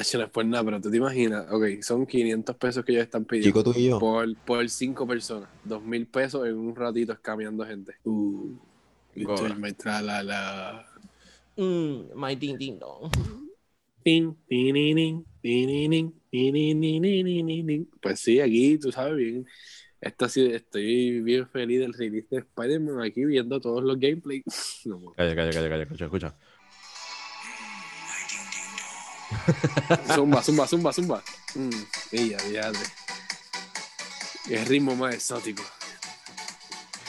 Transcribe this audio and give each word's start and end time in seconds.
Ah, 0.00 0.02
no 0.14 0.24
es 0.24 0.30
por 0.30 0.46
nada, 0.46 0.64
pero 0.64 0.80
tú 0.80 0.90
te 0.90 0.96
imaginas, 0.96 1.46
ok, 1.50 1.82
son 1.82 2.06
500 2.06 2.56
pesos 2.56 2.82
que 2.86 2.92
ellos 2.92 3.04
están 3.04 3.26
pidiendo. 3.26 3.60
Chico, 3.60 3.62
tú 3.62 3.78
y 3.78 3.88
yo. 3.88 3.98
Por, 3.98 4.34
por 4.46 4.66
cinco 4.70 5.06
personas. 5.06 5.50
Dos 5.62 5.82
mil 5.82 6.06
pesos 6.06 6.46
en 6.48 6.56
un 6.56 6.74
ratito 6.74 7.12
escameando 7.12 7.66
gente. 7.66 7.92
Uh. 8.04 8.56
Me 9.14 9.74
tra 9.74 10.00
la 10.00 10.22
la. 10.22 10.86
Mm, 11.56 12.14
my 12.14 12.34
ding 12.34 12.56
ding 12.56 12.78
dong. 12.78 13.12
Tin, 14.02 14.34
tininin, 14.48 15.26
tininin, 15.42 16.14
tininin. 16.30 17.90
Pues 18.00 18.20
sí, 18.20 18.40
aquí 18.40 18.78
tú 18.78 18.90
sabes 18.90 19.16
bien. 19.16 19.46
Esto 20.00 20.30
sí, 20.30 20.46
estoy 20.46 21.20
bien 21.20 21.46
feliz 21.46 21.80
del 21.80 21.92
release 21.92 22.26
de 22.30 22.38
Spider-Man 22.38 23.02
aquí 23.02 23.22
viendo 23.26 23.60
todos 23.60 23.84
los 23.84 24.00
gameplays. 24.00 24.44
No, 24.86 25.12
Calla, 25.12 25.36
calla, 25.36 25.52
calla, 25.52 25.68
calla, 25.68 25.82
escucha, 25.82 26.04
escucha. 26.06 26.36
zumba, 30.14 30.42
zumba, 30.42 30.66
zumba, 30.66 30.92
zumba. 30.92 31.22
Mm, 31.54 31.70
ella, 32.12 32.38
ella. 32.48 32.72
El 34.48 34.66
ritmo 34.66 34.96
más 34.96 35.14
exótico. 35.14 35.62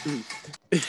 Mm. 0.05 0.21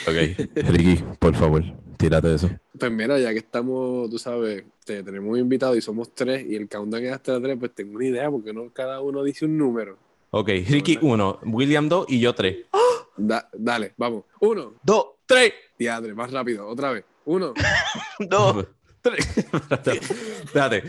Ok, 0.06 0.66
Ricky, 0.70 1.04
por 1.18 1.34
favor, 1.34 1.62
tírate 1.96 2.28
de 2.28 2.36
eso. 2.36 2.50
Pues 2.78 2.90
mira, 2.90 3.18
ya 3.18 3.30
que 3.32 3.38
estamos, 3.38 4.08
tú 4.10 4.18
sabes, 4.18 4.64
te 4.84 5.02
tenemos 5.02 5.30
un 5.32 5.38
invitado 5.38 5.76
y 5.76 5.82
somos 5.82 6.14
tres, 6.14 6.46
y 6.48 6.56
el 6.56 6.68
countdown 6.68 7.04
es 7.04 7.12
hasta 7.12 7.40
tres, 7.40 7.56
pues 7.58 7.74
tengo 7.74 7.96
una 7.96 8.06
idea, 8.06 8.30
porque 8.30 8.52
no 8.52 8.70
cada 8.72 9.00
uno 9.00 9.22
dice 9.22 9.44
un 9.44 9.58
número. 9.58 9.98
Ok, 10.30 10.48
Ricky 10.68 10.98
uno, 11.02 11.38
William 11.44 11.88
dos 11.88 12.06
y 12.08 12.20
yo 12.20 12.34
tres. 12.34 12.66
Dale, 13.16 13.92
vamos. 13.96 14.24
1, 14.40 14.74
2, 14.82 15.06
3. 15.26 15.52
Diadre, 15.78 16.14
más 16.14 16.30
rápido, 16.30 16.66
otra 16.66 16.92
vez. 16.92 17.04
1, 17.24 17.54
2, 18.18 18.66
Espérate. 20.44 20.82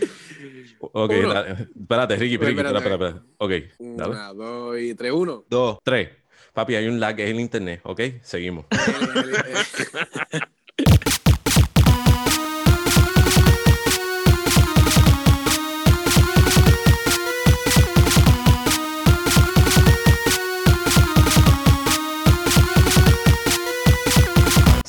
Ok, 0.79 1.11
espérate, 1.11 2.15
Ricky, 2.17 2.37
Ricky, 2.37 2.59
Espérate. 2.59 2.77
espera. 2.77 3.23
Ok, 3.37 3.51
dale. 3.79 4.11
una, 4.11 4.33
dos 4.33 4.77
y 4.79 4.93
tres, 4.95 5.11
uno. 5.13 5.45
Dos. 5.49 5.79
Tres. 5.83 6.09
Papi, 6.53 6.75
hay 6.75 6.87
un 6.87 6.99
lag, 6.99 7.19
es 7.19 7.29
el 7.29 7.39
internet, 7.39 7.81
ok, 7.83 8.01
seguimos. 8.21 8.65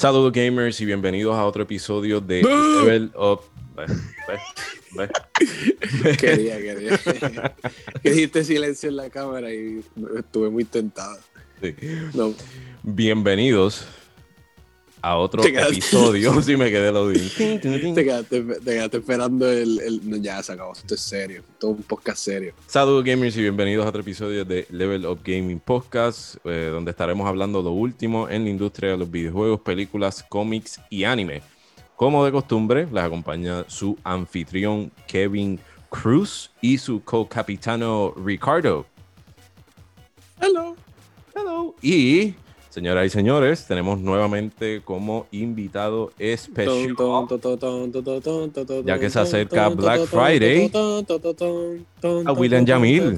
Saludos 0.05 0.33
gamers 0.33 0.79
y 0.83 0.85
bienvenidos 0.85 1.35
a 1.35 1.47
otro 1.47 1.63
episodio 1.63 2.21
de. 2.21 2.43
Level 2.43 3.11
Up. 3.17 3.41
Ve, 3.75 5.09
ve, 6.03 6.17
quería, 6.19 6.59
quería. 6.59 6.99
que 8.03 8.11
dijiste 8.11 8.45
silencio 8.45 8.91
en 8.91 8.97
la 8.97 9.09
cámara 9.09 9.51
y 9.51 9.83
estuve 10.19 10.51
muy 10.51 10.65
tentado. 10.65 11.17
Sí. 11.63 11.75
No, 12.13 12.35
Bienvenidos 12.83 13.87
a 15.05 15.17
otro 15.19 15.43
Te 15.43 15.49
episodio. 15.49 16.41
Si 16.43 16.57
me 16.57 16.71
quedé 16.71 16.91
lo 16.91 17.09
te 17.13 17.61
quedaste, 17.61 18.43
te 18.43 18.65
quedaste 18.65 18.97
esperando 18.97 19.51
el, 19.51 19.79
el- 19.81 20.09
no, 20.09 20.17
Ya 20.17 20.43
se 20.43 20.53
acabó, 20.53 20.73
esto 20.73 20.95
es 20.95 21.01
serio. 21.01 21.43
Todo 21.59 21.73
un 21.73 21.83
podcast 21.83 22.19
serio. 22.25 22.55
Saludos 22.67 23.05
gamers 23.05 23.37
y 23.37 23.43
bienvenidos 23.43 23.85
a 23.85 23.91
otro 23.91 24.01
episodio 24.01 24.47
de 24.47 24.67
Level 24.71 25.05
Up 25.05 25.21
Gaming 25.23 25.61
Podcast, 25.61 26.37
eh, 26.45 26.71
donde 26.73 26.91
estaremos 26.93 27.29
hablando 27.29 27.61
lo 27.63 27.73
último 27.73 28.31
en 28.31 28.45
la 28.45 28.51
industria 28.51 28.93
de 28.93 28.97
los 28.97 29.11
videojuegos, 29.11 29.61
películas, 29.61 30.25
cómics 30.27 30.81
y 30.89 31.05
anime. 31.05 31.43
Como 31.97 32.25
de 32.25 32.33
costumbre, 32.33 32.89
les 32.91 33.05
acompaña 33.05 33.65
su 33.69 33.99
anfitrión 34.05 34.91
Kevin 35.07 35.61
Cruz 35.91 36.51
y 36.63 36.79
su 36.79 37.05
co-capitano 37.05 38.15
Ricardo. 38.25 38.87
Hello. 40.41 40.75
Hello. 41.37 41.75
Y, 41.83 42.35
señoras 42.75 43.07
y 43.07 43.11
señores, 43.11 43.67
tenemos 43.67 44.01
nuevamente 44.01 44.83
como 44.85 45.29
invitado 45.31 46.13
especial. 46.19 46.97
Ya 48.85 48.99
que 48.99 49.11
se 49.11 49.21
acerca 49.21 49.69
Black 49.69 50.07
Friday, 50.07 50.73
a 52.27 52.33
William 52.33 52.67
Yamil. 52.67 53.17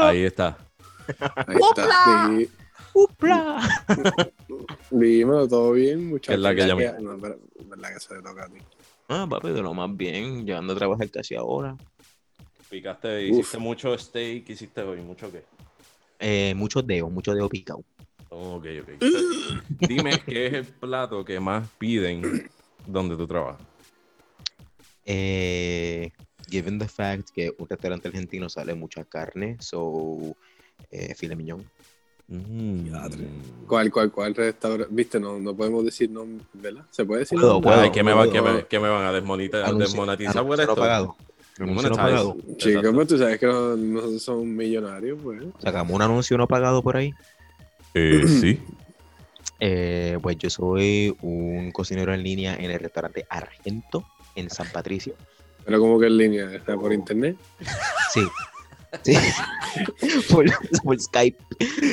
Ahí 0.00 0.22
está. 0.22 0.56
Ahí 1.46 1.58
está. 1.68 2.30
Upla. 2.94 3.60
Dímelo, 4.90 5.46
todo 5.46 5.72
bien, 5.72 6.08
muchachos. 6.08 6.28
¿Qué 6.28 6.34
es 6.34 6.40
la 6.40 6.54
que 6.54 6.60
Ya 6.62 6.66
llama? 6.68 6.98
No, 6.98 7.18
pero 7.20 7.38
verdad 7.66 7.92
que 7.92 8.00
se 8.00 8.14
le 8.14 8.22
toca 8.22 8.44
a 8.44 8.48
ti. 8.48 8.58
Ah, 9.08 9.26
papi, 9.28 9.50
de 9.50 9.60
lo 9.60 9.74
más 9.74 9.94
bien. 9.94 10.46
Llegando 10.46 10.72
a 10.72 10.76
trabajar 10.76 11.10
casi 11.10 11.34
ahora. 11.34 11.76
Picaste, 12.70 13.30
Uf. 13.30 13.38
hiciste 13.38 13.58
mucho 13.58 13.96
steak, 13.98 14.48
hiciste 14.48 14.80
hoy, 14.80 15.02
mucho 15.02 15.30
qué. 15.30 15.44
Eh, 16.18 16.54
muchos 16.56 16.86
dedos, 16.86 17.10
muchos 17.10 17.34
dedos 17.34 17.50
picados. 17.50 17.84
Oh, 18.30 18.56
ok, 18.56 18.66
ok. 18.82 18.88
Dime 19.80 20.20
qué 20.26 20.46
es 20.46 20.52
el 20.54 20.64
plato 20.64 21.24
que 21.24 21.38
más 21.40 21.68
piden 21.78 22.48
donde 22.86 23.16
tú 23.16 23.26
trabajas. 23.26 23.60
Eh, 25.04 26.10
given 26.48 26.78
the 26.78 26.88
fact 26.88 27.30
que 27.32 27.52
un 27.58 27.68
restaurante 27.68 28.08
argentino 28.08 28.48
sale 28.48 28.74
mucha 28.74 29.04
carne, 29.04 29.56
so 29.60 30.36
eh, 30.90 31.14
filet 31.14 31.36
mignon. 31.36 31.64
Mm. 32.28 32.88
¿Cuál, 33.68 33.90
cuál, 33.92 34.10
cuál 34.10 34.34
restaurante? 34.34 34.92
Viste, 34.92 35.20
no, 35.20 35.38
no 35.38 35.54
podemos 35.54 35.84
decir 35.84 36.10
nombre, 36.10 36.44
¿verdad? 36.54 36.84
¿Se 36.90 37.04
puede 37.04 37.20
decir 37.20 37.38
Puedo, 37.38 37.52
nombre? 37.54 37.70
puedo. 37.70 37.80
Ay, 37.82 37.90
¿qué, 37.92 38.02
me 38.02 38.12
va- 38.12 38.22
puedo. 38.24 38.32
qué 38.32 38.42
me, 38.42 38.66
qué 38.66 38.80
me 38.80 38.88
van 38.88 39.04
a 39.06 39.12
desmonetizar 39.12 40.44
por 40.44 40.56
no 40.56 40.62
esto? 40.62 40.74
pagado. 40.74 41.16
Anuncio 41.58 41.90
no 41.90 41.96
pagado. 41.96 42.36
Chicos, 42.58 42.84
pues 42.94 43.08
tú 43.08 43.18
sabes 43.18 43.38
que 43.38 43.46
no- 43.46 43.76
nosotros 43.76 44.22
somos 44.22 44.44
millonarios, 44.44 45.18
pues. 45.22 45.42
Sacamos 45.62 45.92
un 45.94 46.02
anuncio 46.02 46.36
no 46.36 46.46
pagado 46.46 46.82
por 46.82 46.96
ahí. 46.96 47.12
Eh, 47.94 48.22
sí. 48.40 48.60
Eh, 49.58 50.18
pues 50.20 50.36
yo 50.36 50.50
soy 50.50 51.16
un 51.22 51.72
cocinero 51.72 52.12
en 52.12 52.22
línea 52.22 52.56
en 52.56 52.70
el 52.70 52.78
restaurante 52.78 53.24
Argento 53.30 54.04
en 54.34 54.50
San 54.50 54.68
Patricio. 54.70 55.14
Pero 55.64 55.80
como 55.80 55.98
que 55.98 56.06
en 56.06 56.16
línea, 56.18 56.54
está 56.54 56.76
por 56.76 56.92
internet. 56.92 57.36
Sí. 58.12 58.20
Sí. 59.02 59.14
por, 60.30 60.44
por 60.84 61.00
Skype. 61.00 61.38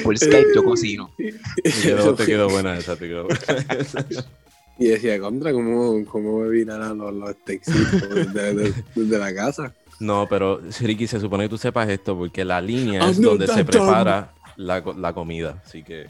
Por 0.04 0.18
Skype 0.18 0.48
yo 0.56 0.64
cocino. 0.64 1.10
Te 1.18 1.72
quedó, 1.82 2.14
te 2.16 2.26
quedó 2.26 2.50
buena 2.50 2.78
esa, 2.78 2.96
te 2.96 3.08
quedó 3.08 3.26
buena. 3.28 3.40
Y 4.84 4.88
decía, 4.90 5.20
contra, 5.20 5.54
¿cómo, 5.54 6.04
cómo 6.06 6.40
me 6.40 6.50
vinarán 6.50 6.98
los, 6.98 7.14
los 7.14 7.30
steaksitos 7.32 8.10
desde, 8.10 8.54
desde- 8.54 8.84
desde 8.96 9.18
la 9.18 9.34
casa? 9.34 9.74
No, 10.00 10.28
pero 10.30 10.60
Ricky, 10.82 11.08
se 11.08 11.20
supone 11.20 11.44
que 11.46 11.50
tú 11.50 11.58
sepas 11.58 11.88
esto 11.90 12.18
porque 12.18 12.44
la 12.44 12.60
línea 12.60 13.00
I'm 13.02 13.12
es 13.12 13.22
donde 13.22 13.48
se 13.48 13.64
prepara 13.64 14.34
la, 14.58 14.84
la 14.98 15.14
comida. 15.14 15.62
Así 15.66 15.84
que. 15.84 16.08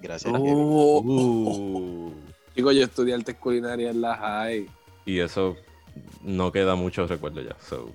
Gracias. 0.00 0.32
Oh, 0.36 1.02
Uh, 1.04 2.12
Chicos, 2.54 2.74
yo 2.76 2.82
estudié 2.84 3.14
artes 3.14 3.34
culinarias 3.36 3.94
en 3.94 4.00
la 4.00 4.14
high. 4.16 4.66
y 5.04 5.18
eso 5.18 5.56
no 6.22 6.50
queda 6.52 6.74
mucho 6.76 7.06
recuerdo 7.06 7.42
ya. 7.42 7.56
So. 7.60 7.90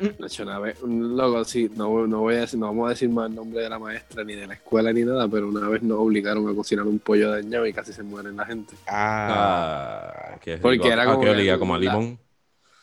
Una 0.00 0.58
vez, 0.60 0.80
loco, 0.82 1.44
sí, 1.44 1.70
no, 1.74 2.06
no, 2.06 2.20
voy 2.20 2.36
a 2.36 2.46
no 2.52 2.66
vamos 2.66 2.86
a 2.86 2.90
decir 2.90 3.08
más 3.08 3.28
el 3.28 3.34
nombre 3.34 3.62
de 3.62 3.68
la 3.68 3.78
maestra 3.78 4.22
ni 4.22 4.34
de 4.34 4.46
la 4.46 4.54
escuela 4.54 4.92
ni 4.92 5.02
nada, 5.02 5.26
pero 5.26 5.48
una 5.48 5.68
vez 5.68 5.82
nos 5.82 5.98
obligaron 5.98 6.48
a 6.48 6.54
cocinar 6.54 6.86
un 6.86 7.00
pollo 7.00 7.30
dañado 7.30 7.66
y 7.66 7.72
casi 7.72 7.92
se 7.92 8.04
mueren 8.04 8.36
la 8.36 8.46
gente. 8.46 8.76
Ah, 8.86 10.28
Ah, 10.28 10.38
qué 10.40 10.58
Porque 10.58 10.88
era 10.88 11.04
como 11.04 11.20
que 11.20 11.26
que 11.26 11.32
olía 11.32 11.58
como 11.58 11.74
a 11.74 11.78
limón. 11.78 12.18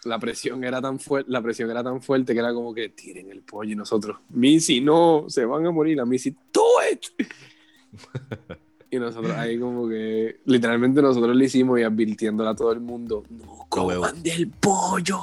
La 0.04 0.20
presión 0.20 0.64
era 0.64 0.82
tan 0.82 1.00
fuerte, 1.00 1.32
la 1.32 1.42
presión 1.42 1.72
era 1.72 1.84
tan 1.84 2.02
fuerte 2.02 2.34
que 2.34 2.40
era 2.40 2.54
como 2.54 2.74
que 2.74 2.90
tiren 2.90 3.32
el 3.32 3.42
pollo 3.42 3.72
y 3.72 3.76
nosotros, 3.76 4.18
Missy, 4.30 4.80
no, 4.82 5.26
se 5.28 5.46
van 5.46 5.66
a 5.66 5.72
morir, 5.72 5.98
la 5.98 6.06
Missy, 6.06 6.36
do 6.54 6.64
it. 6.92 7.06
y 8.92 9.00
nosotros 9.00 9.32
ahí 9.32 9.58
como 9.58 9.90
que, 9.90 10.42
literalmente 10.46 11.02
nosotros 11.02 11.36
le 11.36 11.46
hicimos 11.46 11.80
y 11.80 11.84
advirtiéndole 11.84 12.50
a 12.52 12.56
todo 12.56 12.72
el 12.72 12.82
mundo, 12.82 13.24
no 13.30 13.66
coman 13.68 14.22
del 14.22 14.50
pollo. 14.50 15.20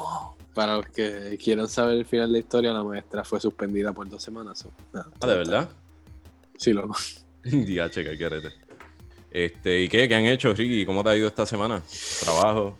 Para 0.54 0.76
los 0.76 0.86
que 0.86 1.38
quieran 1.42 1.66
saber 1.68 1.96
el 1.98 2.04
final 2.04 2.28
de 2.28 2.32
la 2.34 2.38
historia, 2.40 2.72
la 2.72 2.84
maestra 2.84 3.24
fue 3.24 3.40
suspendida 3.40 3.92
por 3.92 4.08
dos 4.08 4.22
semanas. 4.22 4.66
nada, 4.92 5.08
Ah, 5.20 5.26
¿de 5.26 5.36
verdad? 5.36 5.68
Sí, 6.58 6.72
loco. 6.72 6.94
Ya, 7.44 7.90
checa, 7.90 8.16
qué. 8.16 8.50
Este, 9.30 9.80
¿y 9.82 9.88
qué? 9.88 10.06
¿Qué 10.08 10.14
han 10.14 10.26
hecho, 10.26 10.52
Ricky? 10.52 10.84
¿Cómo 10.84 11.02
te 11.02 11.10
ha 11.10 11.16
ido 11.16 11.26
esta 11.26 11.46
semana? 11.46 11.82
Trabajo. 12.20 12.76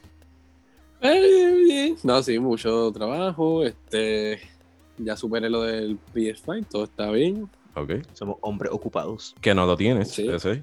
Eh, 1.00 1.54
bien. 1.66 1.96
No, 2.04 2.22
sí, 2.22 2.38
mucho 2.38 2.92
trabajo. 2.92 3.64
Este, 3.64 4.38
ya 4.98 5.16
superé 5.16 5.48
lo 5.50 5.62
del 5.62 5.98
PS5, 6.14 6.66
todo 6.68 6.84
está 6.84 7.10
bien. 7.10 7.48
Ok. 7.74 7.92
somos 8.12 8.36
hombres 8.42 8.70
ocupados. 8.72 9.34
Que 9.40 9.54
no 9.54 9.64
lo 9.66 9.76
tienes. 9.76 10.10
Sí. 10.10 10.28
ese. 10.28 10.62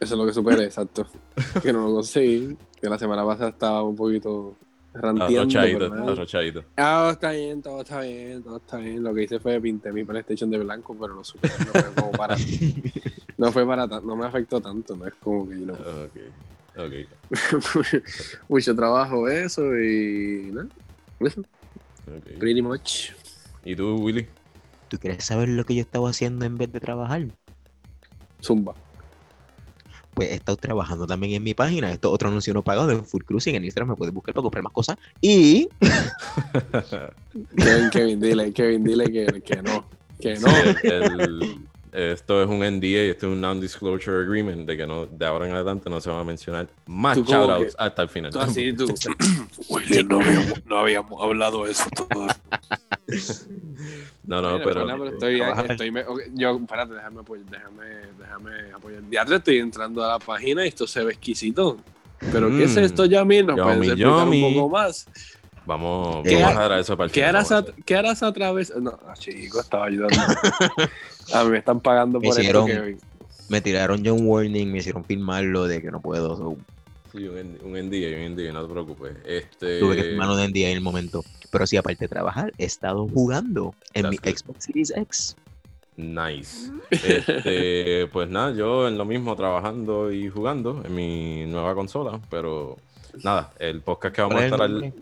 Eso 0.00 0.14
es 0.14 0.18
lo 0.18 0.24
que 0.24 0.32
superé, 0.32 0.64
exacto. 0.64 1.06
Que 1.62 1.72
no 1.72 1.88
lo 1.88 1.94
conseguí. 1.96 2.56
Que 2.80 2.88
la 2.88 2.98
semana 2.98 3.26
pasada 3.26 3.50
estaba 3.50 3.82
un 3.82 3.96
poquito. 3.96 4.56
Arrochadito, 5.02 5.88
nada. 5.88 6.12
arrochadito. 6.12 6.64
Ah, 6.76 6.98
todo 7.02 7.10
está 7.12 7.30
bien, 7.32 7.62
todo 7.62 7.80
está 7.82 8.00
bien, 8.00 8.42
todo 8.42 8.56
está 8.56 8.76
bien. 8.78 9.02
Lo 9.02 9.14
que 9.14 9.22
hice 9.24 9.40
fue 9.40 9.60
pinté 9.60 9.92
mi 9.92 10.04
PlayStation 10.04 10.50
de 10.50 10.58
blanco, 10.58 10.96
pero 11.00 11.14
lo 11.14 11.24
superé. 11.24 11.54
No 11.66 11.72
fue 11.72 11.94
como 11.94 12.10
para. 12.12 12.36
No 13.38 13.52
fue 13.52 13.64
para 13.64 13.86
tan- 13.86 14.04
no 14.04 14.16
me 14.16 14.26
afectó 14.26 14.60
tanto, 14.60 14.96
no 14.96 15.06
es 15.06 15.14
como 15.22 15.48
que 15.48 15.60
yo 15.60 15.66
no. 15.66 15.74
Ok. 15.74 16.18
Ok, 16.76 16.92
Mucho 18.48 18.74
trabajo, 18.74 19.28
eso 19.28 19.62
y. 19.78 20.50
¿no? 20.52 20.68
Eso, 21.20 21.40
ok. 21.40 22.38
pretty 22.38 22.62
much. 22.62 23.10
¿Y 23.64 23.76
tú, 23.76 23.96
Willy? 23.96 24.26
¿Tú 24.88 24.98
quieres 24.98 25.24
saber 25.24 25.48
lo 25.50 25.64
que 25.64 25.74
yo 25.76 25.82
estaba 25.82 26.10
haciendo 26.10 26.46
en 26.46 26.58
vez 26.58 26.72
de 26.72 26.80
trabajar? 26.80 27.26
Zumba. 28.42 28.74
Pues 30.18 30.30
he 30.32 30.34
estado 30.34 30.56
trabajando 30.56 31.06
también 31.06 31.34
en 31.34 31.44
mi 31.44 31.54
página. 31.54 31.92
Esto 31.92 32.08
es 32.08 32.14
otro 32.14 32.28
anuncio 32.28 32.52
no 32.52 32.64
pagado 32.64 32.90
en 32.90 33.04
Full 33.04 33.22
Cruising. 33.22 33.54
En 33.54 33.64
Instagram 33.64 33.90
me 33.90 33.94
puedes 33.94 34.12
buscar 34.12 34.34
para 34.34 34.42
comprar 34.42 34.64
más 34.64 34.72
cosas. 34.72 34.96
Y 35.20 35.68
Kevin, 37.56 37.90
Kevin, 37.92 38.20
dile, 38.20 38.52
Kevin, 38.52 38.82
dile 38.82 39.04
que, 39.12 39.40
que 39.42 39.62
no. 39.62 39.84
Que 40.20 40.34
no. 40.34 40.48
Sí, 40.48 40.88
el- 40.88 41.58
esto 41.98 42.42
es 42.42 42.48
un 42.48 42.58
NDA, 42.60 43.10
esto 43.10 43.26
es 43.26 43.32
un 43.32 43.40
Non-Disclosure 43.40 44.22
Agreement, 44.24 44.66
de 44.66 44.76
que 44.76 44.86
no, 44.86 45.06
de 45.06 45.26
ahora 45.26 45.46
en 45.48 45.54
adelante 45.54 45.90
no 45.90 46.00
se 46.00 46.08
van 46.10 46.20
a 46.20 46.24
mencionar 46.24 46.68
más 46.86 47.16
shoutouts 47.18 47.74
que- 47.76 47.82
hasta 47.82 48.02
el 48.02 48.08
final. 48.08 48.30
Tú 48.32 48.38
así, 48.40 48.72
tú. 48.72 48.86
William, 49.68 50.06
no 50.08 50.20
habíamos, 50.20 50.64
no 50.66 50.78
habíamos 50.78 51.22
hablado 51.22 51.64
de 51.64 51.72
eso 51.72 51.84
todo. 51.90 52.26
No, 54.24 54.42
no, 54.42 54.52
Mira, 54.58 54.64
pero. 54.64 54.86
pero 54.86 55.08
estoy, 55.08 55.38
yo, 56.34 56.56
espérate, 56.58 56.94
déjame 56.94 57.20
apoyar, 57.20 57.46
déjame, 57.46 57.84
déjame 58.18 58.72
apoyar. 58.74 59.02
Ya 59.10 59.24
te 59.24 59.36
estoy 59.36 59.58
entrando 59.58 60.04
a 60.04 60.08
la 60.08 60.18
página 60.18 60.64
y 60.64 60.68
esto 60.68 60.86
se 60.86 61.02
ve 61.02 61.12
exquisito. 61.12 61.78
Pero 62.32 62.48
¿qué 62.50 62.64
es 62.64 62.74
Mm. 62.76 62.80
esto, 62.80 63.04
Yami? 63.06 63.42
¿Nos 63.42 63.56
Yummy, 63.56 63.62
puedes 63.76 63.88
explicar 63.92 64.24
yummy. 64.24 64.42
un 64.42 64.54
poco 64.54 64.68
más? 64.70 65.06
Vamos, 65.68 66.22
¿Qué 66.26 66.34
vamos 66.36 66.48
a 66.48 66.50
dejar 66.52 66.72
a 66.72 66.80
eso 66.80 66.96
para 66.96 67.06
el 67.08 67.12
¿Qué 67.12 67.24
harás, 67.26 67.52
a. 67.52 67.62
¿Qué 67.84 67.94
harás 67.94 68.22
a 68.22 68.32
través? 68.32 68.74
No, 68.74 68.98
ah, 69.06 69.12
chico, 69.18 69.60
estaba 69.60 69.84
ayudando. 69.84 70.16
a 71.34 71.44
mí 71.44 71.50
me 71.50 71.58
están 71.58 71.80
pagando 71.80 72.18
Me 72.20 72.28
por 72.28 72.38
hicieron- 72.40 72.68
esto, 72.70 72.80
Kevin. 72.82 72.98
me 73.50 73.60
tiraron 73.60 74.02
ya 74.02 74.14
un 74.14 74.26
warning, 74.26 74.72
me 74.72 74.78
hicieron 74.78 75.04
firmarlo 75.04 75.66
de 75.66 75.82
que 75.82 75.90
no 75.90 76.00
puedo. 76.00 76.36
so, 76.38 76.56
Sí, 77.12 77.28
un, 77.28 77.58
un 77.62 77.72
NDA, 77.72 78.16
un 78.16 78.34
NDA, 78.34 78.50
no 78.52 78.66
te 78.66 78.72
preocupes. 78.72 79.16
Este, 79.26 79.78
tuve 79.80 79.96
que 79.96 80.02
firmarlo 80.04 80.36
de 80.36 80.48
día 80.48 80.70
en 80.70 80.76
el 80.78 80.82
momento. 80.82 81.22
Pero 81.50 81.66
sí, 81.66 81.76
aparte 81.76 82.04
de 82.06 82.08
trabajar, 82.08 82.50
he 82.56 82.64
estado 82.64 83.06
jugando 83.06 83.74
en 83.92 84.08
mi 84.08 84.16
good. 84.16 84.36
Xbox 84.36 84.64
Series 84.64 84.90
X. 84.96 85.36
Nice. 85.96 86.70
Este, 86.90 88.06
pues 88.12 88.30
nada, 88.30 88.52
yo 88.54 88.88
en 88.88 88.96
lo 88.96 89.04
mismo 89.04 89.36
trabajando 89.36 90.10
y 90.12 90.28
jugando 90.30 90.82
en 90.86 90.94
mi 90.94 91.44
nueva 91.46 91.74
consola, 91.74 92.20
pero 92.30 92.76
nada, 93.24 93.52
el 93.58 93.80
podcast 93.82 94.14
que 94.14 94.22
vamos 94.22 94.34
a 94.34 94.36
¿Cuál 94.36 94.46
es 94.46 94.52
estar 94.52 94.70
el 94.70 94.76
al? 94.84 94.94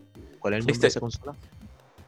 ¿Cuál 0.47 0.53
es 0.53 0.59
el 0.59 0.67
nombre 0.67 0.81
de 0.81 0.87
esa 0.87 0.99
consola? 1.01 1.35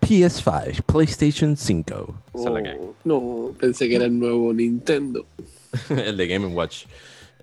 PS5, 0.02 0.82
PlayStation 0.84 1.58
5. 1.58 2.16
Esa 2.34 2.48
es 2.48 2.54
la 2.54 2.64
que 2.64 2.70
hay. 2.70 2.78
Oh, 2.80 2.96
no, 3.04 3.54
pensé 3.60 3.90
que 3.90 3.96
era 3.98 4.06
el 4.06 4.18
nuevo 4.18 4.54
Nintendo. 4.54 5.26
el 5.90 6.16
de 6.16 6.28
Game 6.28 6.48
Watch. 6.48 6.86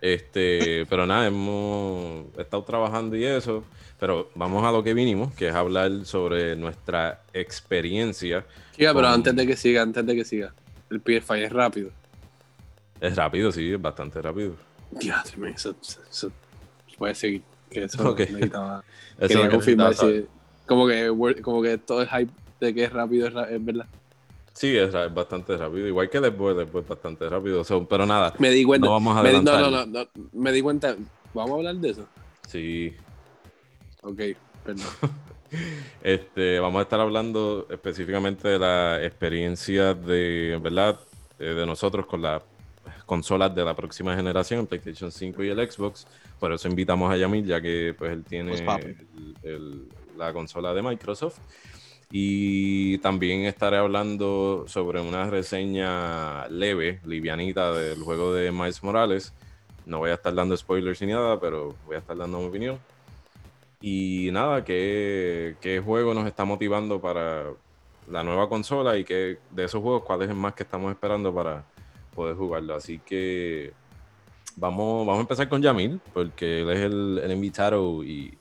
Este, 0.01 0.87
pero 0.87 1.07
nada, 1.07 1.27
hemos 1.27 2.27
estado 2.39 2.65
trabajando 2.65 3.15
y 3.15 3.25
eso. 3.25 3.63
Pero 4.01 4.31
vamos 4.35 4.65
a 4.65 4.73
lo 4.73 4.83
que 4.83 4.95
vinimos, 4.95 5.35
que 5.35 5.49
es 5.49 5.55
hablar 5.55 6.07
sobre 6.07 6.57
nuestra 6.57 7.21
experiencia. 7.35 8.47
Chica, 8.75 8.95
pero 8.95 9.09
antes 9.09 9.37
de 9.37 9.47
que 9.47 9.57
siga, 9.57 9.83
antes 9.83 10.07
de 10.07 10.15
que 10.15 10.25
siga. 10.25 10.55
El 10.89 11.05
PS5 11.05 11.45
es 11.45 11.53
rápido. 11.53 11.91
Es 13.03 13.17
rápido, 13.17 13.53
sí, 13.53 13.71
es 13.73 13.81
bastante 13.83 14.23
rápido. 14.23 14.55
Dios 14.93 15.37
mío, 15.37 15.53
eso, 15.55 15.75
eso, 15.83 16.01
eso- 16.11 16.33
Puede 16.97 17.15
seguir. 17.15 17.43
Que 17.71 17.85
eso 17.85 18.09
Ok. 18.09 18.21
necesitaba. 18.21 18.83
Eso 19.19 19.29
Quería 19.29 19.51
confirmar 19.51 19.95
si. 19.95 20.27
Como 20.67 20.87
que, 20.87 21.09
como 21.43 21.63
que 21.63 21.79
todo 21.79 22.03
el 22.03 22.09
hype 22.09 22.33
de 22.61 22.75
que 22.75 22.85
es 22.85 22.93
rápido 22.93 23.29
es, 23.29 23.65
verdad. 23.65 23.87
Sí, 24.53 24.77
es, 24.77 24.93
bastante 25.15 25.57
rápido. 25.57 25.87
Igual 25.87 26.09
que 26.11 26.21
después, 26.21 26.57
después 26.57 26.87
bastante 26.89 27.29
rápido. 27.29 27.63
So, 27.65 27.87
pero 27.87 28.07
nada, 28.07 28.35
Me 28.39 28.51
di 28.51 28.65
cuenta. 28.65 28.87
no 28.87 28.93
vamos 28.93 29.17
a 29.17 29.23
me 29.23 29.31
di- 29.33 29.43
no, 29.43 29.51
adelantar. 29.53 29.71
no, 29.71 29.87
no, 29.87 30.05
no, 30.15 30.31
Me 30.33 30.53
di 30.53 30.63
cuenta. 30.63 30.97
¿Vamos 31.35 31.53
a 31.53 31.55
hablar 31.57 31.77
de 31.77 31.91
eso? 31.91 32.07
Sí, 32.49 32.95
Ok, 34.03 34.21
perdón. 34.65 34.87
Este, 36.03 36.59
vamos 36.59 36.81
a 36.81 36.83
estar 36.83 37.01
hablando 37.01 37.67
específicamente 37.71 38.49
de 38.49 38.59
la 38.59 39.03
experiencia 39.05 39.95
de, 39.95 40.59
¿verdad? 40.62 40.99
Eh, 41.39 41.45
de 41.47 41.65
nosotros 41.67 42.05
con 42.07 42.21
las 42.23 42.43
consolas 43.07 43.55
de 43.55 43.65
la 43.65 43.75
próxima 43.75 44.15
generación, 44.17 44.61
el 44.61 44.67
PlayStation 44.67 45.11
5 45.12 45.45
y 45.45 45.49
el 45.49 45.71
Xbox. 45.71 46.07
Por 46.41 46.53
eso 46.53 46.69
invitamos 46.69 47.11
a 47.12 47.17
Yamil, 47.17 47.47
ya 47.47 47.61
que 47.61 47.95
pues 47.97 48.12
él 48.12 48.25
tiene 48.25 48.51
Pues, 48.51 48.97
el- 49.45 49.89
la 50.17 50.33
consola 50.33 50.75
de 50.75 50.83
Microsoft. 50.83 51.39
Y 52.11 52.99
también 52.99 53.43
estaré 53.43 53.79
hablando 53.79 54.65
sobre 54.69 55.01
una 55.01 55.29
reseña 55.29 56.47
leve, 56.49 57.01
livianita 57.05 57.73
del 57.73 58.03
juego 58.03 58.33
de 58.33 58.53
Miles 58.53 58.83
Morales. 58.83 59.33
No 59.85 59.99
voy 59.99 60.11
a 60.11 60.15
estar 60.15 60.35
dando 60.35 60.57
spoilers 60.57 61.01
ni 61.03 61.09
nada, 61.09 61.41
pero 61.41 61.75
voy 61.85 61.97
a 61.97 61.99
estar 61.99 62.17
dando 62.17 62.39
mi 62.39 62.47
opinión. 62.47 62.79
Y 63.81 64.31
nada, 64.33 64.65
¿qué, 64.65 65.57
qué 65.61 65.81
juego 65.81 66.15
nos 66.15 66.27
está 66.27 66.45
motivando 66.45 67.01
para 67.01 67.45
la 68.09 68.23
nueva 68.23 68.49
consola 68.49 68.97
y 68.97 69.05
qué, 69.05 69.39
de 69.51 69.65
esos 69.65 69.83
juegos, 69.83 70.03
cuál 70.05 70.23
es 70.23 70.31
el 70.31 70.37
más 70.37 70.55
que 70.55 70.62
estamos 70.62 70.93
esperando 70.93 71.35
para 71.35 71.65
poder 72.15 72.37
jugarlo? 72.37 72.75
Así 72.75 73.01
que 73.01 73.73
vamos, 74.57 75.07
vamos 75.07 75.19
a 75.19 75.23
empezar 75.23 75.49
con 75.49 75.61
Yamil, 75.61 76.01
porque 76.15 76.62
él 76.62 76.71
es 76.71 76.81
el, 76.81 77.21
el 77.23 77.33
invitado 77.33 78.03
y 78.05 78.37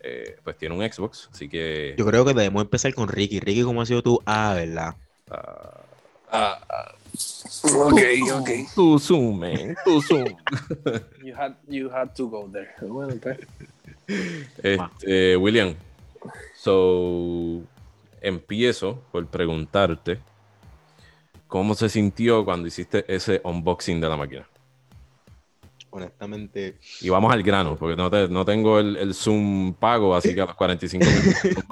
eh, 0.00 0.36
pues 0.42 0.56
tiene 0.56 0.74
un 0.74 0.92
Xbox, 0.92 1.28
así 1.32 1.48
que... 1.48 1.94
Yo 1.96 2.06
creo 2.06 2.24
que 2.24 2.34
debemos 2.34 2.62
empezar 2.62 2.94
con 2.94 3.08
Ricky. 3.08 3.40
Ricky, 3.40 3.62
¿cómo 3.62 3.82
ha 3.82 3.86
sido 3.86 4.02
tú? 4.02 4.20
Ah, 4.26 4.54
¿verdad? 4.54 4.94
ah, 5.30 5.82
Ah, 6.30 6.60
ah. 6.68 6.94
ok, 7.64 8.00
ok. 8.34 8.50
Too 8.74 8.98
soon, 8.98 9.38
man, 9.38 9.76
too 9.84 10.02
soon. 10.02 10.36
You 11.24 11.34
had, 11.34 11.54
you 11.68 11.90
had 11.90 12.14
to 12.16 12.28
go 12.28 12.48
there. 12.52 12.68
Bueno, 12.80 13.14
pues. 13.20 13.38
Este, 14.62 15.36
William, 15.36 15.74
so 16.54 17.62
empiezo 18.20 19.02
por 19.12 19.26
preguntarte 19.26 20.20
cómo 21.48 21.74
se 21.74 21.88
sintió 21.88 22.44
cuando 22.44 22.68
hiciste 22.68 23.04
ese 23.08 23.40
unboxing 23.42 24.00
de 24.00 24.08
la 24.08 24.16
máquina. 24.16 24.48
Honestamente, 25.96 26.78
Y 27.00 27.08
vamos 27.08 27.32
al 27.32 27.42
grano, 27.42 27.76
porque 27.78 27.96
no, 27.96 28.10
te- 28.10 28.28
no 28.28 28.44
tengo 28.44 28.78
el, 28.78 28.96
el 28.96 29.14
Zoom 29.14 29.74
pago, 29.74 30.14
así 30.14 30.34
que 30.34 30.40
a 30.42 30.46
los 30.46 30.54
45 30.54 31.06
minutos. 31.06 31.64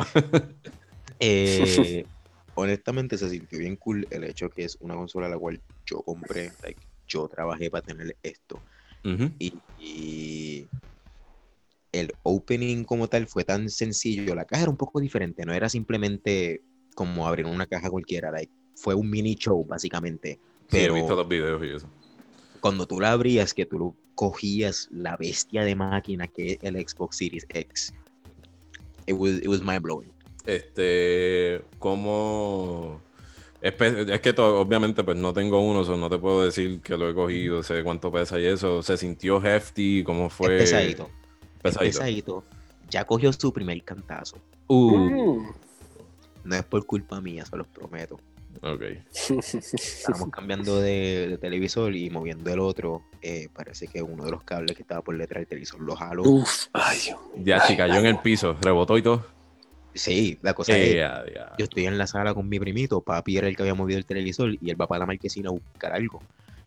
eh, 1.21 2.07
honestamente 2.55 3.19
se 3.19 3.29
sintió 3.29 3.59
bien 3.59 3.77
cool 3.77 4.07
el 4.11 4.25
hecho 4.25 4.49
que 4.49 4.65
es 4.65 4.77
una 4.81 4.95
consola 4.95 5.29
la 5.29 5.39
cual 5.39 5.61
yo 5.87 6.03
compré, 6.03 6.53
like, 6.63 6.81
yo 7.07 7.29
trabajé 7.29 7.71
para 7.71 7.85
tener 7.85 8.17
esto. 8.23 8.63
Y, 9.39 9.63
y 9.77 10.69
el 11.93 12.13
opening 12.23 12.85
como 12.85 13.09
tal 13.09 13.27
fue 13.27 13.45
tan 13.45 13.69
sencillo. 13.69 14.35
La 14.35 14.45
caja 14.47 14.63
era 14.63 14.71
un 14.71 14.77
poco 14.77 15.01
diferente, 15.01 15.45
no 15.45 15.53
era 15.53 15.69
simplemente 15.69 16.63
como 16.95 17.27
abrir 17.27 17.47
una 17.47 17.67
caja 17.67 17.91
cualquiera, 17.91 18.31
like, 18.31 18.53
fue 18.77 18.95
un 18.95 19.11
mini 19.11 19.35
show 19.35 19.65
básicamente. 19.65 20.41
Sí, 20.69 20.79
he 20.79 20.91
visto 20.91 21.15
los 21.15 21.29
videos 21.29 21.63
y 21.63 21.69
eso. 21.77 21.89
Cuando 22.65 22.87
tú 22.87 22.99
la 22.99 23.13
abrías, 23.13 23.53
que 23.53 23.67
tú 23.67 23.95
cogías 24.15 24.89
la 24.91 25.19
bestia 25.19 25.65
de 25.65 25.77
máquina 25.77 26.27
que 26.29 26.53
es 26.53 26.59
el 26.63 26.77
Xbox 26.77 27.19
Series 27.19 27.45
X, 27.51 27.93
it 29.05 29.13
was, 29.13 29.33
it 29.33 29.49
was 29.49 29.61
mind 29.61 29.83
blowing. 29.83 30.11
Este, 30.47 31.63
¿cómo...? 31.79 33.03
Es 33.61 33.75
que 34.23 34.31
obviamente 34.39 35.05
pues 35.05 35.19
no 35.19 35.35
tengo 35.35 35.61
uno, 35.61 35.85
so 35.85 35.99
no 35.99 36.09
te 36.09 36.17
puedo 36.17 36.43
decir 36.43 36.81
que 36.81 36.97
lo 36.97 37.11
he 37.11 37.15
cogido, 37.15 37.63
sé 37.63 37.85
cuánto 37.85 38.11
pesa 38.11 38.41
y 38.41 38.47
eso. 38.47 38.83
¿Se 38.83 38.97
sintió 38.97 39.45
hefty? 39.45 40.03
¿Cómo 40.03 40.31
fue? 40.31 40.57
Es 40.57 40.71
pesadito. 40.71 41.11
es 41.57 41.63
Pesadito. 41.63 41.99
pesadito. 41.99 42.45
Ya 42.89 43.05
cogió 43.05 43.31
su 43.35 43.53
primer 43.53 43.85
cantazo. 43.85 44.39
Uh, 44.69 44.97
Mm. 44.97 45.53
No 46.45 46.57
es 46.57 46.65
por 46.65 46.87
culpa 46.87 47.21
mía, 47.21 47.45
se 47.45 47.59
los 47.59 47.67
prometo. 47.67 48.19
Ok. 48.63 48.83
Estábamos 49.75 50.31
cambiando 50.31 50.81
de, 50.81 51.29
de 51.29 51.39
televisor 51.39 51.95
y 51.95 52.11
moviendo 52.11 52.53
el 52.53 52.61
otro. 52.61 53.03
eh, 53.23 53.49
parece 53.55 53.87
que 53.89 54.03
uno 54.03 54.25
de 54.25 54.31
los 54.31 54.43
cables 54.43 54.77
que 54.77 54.83
estaba 54.83 55.01
por 55.03 55.17
detrás 55.17 55.41
del 55.41 55.49
televisor 55.49 55.81
lo 55.81 55.97
jaló. 55.97 56.23
Uf, 56.25 56.67
ay, 56.73 56.99
Dios. 57.05 57.19
Ya, 57.37 57.61
sí, 57.61 57.77
cayó 57.77 57.97
en 57.97 58.07
el 58.07 58.19
piso, 58.19 58.57
rebotó 58.61 58.99
y 58.99 59.03
todo. 59.03 59.27
Sí, 59.95 60.39
la 60.43 60.55
cosa 60.55 60.77
es, 60.77 60.95
Eh, 60.95 60.97
ya, 60.97 61.25
ya. 61.33 61.53
yo 61.57 61.65
estoy 61.65 61.87
en 61.87 61.97
la 61.99 62.07
sala 62.07 62.35
con 62.35 62.49
mi 62.49 62.59
primito, 62.59 63.01
papi 63.01 63.37
era 63.39 63.47
el 63.49 63.57
que 63.57 63.63
había 63.63 63.75
movido 63.75 63.99
el 63.99 64.05
televisor 64.05 64.53
y 64.61 64.71
él 64.71 64.81
va 64.81 64.87
para 64.89 65.01
la 65.01 65.07
marquesina 65.07 65.51
a 65.51 65.53
buscar 65.53 65.93
algo. 65.93 66.21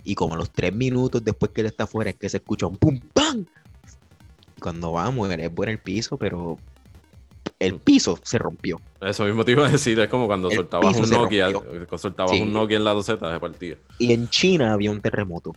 Y 0.06 0.16
como 0.16 0.36
a 0.36 0.38
los 0.38 0.50
tres 0.52 0.74
minutos 0.74 1.24
después 1.24 1.52
que 1.52 1.62
él 1.62 1.68
está 1.68 1.84
afuera 1.84 2.10
es 2.10 2.16
que 2.16 2.30
se 2.30 2.38
escucha 2.38 2.68
un 2.68 2.78
pum 2.78 3.00
pam. 3.14 3.46
Y 4.56 4.62
Cuando 4.62 4.94
vamos, 4.94 5.30
él 5.30 5.40
es 5.42 5.54
bueno 5.54 5.72
el 5.74 5.80
piso, 5.80 6.18
pero 6.18 6.58
el 7.60 7.76
piso 7.76 8.20
se 8.24 8.38
rompió. 8.38 8.80
Eso 9.02 9.26
mismo 9.26 9.44
te 9.46 9.52
iba 9.52 9.68
a 9.68 9.70
decir, 9.72 10.00
es 10.00 10.08
como 10.10 10.28
cuando 10.28 10.50
El 10.50 10.56
soltabas 10.58 10.98
un 10.98 11.10
Nokia, 11.10 11.50
soltabas 11.98 12.32
Sí. 12.32 12.42
un 12.42 12.54
Nokia 12.54 12.78
en 12.78 12.84
la 12.84 12.94
doseta, 12.94 13.32
se 13.34 13.40
partía. 13.40 13.76
Y 14.00 14.14
en 14.14 14.28
China 14.30 14.74
había 14.74 14.92
un 14.92 15.02
terremoto. 15.02 15.54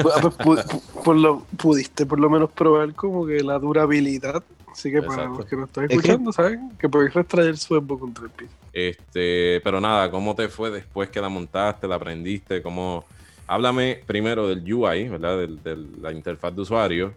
Pues, 0.00 0.14
pues, 0.44 0.66
pu- 0.66 1.02
por 1.04 1.16
lo, 1.16 1.44
pudiste 1.56 2.06
por 2.06 2.18
lo 2.20 2.28
menos 2.30 2.50
probar 2.52 2.94
como 2.94 3.26
que 3.26 3.42
la 3.42 3.58
durabilidad. 3.58 4.42
Así 4.72 4.90
que 4.90 5.02
para 5.02 5.14
Exacto. 5.24 5.38
los 5.40 5.46
que 5.46 5.56
nos 5.56 5.68
están 5.68 5.84
Es 5.84 5.88
que- 5.90 5.94
escuchando, 5.96 6.32
¿saben? 6.32 6.70
Que 6.78 6.88
podéis 6.88 7.12
retraer 7.12 7.56
su 7.58 7.74
Xbox 7.76 8.00
contra 8.00 8.24
el 8.24 8.30
piso. 8.30 8.52
Este, 8.72 9.60
pero 9.62 9.80
nada, 9.80 10.10
¿cómo 10.10 10.34
te 10.34 10.48
fue 10.48 10.70
después 10.70 11.10
que 11.10 11.20
la 11.20 11.28
montaste, 11.28 11.86
la 11.86 11.96
aprendiste? 11.96 12.62
¿Cómo... 12.62 13.04
Háblame 13.46 14.00
primero 14.06 14.48
del 14.48 14.60
UI, 14.72 15.08
¿verdad? 15.10 15.36
Del- 15.38 15.62
de 15.62 15.76
la 16.00 16.12
interfaz 16.12 16.54
de 16.54 16.62
usuario. 16.62 17.12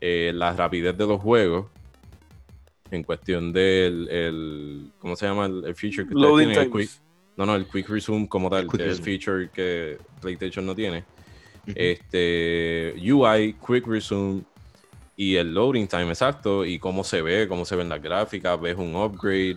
eh, 0.00 0.30
la 0.34 0.52
rapidez 0.52 0.96
de 0.96 1.06
los 1.06 1.20
juegos 1.20 1.66
en 2.90 3.02
cuestión 3.02 3.52
del, 3.52 4.08
el, 4.08 4.90
¿cómo 4.98 5.16
se 5.16 5.26
llama 5.26 5.46
el, 5.46 5.64
el 5.66 5.74
feature 5.74 6.06
que 6.08 6.14
ustedes 6.14 6.36
tienen? 6.38 6.58
El 6.58 6.70
quick- 6.70 7.00
no, 7.36 7.46
no, 7.46 7.54
el 7.54 7.66
Quick 7.66 7.88
Resume 7.88 8.28
como 8.28 8.50
tal, 8.50 8.64
El 8.64 8.66
Quick 8.68 8.76
que 8.80 8.82
es 8.82 8.98
el 8.98 9.04
Resume. 9.04 9.18
feature 9.18 9.50
que 9.52 9.98
PlayStation 10.20 10.66
no 10.66 10.74
tiene. 10.74 11.04
Este, 11.66 12.94
UI, 13.12 13.54
Quick 13.64 13.86
Resume 13.86 14.42
y 15.16 15.36
el 15.36 15.52
loading 15.54 15.86
time 15.86 16.08
exacto 16.08 16.64
y 16.64 16.78
cómo 16.78 17.04
se 17.04 17.22
ve, 17.22 17.46
cómo 17.46 17.64
se 17.64 17.76
ven 17.76 17.88
las 17.88 18.02
gráficas, 18.02 18.60
ves 18.60 18.76
un 18.76 18.96
upgrade. 18.96 19.56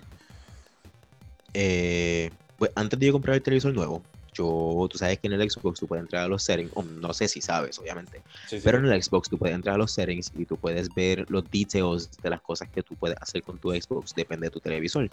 Eh, 1.53 2.29
pues 2.57 2.71
antes 2.75 2.99
de 2.99 3.07
yo 3.07 3.11
comprar 3.13 3.35
el 3.35 3.41
televisor 3.41 3.73
nuevo, 3.73 4.03
yo, 4.33 4.87
tú 4.89 4.97
sabes 4.97 5.19
que 5.19 5.27
en 5.27 5.33
el 5.33 5.49
Xbox 5.49 5.79
tú 5.79 5.87
puedes 5.87 6.03
entrar 6.03 6.23
a 6.23 6.27
los 6.27 6.43
settings, 6.43 6.71
no 6.85 7.13
sé 7.13 7.27
si 7.27 7.41
sabes, 7.41 7.77
obviamente, 7.79 8.23
pero 8.63 8.77
en 8.77 8.85
el 8.85 9.01
Xbox 9.03 9.29
tú 9.29 9.37
puedes 9.37 9.55
entrar 9.55 9.75
a 9.75 9.77
los 9.77 9.91
settings 9.91 10.31
y 10.35 10.45
tú 10.45 10.57
puedes 10.57 10.93
ver 10.93 11.25
los 11.29 11.49
details 11.51 12.09
de 12.21 12.29
las 12.29 12.41
cosas 12.41 12.69
que 12.73 12.81
tú 12.83 12.95
puedes 12.95 13.17
hacer 13.21 13.43
con 13.43 13.57
tu 13.59 13.71
Xbox, 13.71 14.13
depende 14.15 14.47
de 14.47 14.51
tu 14.51 14.59
televisor. 14.59 15.09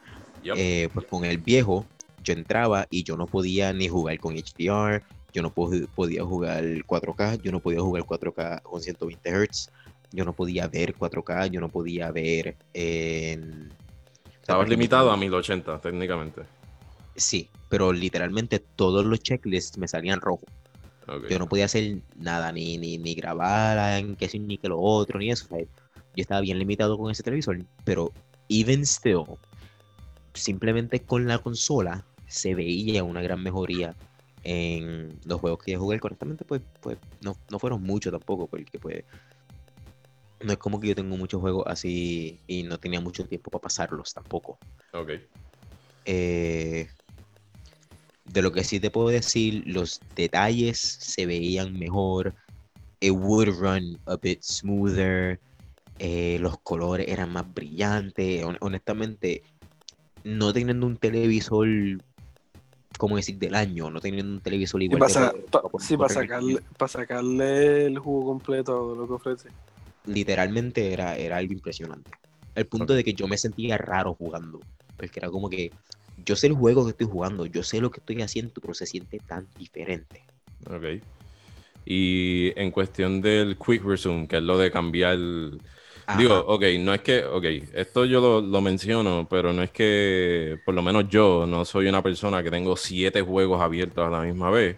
Eh, 0.57 0.89
pues 0.95 1.07
con 1.07 1.25
el 1.25 1.39
viejo, 1.39 1.87
yo 2.25 2.33
entraba 2.33 2.87
y 2.91 3.03
yo 3.03 3.17
no 3.17 3.27
podía 3.27 3.73
ni 3.73 3.89
jugar 3.89 4.19
con 4.21 4.37
HDR, 4.37 5.03
yo 5.33 5.43
no 5.43 5.53
po- 5.53 5.71
podía 5.95 6.25
jugar 6.25 6.65
4K, 6.87 7.41
yo 7.43 7.53
no 7.53 7.61
podía 7.61 7.81
jugar 7.81 8.05
4K 8.05 8.63
con 8.63 8.81
120 8.81 9.31
Hz, 9.31 9.71
yo 10.13 10.25
no 10.25 10.33
podía 10.33 10.67
ver 10.69 10.95
4K, 10.97 11.51
yo 11.51 11.61
no 11.61 11.69
podía 11.69 12.11
ver 12.11 12.57
en... 12.73 13.73
Estabas 14.41 14.69
limitado 14.69 15.11
a 15.11 15.17
mi- 15.17 15.29
1080 15.29 15.79
técnicamente. 15.81 16.58
Sí, 17.19 17.51
pero 17.69 17.93
literalmente 17.93 18.59
todos 18.61 19.05
los 19.05 19.21
checklists 19.21 19.77
me 19.79 19.89
salían 19.89 20.21
rojos. 20.21 20.49
Ok. 21.07 21.29
Yo 21.29 21.39
no 21.39 21.49
podía 21.49 21.65
hacer 21.65 21.99
nada, 22.17 22.53
ni, 22.53 22.79
ni, 22.79 22.99
ni 22.99 23.15
grabar, 23.15 24.05
qué 24.17 24.29
sí, 24.29 24.39
ni 24.39 24.59
que 24.59 24.69
lo 24.69 24.79
otro, 24.79 25.19
ni 25.19 25.31
eso. 25.31 25.47
o 25.47 25.49
sea, 25.49 25.59
yo 25.61 26.23
estaba 26.23 26.41
bien 26.41 26.59
limitado 26.59 26.99
con 26.99 27.11
ese 27.11 27.23
televisor, 27.23 27.59
pero 27.85 28.13
even 28.49 28.85
still, 28.85 29.25
simplemente 30.35 31.01
con 31.01 31.27
la 31.27 31.39
consola 31.39 32.05
se 32.27 32.55
veía 32.55 33.05
una 33.05 33.23
gran 33.23 33.43
mejoría 33.43 33.95
en 34.45 35.19
los 35.25 35.41
juegos 35.41 35.63
que 35.65 35.77
jugué. 35.77 35.99
Correctamente, 35.99 36.45
pues, 36.45 36.63
pues 36.81 36.99
no, 37.21 37.37
no 37.51 37.59
fueron 37.59 37.83
muchos 37.83 38.13
tampoco, 38.13 38.47
porque 38.47 38.79
pues 38.79 39.05
no 40.41 40.53
es 40.53 40.59
como 40.59 40.79
que 40.79 40.89
yo 40.89 40.95
tengo 40.95 41.17
muchos 41.17 41.41
juegos 41.41 41.65
así 41.67 42.41
y 42.47 42.63
no 42.63 42.79
tenía 42.79 43.01
mucho 43.01 43.25
tiempo 43.27 43.51
para 43.51 43.63
pasarlos 43.63 44.13
tampoco. 44.15 44.59
Ok. 44.93 45.11
Eh, 46.05 46.89
de 48.29 48.43
lo 48.43 48.53
que 48.53 48.65
sí 48.65 48.81
te 48.81 48.91
puedo 48.91 49.09
decir, 49.09 49.63
los 49.67 50.03
detalles 50.15 50.79
se 51.01 51.27
veían 51.27 51.79
mejor. 51.79 52.35
It 53.01 53.13
would 53.13 53.49
run 53.61 54.01
a 54.07 54.17
bit 54.17 54.43
smoother. 54.43 55.41
eh, 55.99 56.39
los 56.41 56.61
colores 56.63 57.09
eran 57.09 57.33
más 57.33 57.53
brillantes. 57.53 58.45
hon- 58.45 58.59
honestamente, 58.61 59.45
no 60.25 60.53
teniendo 60.53 60.87
un 60.87 60.99
televisor, 60.99 61.69
como 62.99 63.17
decir, 63.17 63.39
del 63.39 63.55
año, 63.55 63.91
no 63.91 64.01
teniendo 64.01 64.33
un 64.33 64.41
televisor 64.41 64.83
igual 64.83 65.01
para, 65.01 65.33
pa- 65.51 65.63
para 65.63 65.85
sí, 65.85 65.97
para 65.97 66.09
sacarle, 66.09 66.61
para 66.77 66.89
sacarle 66.89 67.87
el 67.87 67.99
jugo 67.99 68.33
completo 68.33 68.91
de 68.93 68.97
lo 68.97 69.07
que 69.07 69.13
ofrece. 69.15 69.49
literalmente 70.07 70.93
era, 70.93 71.17
era 71.17 71.37
algo 71.37 71.53
impresionante. 71.53 72.11
El 72.55 72.67
punto 72.67 72.95
de 72.95 73.05
que 73.05 73.15
yo 73.15 73.29
me 73.29 73.37
sentía 73.39 73.79
raro 73.79 74.15
jugando. 74.15 74.65
Porque 74.97 75.21
era 75.21 75.31
como 75.31 75.49
que 75.49 75.73
yo 76.29 76.37
sé 76.37 76.49
el 76.49 76.53
juego 76.53 76.85
que 76.85 76.91
estoy 76.91 77.07
jugando, 77.07 77.47
yo 77.47 77.63
sé 77.63 77.81
lo 77.81 77.91
que 77.91 78.01
estoy 78.01 78.21
haciendo, 78.21 78.53
pero 78.61 78.75
se 78.75 78.85
siente 78.85 79.19
tan 79.19 79.49
diferente. 79.57 80.27
Ok. 80.69 81.03
Y 81.87 82.53
en 82.61 82.71
cuestión 82.71 83.23
del 83.23 83.57
Quick 83.57 83.83
Resume, 83.83 84.29
que 84.29 84.37
es 84.37 84.43
lo 84.43 84.59
de 84.59 84.71
cambiar. 84.71 85.17
Digo, 86.19 86.39
ok, 86.47 86.65
no 86.81 86.93
es 86.93 87.01
que, 87.01 87.25
ok, 87.25 87.45
esto 87.73 88.05
yo 88.05 88.21
lo, 88.21 88.41
lo 88.43 88.61
menciono, 88.61 89.27
pero 89.29 89.55
no 89.55 89.63
es 89.63 89.71
que, 89.71 90.59
por 90.67 90.75
lo 90.75 90.83
menos 90.83 91.09
yo, 91.09 91.47
no 91.47 91.65
soy 91.65 91.87
una 91.87 92.03
persona 92.03 92.43
que 92.43 92.51
tengo 92.51 92.77
siete 92.77 93.23
juegos 93.23 93.63
abiertos 93.63 94.07
a 94.07 94.11
la 94.11 94.21
misma 94.21 94.51
vez, 94.51 94.77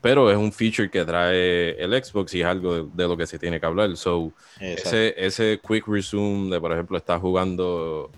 pero 0.00 0.30
es 0.30 0.36
un 0.36 0.52
feature 0.52 0.88
que 0.88 1.04
trae 1.04 1.70
el 1.82 1.92
Xbox 2.04 2.34
y 2.34 2.42
es 2.42 2.46
algo 2.46 2.74
de, 2.76 2.90
de 2.94 3.08
lo 3.08 3.16
que 3.16 3.26
se 3.26 3.40
tiene 3.40 3.58
que 3.58 3.66
hablar. 3.66 3.96
So, 3.96 4.32
Exacto. 4.60 4.88
ese, 4.90 5.14
ese 5.16 5.60
quick 5.66 5.86
resume 5.88 6.50
de, 6.50 6.60
por 6.60 6.72
ejemplo, 6.72 6.96
estar 6.96 7.20
jugando, 7.20 8.10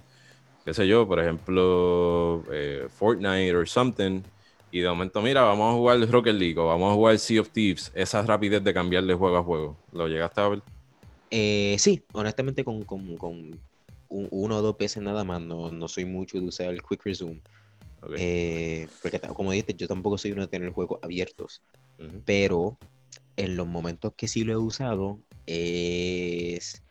qué 0.69 0.75
sé 0.75 0.87
yo, 0.87 1.09
por 1.09 1.19
ejemplo, 1.19 2.45
eh, 2.53 2.89
Fortnite 2.91 3.55
or 3.57 3.67
something, 3.67 4.21
y 4.71 4.81
de 4.81 4.89
momento, 4.91 5.23
mira, 5.23 5.41
vamos 5.41 5.73
a 5.73 5.77
jugar 5.79 5.99
Rocket 6.11 6.35
League 6.35 6.59
o 6.59 6.67
vamos 6.67 6.93
a 6.93 6.95
jugar 6.95 7.19
Sea 7.19 7.41
of 7.41 7.49
Thieves, 7.49 7.91
esa 7.95 8.21
rapidez 8.21 8.63
de 8.63 8.75
cambiar 8.75 9.05
de 9.05 9.15
juego 9.15 9.39
a 9.39 9.43
juego, 9.43 9.79
¿lo 9.95 10.09
llegaste 10.09 10.43
a 10.43 10.49
ver? 10.49 10.63
Eh, 11.31 11.77
sí, 11.79 12.05
honestamente 12.13 12.65
con, 12.65 12.85
con- 12.85 13.17
con 13.17 13.33
un- 14.11 14.29
uno 14.31 14.59
o 14.59 14.61
dos 14.61 14.77
veces 14.77 15.03
nada 15.03 15.25
más, 15.25 15.41
no, 15.41 15.71
no 15.73 15.89
soy 15.89 16.05
mucho 16.05 16.39
de 16.39 16.45
usar 16.45 16.67
el 16.67 16.83
Quick 16.83 17.03
Resume. 17.03 17.41
Eh, 18.19 18.89
porque 19.03 19.21
como 19.21 19.53
dijiste, 19.53 19.73
yo 19.73 19.89
tampoco 19.89 20.19
soy 20.19 20.33
uno 20.33 20.43
de 20.43 20.49
tener 20.49 20.71
juegos 20.73 20.99
abiertos. 21.03 21.63
Pero 22.27 22.77
en 23.39 23.57
los 23.57 23.67
momentos 23.67 24.13
que 24.19 24.29
sí 24.29 24.45
lo 24.45 24.53
he 24.53 24.57
usado 24.59 25.19
es 25.47 26.83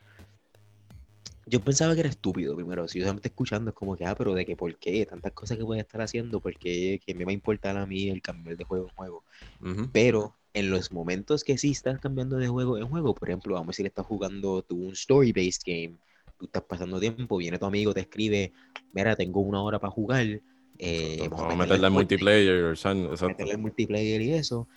yo 1.47 1.61
pensaba 1.61 1.93
que 1.93 2.01
era 2.01 2.09
estúpido 2.09 2.55
primero 2.55 2.87
si 2.87 2.99
yo 2.99 3.05
solamente 3.05 3.29
escuchando 3.29 3.69
es 3.69 3.75
como 3.75 3.95
que 3.95 4.05
ah 4.05 4.15
pero 4.15 4.33
de 4.33 4.45
que 4.45 4.55
por 4.55 4.75
qué 4.77 5.05
tantas 5.05 5.31
cosas 5.31 5.57
que 5.57 5.63
voy 5.63 5.79
a 5.79 5.81
estar 5.81 6.01
haciendo 6.01 6.39
porque 6.41 6.99
que 7.05 7.15
me 7.15 7.25
va 7.25 7.31
a 7.31 7.33
importar 7.33 7.77
a 7.77 7.85
mí 7.85 8.09
el 8.09 8.21
cambiar 8.21 8.57
de 8.57 8.63
juego 8.63 8.85
en 8.85 8.95
juego 8.95 9.23
Ujú. 9.61 9.89
pero 9.91 10.35
en 10.53 10.69
los 10.69 10.91
momentos 10.91 11.43
que 11.43 11.57
sí 11.57 11.71
estás 11.71 11.99
cambiando 11.99 12.37
de 12.37 12.47
juego 12.47 12.77
en 12.77 12.87
juego 12.87 13.13
por 13.15 13.29
ejemplo 13.29 13.53
vamos 13.55 13.69
a 13.69 13.71
decir 13.71 13.85
estás 13.85 14.05
jugando 14.05 14.61
tú 14.61 14.75
un 14.75 14.93
story 14.93 15.31
based 15.31 15.61
game 15.65 15.95
tú 16.37 16.45
estás 16.45 16.63
pasando 16.63 16.99
tiempo 16.99 17.37
viene 17.37 17.57
tu 17.57 17.65
amigo 17.65 17.93
te 17.93 18.01
escribe 18.01 18.51
mira 18.93 19.15
tengo 19.15 19.39
una 19.39 19.61
hora 19.61 19.79
para 19.79 19.91
jugar 19.91 20.41
eh, 20.79 21.27
Vamos 21.29 21.41
a 21.41 21.55
meterle 21.55 21.87
al 21.87 21.93
Fortnite" 21.93 21.93
multiplayer, 21.93 22.63
o 22.65 22.75
sea, 22.75 22.91
exacto. 22.91 23.27
meterle 23.29 23.53
el 23.53 23.57
multiplayer 23.57 24.21
y 24.21 24.33
eso, 24.33 24.67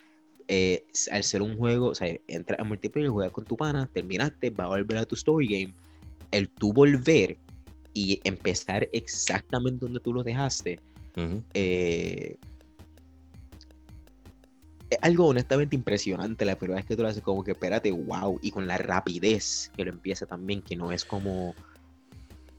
eh, 0.49 0.85
al 1.11 1.25
ser 1.25 1.43
un 1.43 1.57
juego, 1.59 1.89
o 1.89 1.95
sea, 1.95 2.09
entras 2.27 2.59
al 2.59 2.67
multiplayer, 2.67 3.11
juegas 3.11 3.33
con 3.33 3.45
tu 3.45 3.57
pana, 3.57 3.89
terminaste, 3.93 4.51
vas 4.51 4.65
a 4.67 4.69
volver 4.69 4.97
a 4.99 5.05
tu 5.05 5.15
story 5.15 5.47
game, 5.47 5.75
el 6.31 6.49
tú 6.49 6.73
volver 6.73 7.39
y 7.93 8.21
empezar 8.25 8.89
exactamente 8.93 9.85
donde 9.85 10.01
tú 10.01 10.13
lo 10.13 10.23
dejaste, 10.23 10.81
eh, 11.55 12.37
es 14.91 14.99
algo 15.03 15.27
honestamente 15.29 15.77
impresionante 15.77 16.45
la 16.45 16.57
primera 16.57 16.77
vez 16.77 16.87
que 16.87 16.97
tú 16.97 17.03
lo 17.03 17.09
haces 17.09 17.23
como 17.23 17.45
que 17.45 17.53
espérate, 17.53 17.91
wow, 17.93 18.39
y 18.43 18.51
con 18.51 18.67
la 18.67 18.77
rapidez 18.77 19.71
que 19.77 19.85
lo 19.85 19.91
empieza 19.91 20.27
también, 20.27 20.63
que 20.63 20.77
no 20.77 20.93
es 20.93 21.05
como 21.05 21.55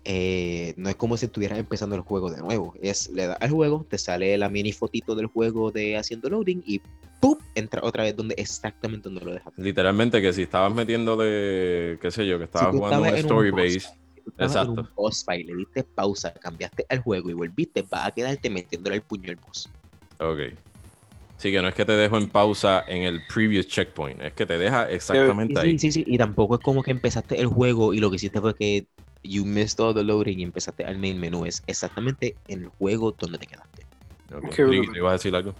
eh, 0.05 0.73
no 0.77 0.89
es 0.89 0.95
como 0.95 1.17
si 1.17 1.25
estuvieras 1.25 1.59
empezando 1.59 1.95
el 1.95 2.01
juego 2.01 2.31
de 2.31 2.39
nuevo, 2.41 2.73
es 2.81 3.09
le 3.09 3.27
das 3.27 3.37
al 3.41 3.51
juego, 3.51 3.85
te 3.89 3.97
sale 3.97 4.37
la 4.37 4.49
mini 4.49 4.71
fotito 4.73 5.15
del 5.15 5.27
juego 5.27 5.71
de 5.71 5.97
haciendo 5.97 6.29
loading 6.29 6.61
y 6.65 6.81
¡pum! 7.19 7.37
entra 7.55 7.81
otra 7.83 8.03
vez 8.03 8.15
donde 8.15 8.35
exactamente 8.37 9.09
donde 9.09 9.25
lo 9.25 9.33
dejaste. 9.33 9.57
Literalmente 9.57 10.21
que 10.21 10.33
si 10.33 10.43
estabas 10.43 10.73
metiéndole, 10.73 11.99
qué 12.01 12.09
sé 12.11 12.25
yo, 12.25 12.37
que 12.37 12.45
estabas 12.45 12.75
jugando 12.75 13.01
un 13.03 13.09
estabas 13.09 13.15
en 13.15 13.25
un 13.27 13.37
story 13.37 13.51
base, 13.51 13.89
en 14.37 14.67
un 14.67 14.85
exacto. 14.85 14.89
boss 14.95 15.23
fight, 15.25 15.45
le 15.47 15.55
diste 15.55 15.83
pausa, 15.83 16.33
cambiaste 16.33 16.85
al 16.89 16.99
juego 17.01 17.29
y 17.29 17.33
volviste, 17.33 17.83
vas 17.83 18.07
a 18.07 18.11
quedarte 18.11 18.49
metiéndole 18.49 18.97
el 18.97 19.03
puño 19.03 19.29
al 19.31 19.37
boss. 19.37 19.73
ok. 20.19 20.39
Sí, 21.37 21.51
que 21.51 21.61
no 21.61 21.69
es 21.69 21.75
que 21.75 21.85
te 21.85 21.93
dejo 21.93 22.17
en 22.17 22.31
pausa 22.31 22.85
en 22.87 23.03
el 23.03 23.25
previous 23.25 23.67
checkpoint, 23.67 24.21
es 24.21 24.33
que 24.33 24.45
te 24.45 24.57
deja 24.57 24.89
exactamente 24.91 25.59
Sí, 25.59 25.59
ahí. 25.59 25.77
sí, 25.77 25.79
sí, 25.79 25.91
sí, 25.91 26.03
y 26.07 26.17
tampoco 26.17 26.55
es 26.55 26.61
como 26.61 26.81
que 26.83 26.91
empezaste 26.91 27.39
el 27.41 27.47
juego 27.47 27.93
y 27.93 27.99
lo 27.99 28.09
que 28.09 28.15
hiciste 28.15 28.39
fue 28.39 28.55
que 28.55 28.87
you 29.23 29.45
missed 29.45 29.79
all 29.79 29.93
the 29.93 30.03
loading 30.03 30.39
y 30.39 30.43
empezaste 30.43 30.83
al 30.83 30.97
main 30.97 31.19
menú. 31.19 31.45
Es 31.45 31.63
exactamente 31.67 32.35
en 32.47 32.63
el 32.63 32.67
juego 32.69 33.11
donde 33.11 33.37
te 33.37 33.47
quedaste. 33.47 33.85
Ok. 34.35 34.49
Qué 34.55 34.63
Ricky, 34.65 34.77
brutal. 34.77 34.93
¿te 34.93 34.99
ibas 34.99 35.09
a 35.09 35.13
decir 35.13 35.35
algo? 35.35 35.53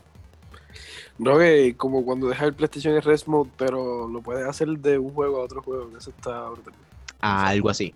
No, 1.17 1.37
que 1.37 1.75
como 1.77 2.03
cuando 2.03 2.27
dejas 2.27 2.47
el 2.47 2.53
PlayStation 2.53 2.95
en 2.95 3.01
Rest 3.01 3.27
Mode, 3.27 3.51
pero 3.57 4.07
lo 4.07 4.21
puedes 4.21 4.47
hacer 4.47 4.67
de 4.69 4.97
un 4.97 5.11
juego 5.13 5.41
a 5.41 5.43
otro 5.43 5.61
juego, 5.61 5.91
que 5.91 5.97
eso 5.97 6.09
está 6.09 6.49
brutal. 6.49 6.73
Algo 7.19 7.69
así. 7.69 7.93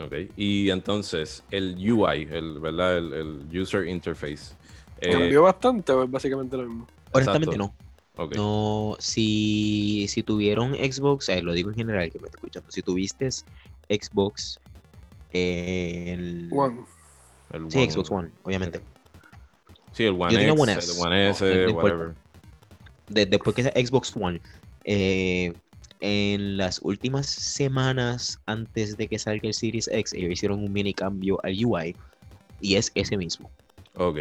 Ok. 0.00 0.12
Y 0.36 0.70
entonces, 0.70 1.44
el 1.50 1.76
UI, 1.76 2.26
el, 2.30 2.58
¿verdad? 2.58 2.98
El, 2.98 3.12
el 3.52 3.60
User 3.60 3.86
Interface. 3.86 4.54
eh, 5.00 5.12
¿Cambió 5.12 5.42
bastante 5.42 5.92
o 5.92 6.02
es 6.04 6.10
básicamente 6.10 6.56
lo 6.56 6.64
mismo? 6.64 6.86
Honestamente 7.12 7.54
Exacto. 7.56 7.74
no. 8.16 8.24
ok. 8.24 8.34
No, 8.34 8.96
si, 8.98 10.06
si 10.08 10.22
tuvieron 10.24 10.74
Xbox, 10.74 11.28
eh, 11.28 11.42
lo 11.42 11.52
digo 11.52 11.70
en 11.70 11.76
general 11.76 12.10
que 12.10 12.18
me 12.18 12.26
está 12.26 12.38
escuchando, 12.38 12.70
si 12.70 12.82
tuviste 12.82 13.28
Xbox, 13.88 14.58
el... 15.32 16.48
One. 16.50 16.80
El 17.52 17.70
Sí, 17.70 17.78
One- 17.78 17.90
Xbox 17.90 18.10
One, 18.10 18.30
obviamente. 18.42 18.80
Sí, 19.92 20.04
el 20.04 20.12
One 20.20 20.32
Yo 20.32 20.38
tenía 20.38 20.52
X, 20.52 20.60
One 20.60 20.72
el 20.72 20.78
S. 20.78 21.00
One 21.02 21.30
S, 21.30 21.66
no 21.66 21.72
whatever. 21.78 22.14
de- 23.08 23.26
después 23.26 23.56
que 23.56 23.62
sea 23.62 23.72
Xbox 23.72 24.14
One, 24.16 24.40
eh, 24.84 25.52
en 26.00 26.56
las 26.56 26.80
últimas 26.82 27.26
semanas 27.26 28.38
antes 28.46 28.96
de 28.96 29.08
que 29.08 29.18
salga 29.18 29.48
el 29.48 29.54
Series 29.54 29.88
X, 29.88 30.12
ellos 30.12 30.30
hicieron 30.32 30.60
un 30.62 30.72
mini 30.72 30.94
cambio 30.94 31.38
al 31.42 31.56
UI 31.64 31.96
y 32.60 32.76
es 32.76 32.92
ese 32.94 33.16
mismo. 33.16 33.50
Ok. 33.96 34.18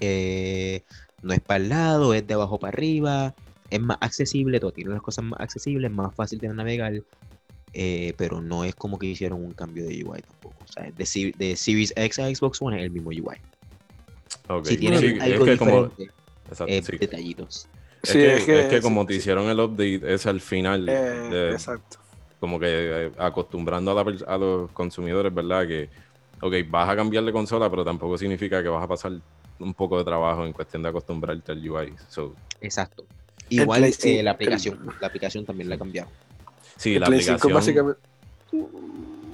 Eh, 0.00 0.82
no 1.22 1.32
es 1.32 1.40
para 1.40 1.58
el 1.62 1.68
lado, 1.68 2.14
es 2.14 2.26
de 2.26 2.34
abajo 2.34 2.58
para 2.58 2.72
arriba. 2.76 3.34
es 3.70 3.80
más 3.80 3.96
accesible, 4.02 4.60
todo 4.60 4.70
tiene 4.72 4.90
las 4.90 5.00
cosas 5.00 5.24
más 5.24 5.40
accesibles, 5.40 5.90
más 5.90 6.14
fácil 6.14 6.38
de 6.38 6.48
navegar, 6.48 6.92
eh, 7.74 8.14
pero 8.16 8.40
no 8.40 8.64
es 8.64 8.74
como 8.74 8.98
que 8.98 9.06
hicieron 9.06 9.42
un 9.42 9.52
cambio 9.52 9.84
de 9.86 10.04
UI 10.04 10.20
tampoco. 10.22 10.56
O 10.64 10.72
sea, 10.72 10.84
de, 10.84 11.34
de 11.38 11.56
Series 11.56 11.92
X 11.96 12.18
a 12.18 12.34
Xbox 12.34 12.60
One 12.62 12.78
es 12.78 12.84
el 12.84 12.90
mismo 12.90 13.10
UI. 13.10 13.36
Ok. 14.48 14.66
Si 14.66 14.76
tienen 14.76 15.00
Sí, 15.00 15.06
es 15.16 15.22
algo 15.22 15.44
que 15.44 15.56
como, 15.56 15.84
exacto, 16.48 16.66
eh, 16.66 16.82
sí. 16.82 16.96
detallitos. 16.98 17.68
Es, 18.02 18.10
Sí, 18.10 18.18
que, 18.18 18.34
es 18.34 18.44
que- 18.44 18.60
es 18.60 18.66
que 18.66 18.80
como 18.80 19.02
sí, 19.02 19.06
te 19.08 19.12
sí. 19.14 19.18
hicieron 19.20 19.48
el 19.48 19.60
update, 19.60 20.12
es 20.14 20.26
al 20.26 20.40
final, 20.40 20.88
Eh, 20.88 20.92
de- 20.92 21.50
exacto. 21.52 21.98
como 22.40 22.58
que 22.58 23.12
acostumbrando 23.18 23.92
a, 23.92 23.94
la 23.94 24.04
pers- 24.04 24.24
a 24.26 24.36
los 24.36 24.70
consumidores, 24.72 25.32
¿verdad? 25.32 25.66
Que, 25.68 25.88
ok, 26.40 26.52
vas 26.68 26.88
a 26.90 26.96
cambiar 26.96 27.24
de 27.24 27.32
consola, 27.32 27.70
pero 27.70 27.84
tampoco 27.84 28.18
significa 28.18 28.60
que 28.62 28.68
vas 28.68 28.82
a 28.82 28.88
pasar 28.88 29.12
un 29.60 29.74
poco 29.74 29.96
de 29.98 30.04
trabajo 30.04 30.44
en 30.44 30.52
cuestión 30.52 30.82
de 30.82 30.88
acostumbrarte 30.88 31.52
al 31.52 31.70
UI. 31.70 31.92
So, 32.08 32.34
Exacto. 32.60 33.04
Igual 33.48 33.84
eh, 33.84 33.94
la 34.02 34.20
el- 34.20 34.28
aplicación, 34.28 34.80
la 35.00 35.06
aplicación 35.06 35.44
también 35.44 35.68
la 35.68 35.78
cambiaron. 35.78 36.10
Sí, 36.82 36.94
El 36.94 37.00
la 37.00 37.06
Play 37.06 37.22
5 37.22 37.32
aplicación... 37.36 37.54
básicamente. 37.54 38.00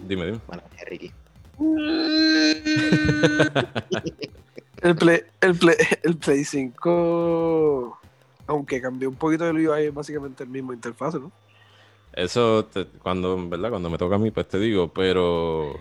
Dime, 0.07 0.27
dime. 0.27 0.41
Bueno, 0.47 0.63
Ricky. 0.87 1.13
El 4.81 4.95
Play, 4.95 5.23
el 5.41 5.57
Play, 5.57 5.75
el 6.05 6.17
Play 6.17 6.45
5, 6.45 7.99
aunque 8.47 8.81
cambió 8.81 9.09
un 9.09 9.17
poquito 9.17 9.49
el 9.49 9.57
UI, 9.69 9.87
es 9.87 9.95
básicamente 9.95 10.45
el 10.45 10.51
mismo 10.51 10.73
interfaz, 10.73 11.15
¿no? 11.17 11.33
Eso, 12.13 12.65
te- 12.67 12.87
cuando, 12.87 13.49
¿verdad? 13.49 13.71
Cuando 13.71 13.91
me 13.91 13.99
toca 13.99 14.15
a 14.15 14.19
mí, 14.19 14.31
pues 14.31 14.47
te 14.49 14.59
digo, 14.61 14.93
pero... 14.93 15.75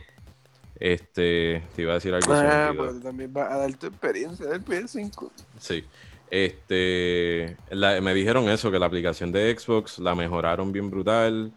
Este, 0.79 1.63
te 1.75 1.81
iba 1.83 1.91
a 1.91 1.95
decir 1.95 2.13
algo. 2.13 2.31
Ah, 2.33 2.69
olvidó. 2.71 2.85
pues 2.85 3.03
también 3.03 3.31
vas 3.33 3.51
a 3.51 3.57
dar 3.57 3.73
tu 3.75 3.85
experiencia 3.87 4.45
del 4.47 4.61
Play 4.61 4.87
5. 4.87 5.31
Sí. 5.59 5.83
Este, 6.29 7.55
la- 7.71 8.01
me 8.01 8.13
dijeron 8.13 8.49
eso, 8.49 8.69
que 8.71 8.79
la 8.79 8.85
aplicación 8.85 9.31
de 9.31 9.57
Xbox 9.57 9.99
la 9.99 10.13
mejoraron 10.15 10.71
bien 10.71 10.89
brutal, 10.89 11.53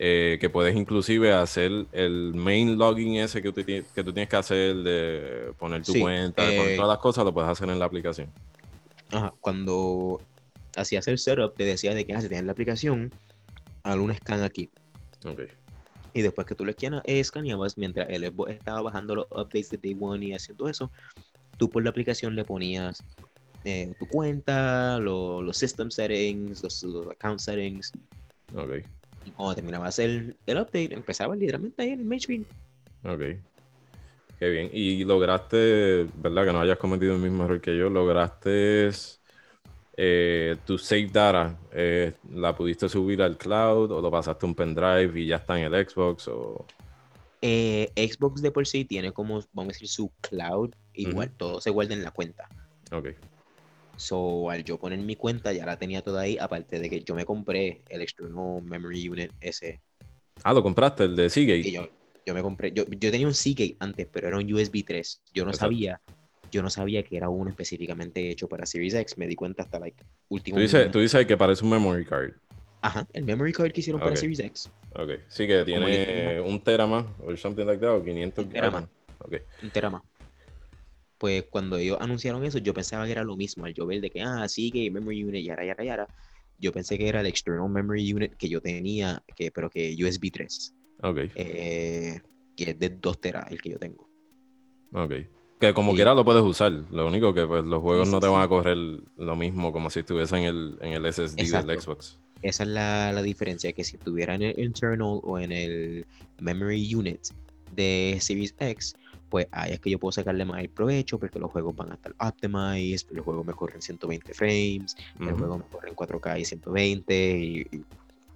eh, 0.00 0.38
que 0.40 0.48
puedes 0.50 0.74
inclusive 0.76 1.32
hacer 1.32 1.70
el 1.92 2.32
main 2.34 2.78
login 2.78 3.16
ese 3.16 3.42
que 3.42 3.52
tú, 3.52 3.64
que 3.64 3.82
tú 3.82 4.12
tienes 4.12 4.28
que 4.28 4.36
hacer 4.36 4.76
de 4.76 5.52
poner 5.58 5.82
tu 5.84 5.92
Sí, 5.92 6.00
cuenta, 6.00 6.48
de 6.48 6.56
poner 6.56 6.72
eh, 6.72 6.76
todas 6.76 6.88
las 6.88 6.98
cosas, 6.98 7.24
lo 7.24 7.34
puedes 7.34 7.50
hacer 7.50 7.68
en 7.68 7.78
la 7.78 7.84
aplicación. 7.84 8.30
Ajá, 9.10 9.32
Cuando 9.40 10.20
hacías 10.76 11.06
el 11.08 11.18
setup, 11.18 11.54
te 11.56 11.64
decía 11.64 11.94
de 11.94 12.04
que 12.04 12.14
ah, 12.14 12.20
si 12.20 12.28
tienes 12.28 12.46
la 12.46 12.52
aplicación, 12.52 13.12
haz 13.82 13.96
un 13.96 14.14
scan 14.14 14.42
aquí. 14.42 14.70
Y 16.12 16.22
después 16.22 16.46
que 16.46 16.54
tú 16.54 16.64
lo 16.64 16.70
escaneabas, 16.70 17.04
eh, 17.06 17.20
escaneabas, 17.20 17.76
mientras 17.76 18.08
el 18.08 18.24
Xbox 18.26 18.52
estaba 18.52 18.80
bajando 18.82 19.16
los 19.16 19.26
updates 19.30 19.70
de 19.70 19.78
Day 19.78 19.96
One 20.00 20.24
y 20.26 20.32
haciendo 20.32 20.68
eso, 20.68 20.90
tú 21.58 21.68
por 21.68 21.82
la 21.82 21.90
aplicación 21.90 22.34
le 22.36 22.44
ponías 22.44 23.02
eh, 23.64 23.92
tu 23.98 24.06
cuenta, 24.06 24.98
lo- 24.98 25.42
los 25.42 25.56
system 25.56 25.90
settings, 25.90 26.62
los, 26.62 26.82
los 26.82 27.06
account 27.08 27.40
settings. 27.40 27.92
Ok. 28.54 28.84
Y 29.24 29.30
cuando 29.30 29.54
terminabas 29.54 29.98
el, 29.98 30.36
el 30.46 30.58
update, 30.58 30.94
empezaba 30.94 31.34
literalmente 31.34 31.82
ahí 31.82 31.90
en 31.90 32.00
el 32.00 32.04
main 32.04 32.20
screen. 32.20 32.46
Ok. 33.04 33.20
Qué 34.38 34.48
bien. 34.50 34.70
Y 34.72 35.04
lograste, 35.04 36.06
¿verdad? 36.16 36.44
Que 36.44 36.52
no 36.52 36.60
hayas 36.60 36.78
cometido 36.78 37.14
el 37.14 37.20
mismo 37.20 37.44
error 37.44 37.60
que 37.60 37.76
yo. 37.76 37.88
Lograste 37.88 38.90
eh, 39.96 40.56
tu 40.66 40.76
save 40.76 41.08
data. 41.10 41.56
eh, 41.72 42.12
¿La 42.32 42.54
pudiste 42.54 42.88
subir 42.88 43.22
al 43.22 43.38
cloud 43.38 43.92
o 43.92 44.00
lo 44.02 44.10
pasaste 44.10 44.44
a 44.44 44.48
un 44.48 44.54
pendrive 44.54 45.18
y 45.18 45.26
ya 45.28 45.36
está 45.36 45.58
en 45.58 45.72
el 45.72 45.88
Xbox? 45.88 46.28
O... 46.28 46.66
Eh, 47.40 47.90
Xbox 47.96 48.42
de 48.42 48.50
por 48.50 48.66
sí 48.66 48.84
tiene 48.84 49.12
como, 49.12 49.42
vamos 49.52 49.70
a 49.70 49.74
decir, 49.74 49.88
su 49.88 50.10
cloud. 50.20 50.74
Igual, 50.94 51.30
todo 51.30 51.60
se 51.60 51.70
guarda 51.70 51.94
en 51.94 52.02
la 52.02 52.10
cuenta. 52.10 52.48
Ok. 52.92 53.08
So, 53.96 54.50
al 54.50 54.64
yo 54.64 54.78
poner 54.78 54.98
mi 54.98 55.16
cuenta, 55.16 55.52
ya 55.52 55.64
la 55.66 55.78
tenía 55.78 56.02
toda 56.02 56.22
ahí. 56.22 56.36
Aparte 56.38 56.78
de 56.80 56.90
que 56.90 57.00
yo 57.02 57.14
me 57.14 57.24
compré 57.24 57.82
el 57.88 58.02
external 58.02 58.62
memory 58.62 59.08
unit 59.08 59.32
ese. 59.40 59.80
Ah, 60.42 60.52
lo 60.52 60.62
compraste, 60.62 61.04
el 61.04 61.16
de 61.16 61.30
Seagate. 61.30 61.70
yo, 61.70 61.88
yo 62.26 62.34
me 62.34 62.42
compré. 62.42 62.72
Yo, 62.72 62.84
yo 62.86 63.10
tenía 63.10 63.26
un 63.26 63.34
Seagate 63.34 63.76
antes, 63.78 64.06
pero 64.10 64.28
era 64.28 64.36
un 64.38 64.52
USB 64.52 64.84
3. 64.84 65.20
Yo 65.32 65.44
no 65.44 65.50
Exacto. 65.50 65.72
sabía. 65.72 66.00
Yo 66.50 66.62
no 66.62 66.70
sabía 66.70 67.02
que 67.02 67.16
era 67.16 67.28
uno 67.28 67.50
específicamente 67.50 68.30
hecho 68.30 68.48
para 68.48 68.64
Series 68.66 68.94
X. 68.94 69.18
Me 69.18 69.26
di 69.26 69.34
cuenta 69.34 69.62
hasta 69.64 69.78
like 69.80 70.04
último. 70.28 70.56
Tú 70.56 70.62
dices, 70.62 70.90
tú 70.90 71.00
dices 71.00 71.26
que 71.26 71.36
parece 71.36 71.64
un 71.64 71.70
memory 71.70 72.04
card. 72.04 72.32
Ajá, 72.80 73.06
el 73.12 73.24
memory 73.24 73.52
card 73.52 73.72
que 73.72 73.80
hicieron 73.80 74.00
para. 74.00 74.14
Series 74.14 74.40
X. 74.40 74.70
Ok. 74.94 75.10
Sí, 75.28 75.46
que 75.46 75.64
tiene 75.64 75.86
que- 75.86 76.40
un 76.44 76.60
tera 76.60 76.86
más 76.86 77.06
o 77.26 77.34
something 77.36 77.64
like 77.64 77.80
that, 77.80 77.96
o 77.96 78.04
500 78.04 78.44
Un 78.44 78.50
tera 78.52 78.70
más. 78.70 78.84
Ok. 79.18 79.36
un 79.62 79.70
tera 79.70 79.90
más. 79.90 80.02
Pues 81.18 81.44
cuando 81.50 81.76
ellos 81.78 81.98
anunciaron 82.00 82.44
eso, 82.44 82.58
yo 82.58 82.74
pensaba 82.74 83.04
que 83.06 83.12
era 83.12 83.24
lo 83.24 83.36
mismo. 83.36 83.64
Al 83.64 83.74
yo 83.74 83.86
ver 83.86 84.00
de 84.00 84.10
que, 84.10 84.20
ah, 84.22 84.46
sí, 84.48 84.70
que 84.70 84.90
memory 84.90 85.24
unit, 85.24 85.44
yara, 85.46 85.64
yara, 85.64 85.84
yara. 85.84 86.08
Yo 86.58 86.72
pensé 86.72 86.98
que 86.98 87.08
era 87.08 87.20
el 87.20 87.26
external 87.26 87.68
memory 87.68 88.12
unit 88.12 88.34
que 88.36 88.48
yo 88.48 88.60
tenía, 88.60 89.22
que, 89.36 89.50
pero 89.50 89.70
que 89.70 89.94
USB 89.98 90.30
3, 90.32 90.74
Ok. 91.02 91.18
eh, 91.34 92.20
que 92.56 92.70
es 92.70 92.78
de 92.78 92.88
2 92.90 93.20
teras 93.20 93.50
el 93.50 93.60
que 93.60 93.70
yo 93.70 93.78
tengo. 93.78 94.08
Ok. 94.92 95.12
Que 95.60 95.72
como 95.72 95.92
Y- 95.92 95.96
quiera 95.96 96.14
lo 96.14 96.24
puedes 96.24 96.42
usar. 96.42 96.72
Lo 96.90 97.06
único 97.06 97.32
que 97.32 97.46
pues, 97.46 97.64
los 97.64 97.80
juegos 97.80 98.08
Sí, 98.08 98.14
no 98.14 98.18
sí, 98.20 98.22
te 98.22 98.28
van 98.28 98.42
sí. 98.42 98.44
a 98.44 98.48
correr 98.48 98.76
lo 98.76 99.36
mismo 99.36 99.72
como 99.72 99.90
si 99.90 100.00
estuviesen 100.00 100.40
en 100.40 100.44
el, 100.46 100.78
en 100.80 100.92
el 100.92 101.06
SSD 101.12 101.36
del. 101.66 101.80
Xbox. 101.80 102.18
Esa 102.42 102.62
es 102.64 102.68
la, 102.68 103.12
la 103.12 103.22
diferencia, 103.22 103.72
que 103.72 103.84
si 103.84 103.96
estuviera 103.96 104.34
en 104.34 104.42
el 104.42 104.58
internal 104.60 105.20
o 105.22 105.38
en 105.38 105.50
el 105.52 106.06
memory 106.40 106.94
unit 106.94 107.20
de 107.74 108.18
Series 108.20 108.54
X, 108.60 108.94
pues 109.34 109.48
ahí 109.50 109.72
es 109.72 109.80
que 109.80 109.90
yo 109.90 109.98
puedo 109.98 110.12
sacarle 110.12 110.44
más 110.44 110.60
el 110.60 110.68
provecho 110.68 111.18
porque 111.18 111.40
los 111.40 111.50
juegos 111.50 111.74
van 111.74 111.90
a 111.90 111.94
estar 111.94 112.14
optimized, 112.20 113.08
los 113.10 113.24
juegos 113.24 113.44
me 113.44 113.52
corren 113.52 113.82
120 113.82 114.32
frames, 114.32 114.94
el 115.18 115.26
Ujú. 115.26 115.38
juego 115.38 115.58
me 115.58 115.64
corre 115.64 115.88
en 115.88 115.96
4K 115.96 116.38
y 116.38 116.44
120 116.44 117.38
y, 117.38 117.60
y 117.62 117.84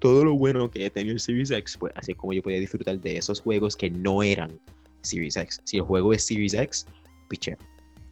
todo 0.00 0.24
lo 0.24 0.34
bueno 0.34 0.68
que 0.68 0.90
tenía 0.90 1.12
el 1.12 1.20
Series 1.20 1.52
X, 1.52 1.76
pues 1.78 1.92
así 1.94 2.10
es 2.10 2.18
como 2.18 2.32
yo 2.32 2.42
podía 2.42 2.58
disfrutar 2.58 2.98
de 2.98 3.16
esos 3.16 3.40
juegos 3.40 3.76
que 3.76 3.88
no 3.90 4.24
eran 4.24 4.58
Series 5.02 5.36
X. 5.36 5.60
Si 5.62 5.76
el 5.76 5.84
juego 5.84 6.12
es 6.12 6.26
Series 6.26 6.54
X, 6.54 6.88
piche, 7.28 7.56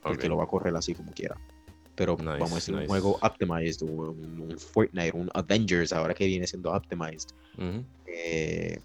porque 0.01 0.27
Ok. 0.27 0.31
lo 0.31 0.37
va 0.37 0.45
a 0.45 0.47
correr 0.47 0.77
así 0.77 0.95
como 0.95 1.11
quiera. 1.11 1.37
Pero 1.97 2.17
Nice, 2.19 2.31
vamos 2.39 2.53
a 2.53 2.55
decir 2.55 2.73
nice. 2.73 2.83
un 2.83 2.87
juego 2.89 3.19
optimized, 3.21 3.83
un, 3.83 4.43
un 4.43 4.57
Fortnite, 4.61 5.11
un 5.13 5.29
Avengers, 5.35 5.93
ahora 5.93 6.15
que 6.15 6.25
viene 6.25 6.47
siendo 6.47 6.71
optimized, 6.71 7.31
Ujú. 7.59 7.85
eh, 8.07 8.79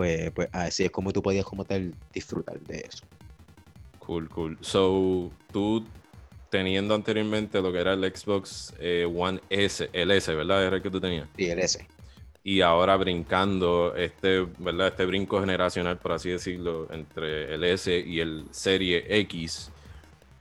pues, 0.00 0.30
pues 0.30 0.48
así 0.52 0.84
es 0.84 0.90
como 0.90 1.12
tú 1.12 1.20
podías 1.20 1.44
como 1.44 1.66
tal 1.66 1.94
disfrutar 2.14 2.58
de 2.60 2.86
eso. 2.88 3.04
Cool, 3.98 4.30
cool. 4.30 4.56
So, 4.62 5.30
tú 5.52 5.84
teniendo 6.48 6.94
anteriormente 6.94 7.60
lo 7.60 7.70
que 7.70 7.80
era 7.80 7.92
el 7.92 8.02
Xbox 8.02 8.72
eh, 8.80 9.04
One 9.04 9.40
S, 9.50 9.90
el 9.92 10.10
S, 10.10 10.34
¿verdad? 10.34 10.64
Era 10.64 10.76
el 10.76 10.82
que 10.82 10.88
tú 10.88 11.02
tenías. 11.02 11.28
Y 11.36 11.50
el 11.50 11.58
S. 11.58 11.86
Y 12.42 12.62
ahora 12.62 12.96
brincando 12.96 13.94
este, 13.94 14.46
¿verdad? 14.56 14.86
Este 14.88 15.04
brinco 15.04 15.38
generacional, 15.40 15.98
por 15.98 16.12
así 16.12 16.30
decirlo, 16.30 16.88
entre 16.90 17.54
el 17.54 17.62
S 17.62 17.94
y 17.94 18.20
el 18.20 18.46
Serie 18.52 19.04
X, 19.06 19.70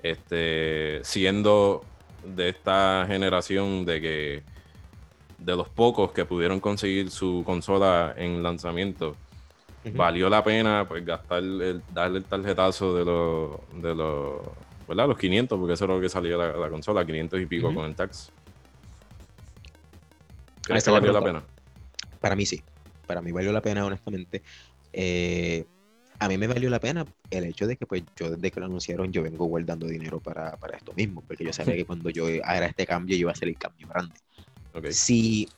este, 0.01 1.01
siendo 1.03 1.83
de 2.23 2.47
esta 2.47 3.03
generación 3.09 3.83
de 3.83 3.99
que 3.99 4.43
de 5.37 5.55
los 5.57 5.67
pocos 5.67 6.13
que 6.13 6.23
pudieron 6.23 6.61
conseguir 6.61 7.11
su 7.11 7.43
consola 7.45 8.13
en 8.15 8.41
lanzamiento, 8.41 9.17
Valió 9.93 10.29
la 10.29 10.43
pena 10.43 10.85
pues 10.87 11.05
gastar 11.05 11.39
el, 11.39 11.81
darle 11.93 12.19
el 12.19 12.25
tarjetazo 12.25 12.95
de 12.95 13.05
los 13.05 13.81
de 13.81 13.95
los 13.95 14.41
¿verdad? 14.87 15.07
los 15.07 15.17
500 15.17 15.57
porque 15.57 15.73
eso 15.73 15.85
era 15.85 15.95
lo 15.95 16.01
que 16.01 16.09
salía 16.09 16.35
la, 16.35 16.51
la 16.51 16.69
consola 16.69 17.05
500 17.05 17.39
y 17.39 17.45
pico 17.45 17.73
con 17.73 17.85
el 17.85 17.95
tax 17.95 18.31
¿crees 20.69 20.83
que 20.83 20.91
valió 20.91 21.11
la 21.11 21.23
pena? 21.23 21.43
Para 22.19 22.35
mí 22.35 22.45
sí. 22.45 22.61
Para 23.07 23.21
mí 23.21 23.31
valió 23.31 23.51
la 23.51 23.61
pena, 23.61 23.85
honestamente. 23.85 24.43
Eh, 24.93 25.65
a 26.19 26.27
mí 26.27 26.37
me 26.37 26.47
valió 26.47 26.69
la 26.69 26.79
pena 26.79 27.05
el 27.29 27.45
hecho 27.45 27.65
de 27.65 27.77
que 27.77 27.85
pues 27.85 28.03
yo 28.15 28.29
desde 28.29 28.51
que 28.51 28.59
lo 28.59 28.65
anunciaron 28.65 29.11
yo 29.11 29.23
vengo 29.23 29.45
guardando 29.45 29.87
dinero 29.87 30.19
para, 30.19 30.57
para 30.57 30.77
esto 30.77 30.93
mismo, 30.93 31.23
porque 31.25 31.45
yo 31.45 31.53
sabía 31.53 31.75
que 31.77 31.85
cuando 31.85 32.09
yo 32.09 32.25
haga 32.43 32.65
este 32.65 32.85
cambio 32.85 33.15
yo 33.15 33.21
iba 33.21 33.31
a 33.31 33.33
hacer 33.33 33.47
el 33.47 33.57
cambio 33.57 33.87
grande. 33.87 34.15
Si, 34.91 35.49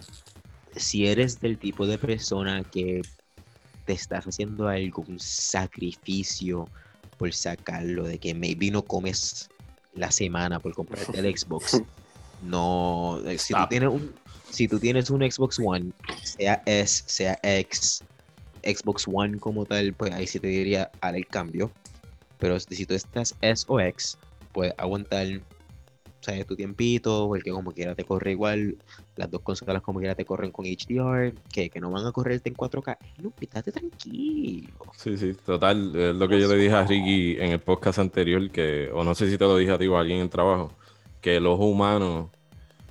si 0.76 1.08
eres 1.08 1.42
del 1.42 1.58
tipo 1.58 1.86
de 1.86 1.98
persona 1.98 2.64
que 2.64 3.02
te 3.92 3.96
estás 3.96 4.26
haciendo 4.26 4.70
algún 4.70 5.20
sacrificio 5.20 6.70
por 7.18 7.34
sacarlo, 7.34 8.06
de 8.06 8.18
que 8.18 8.34
maybe 8.34 8.72
no 8.72 8.84
comes 8.84 9.50
la 9.94 10.10
semana 10.12 10.62
por 10.62 10.74
comprarte 10.74 11.20
el 11.20 11.26
Xbox, 11.38 11.82
no, 12.42 13.20
eh, 13.26 13.38
si 13.38 13.54
tú 13.54 13.68
tienes 13.70 13.90
un, 13.90 14.14
si 14.50 14.68
tú 14.70 14.80
tienes 14.80 15.10
un 15.10 15.30
Xbox 15.30 15.60
One, 15.60 15.92
sea 16.24 16.64
S, 16.66 17.04
sea 17.06 17.38
X, 17.44 18.02
Xbox 18.64 19.06
One 19.12 19.38
como 19.40 19.66
tal, 19.66 19.94
pues 19.94 20.14
ahí 20.14 20.26
sí 20.26 20.40
te 20.40 20.48
diría 20.48 20.90
haz 21.02 21.14
el 21.16 21.28
cambio. 21.28 21.70
Pero 22.40 22.60
si 22.60 22.86
tú 22.86 22.94
estás 22.94 23.36
S 23.42 23.66
o 23.68 23.80
X, 23.80 24.18
puedes 24.54 24.74
aguantar 24.78 25.28
¿sabes? 26.22 26.46
tu 26.46 26.56
tiempito, 26.56 27.28
porque 27.28 27.52
como 27.52 27.72
quiera 27.72 27.96
te 27.96 28.04
corre 28.04 28.32
igual. 28.32 28.78
Las 29.16 29.30
dos 29.30 29.42
consolas 29.42 29.82
como 29.82 30.00
quiera 30.00 30.16
te 30.16 30.26
corren 30.26 30.52
con 30.52 30.66
HDR, 30.66 31.34
que, 31.52 31.70
que 31.70 31.80
no 31.80 31.92
van 31.92 32.06
a 32.06 32.12
correrte 32.12 32.50
en 32.50 32.56
4K. 32.56 32.98
No, 33.22 33.34
estate 33.40 33.72
tranquilo. 33.72 34.70
Sí, 34.96 35.18
sí, 35.18 35.34
total. 35.46 35.96
Es 35.96 36.16
lo 36.16 36.28
que 36.28 36.40
yo 36.40 36.48
le 36.48 36.56
dije 36.56 36.76
a 36.76 36.86
Ricky 36.86 37.38
en 37.40 37.52
el 37.52 37.60
podcast 37.60 38.00
anterior, 38.00 38.50
que, 38.52 38.90
o 38.94 39.04
no 39.04 39.16
sé 39.16 39.30
si 39.30 39.38
te 39.38 39.44
lo 39.44 39.58
dije 39.58 39.72
a 39.72 39.78
ti 39.78 39.88
o 39.88 39.98
a 39.98 40.02
alguien 40.02 40.20
en 40.20 40.24
el 40.24 40.30
trabajo, 40.30 40.72
que 41.22 41.38
el 41.38 41.46
ojo 41.48 41.66
humano 41.66 42.32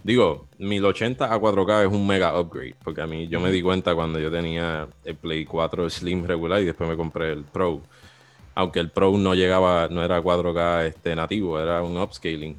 Digo, 0.02 0.46
1080 0.58 1.32
a 1.32 1.38
4K 1.38 1.86
es 1.86 1.92
un 1.92 2.06
mega 2.06 2.38
upgrade, 2.38 2.74
porque 2.82 3.02
a 3.02 3.06
mí 3.06 3.28
yo 3.28 3.38
me 3.38 3.50
di 3.50 3.60
cuenta 3.60 3.94
cuando 3.94 4.18
yo 4.18 4.30
tenía 4.30 4.88
el 5.04 5.16
Play 5.16 5.44
4 5.44 5.90
Slim 5.90 6.24
regular 6.24 6.62
y 6.62 6.64
después 6.64 6.88
me 6.88 6.96
compré 6.96 7.32
el 7.32 7.44
Pro. 7.44 7.82
Aunque 8.54 8.80
el 8.80 8.90
Pro 8.90 9.16
no 9.18 9.34
llegaba, 9.34 9.88
no 9.88 10.02
era 10.02 10.22
4K 10.22 10.86
este, 10.86 11.14
nativo, 11.14 11.60
era 11.60 11.82
un 11.82 11.98
upscaling. 11.98 12.56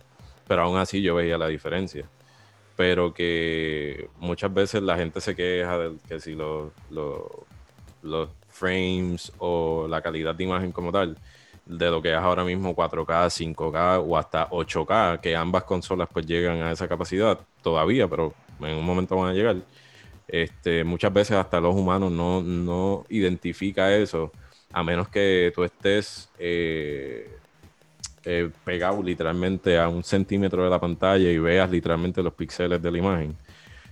Pero 0.52 0.64
aún 0.64 0.78
así 0.78 1.02
yo 1.02 1.16
veía 1.16 1.38
la 1.38 1.48
diferencia. 1.48 2.10
Pero 2.76 3.14
que 3.14 4.10
muchas 4.20 4.54
veces 4.54 4.82
la 4.82 4.98
gente 4.98 5.22
se 5.22 5.34
queja 5.34 5.78
de 5.78 5.96
que 6.10 6.20
si 6.20 6.36
los, 6.36 6.74
los, 6.90 8.30
frames 8.50 9.32
o 9.38 9.88
la 9.88 10.02
calidad 10.02 10.36
de 10.36 10.44
imagen 10.44 10.74
como 10.74 10.92
tal 10.92 11.18
de 11.66 11.90
lo 11.90 12.02
que 12.02 12.12
es 12.12 12.18
ahora 12.18 12.44
mismo 12.44 12.76
4K, 12.76 13.56
5K 13.56 14.04
o 14.06 14.18
hasta 14.18 14.50
8K, 14.50 15.22
que 15.22 15.38
ambas 15.38 15.64
consolas 15.64 16.10
pues 16.12 16.26
llegan 16.26 16.62
a 16.64 16.74
esa 16.74 16.86
capacidad 16.86 17.40
todavía, 17.64 18.10
pero 18.10 18.34
en 18.60 18.76
un 18.76 18.84
momento 18.84 19.16
van 19.16 19.30
a 19.30 19.34
llegar. 19.34 19.56
Este, 20.28 20.84
muchas 20.84 21.14
veces 21.14 21.38
hasta 21.38 21.62
los 21.62 21.74
humanos 21.74 22.12
no, 22.12 22.42
no 22.42 23.06
identifica 23.08 23.96
eso, 23.96 24.34
a 24.74 24.84
menos 24.84 25.08
que 25.08 25.54
tú 25.56 25.64
estés 25.64 26.30
eh, 26.38 27.38
eh, 28.26 28.50
pegado 28.64 29.02
literalmente 29.02 29.78
a 29.78 29.90
un 29.90 30.04
centímetro 30.04 30.64
de 30.64 30.70
la 30.70 30.80
pantalla 30.80 31.30
y 31.30 31.38
veas 31.40 31.70
literalmente 31.70 32.22
los 32.22 32.34
píxeles 32.34 32.82
de 32.82 32.92
la 32.92 32.98
imagen. 32.98 33.36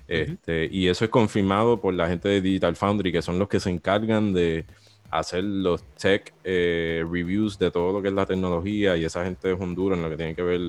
Este, 0.07 0.67
y 0.71 0.87
eso 0.87 1.05
es 1.05 1.11
confirmado 1.11 1.79
por 1.79 1.93
la 1.93 2.07
gente 2.07 2.29
de 2.29 2.41
Digital 2.41 2.75
Foundry, 2.75 3.11
que 3.11 3.21
son 3.21 3.37
los 3.37 3.47
que 3.47 3.59
se 3.59 3.69
encargan 3.69 4.33
de, 4.33 4.65
hacer 5.11 5.43
los 5.43 5.83
tech 5.95 6.33
eh, 6.43 7.03
reviews 7.09 7.57
de 7.57 7.71
todo 7.71 7.93
lo 7.93 8.01
que 8.01 8.09
es 8.09 8.13
la 8.13 8.25
tecnología 8.25 8.95
y 8.95 9.05
esa 9.05 9.23
gente 9.23 9.47
de 9.47 9.53
Honduras 9.53 9.97
en 9.97 10.03
lo 10.03 10.09
que 10.09 10.17
tiene 10.17 10.35
que 10.35 10.43
ver, 10.43 10.61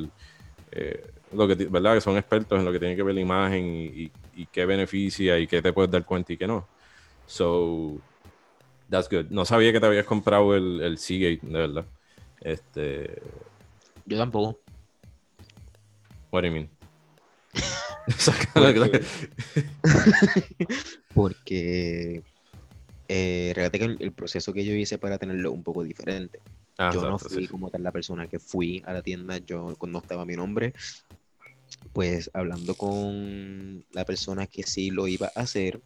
eh, 0.73 1.07
lo 1.33 1.47
que, 1.47 1.55
¿verdad? 1.67 1.95
Que 1.95 2.01
son 2.01 2.17
expertos 2.17 2.59
en 2.59 2.65
lo 2.65 2.73
que 2.73 2.79
tiene 2.79 2.97
que 2.97 3.03
ver 3.03 3.15
la 3.15 3.21
imagen 3.21 3.65
y, 3.67 4.11
qué 4.53 4.65
beneficia 4.65 5.39
y 5.39 5.47
qué 5.47 5.61
te 5.61 5.71
puedes 5.71 5.91
dar 5.91 6.05
cuenta 6.07 6.33
y 6.33 6.39
qué 6.39 6.47
no. 6.47 6.67
So, 7.27 7.99
that's 8.89 9.09
good. 9.11 9.27
No 9.29 9.45
sabía 9.45 9.71
que 9.71 9.81
te 9.81 9.87
habías 9.87 10.07
comprado 10.07 10.57
el, 10.57 10.81
el 10.81 10.97
Seagate, 10.97 11.47
de 11.47 11.59
verdad. 11.59 11.87
Este... 12.41 13.21
Yo 14.11 14.19
tampoco. 14.19 14.61
What 16.33 16.43
do 16.43 16.49
you 16.49 16.53
mean? 16.53 16.69
Porque 21.15 22.25
eh, 23.07 23.55
que 23.55 23.85
el, 23.85 24.13
proceso 24.13 24.53
que 24.53 24.65
yo 24.65 24.75
hice 24.75 24.99
para 24.99 25.17
tenerlo 25.17 25.53
un 25.53 25.63
poco 25.63 25.85
diferente. 25.85 26.41
Ah, 26.77 26.91
yo 26.93 27.09
no 27.09 27.21
fui 27.21 27.47
como 27.47 27.71
tal 27.71 27.85
la 27.85 27.93
persona 27.93 28.27
que 28.27 28.41
fui 28.41 28.83
a 28.85 28.93
la 28.93 29.03
tienda, 29.03 29.39
yo 29.39 29.77
cuando 29.79 30.01
estaba 30.01 30.25
mi 30.25 30.35
nombre, 30.35 30.75
pues 31.93 32.33
hablando 32.35 32.75
con 32.75 33.85
la 33.93 34.05
persona 34.05 34.49
que 34.49 34.65
sí 34.65 34.91
lo 34.91 35.07
iba 35.07 35.31
a 35.37 35.43
hacer, 35.43 35.81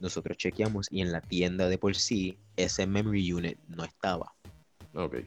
nosotros 0.00 0.36
chequeamos 0.36 0.86
y 0.90 1.00
en 1.00 1.12
la 1.12 1.22
tienda 1.22 1.70
de 1.70 1.78
por 1.78 1.96
sí 1.96 2.36
ese 2.56 2.86
memory 2.86 3.32
unit 3.32 3.58
no 3.68 3.84
estaba. 3.84 4.34
Ok. 4.92 5.20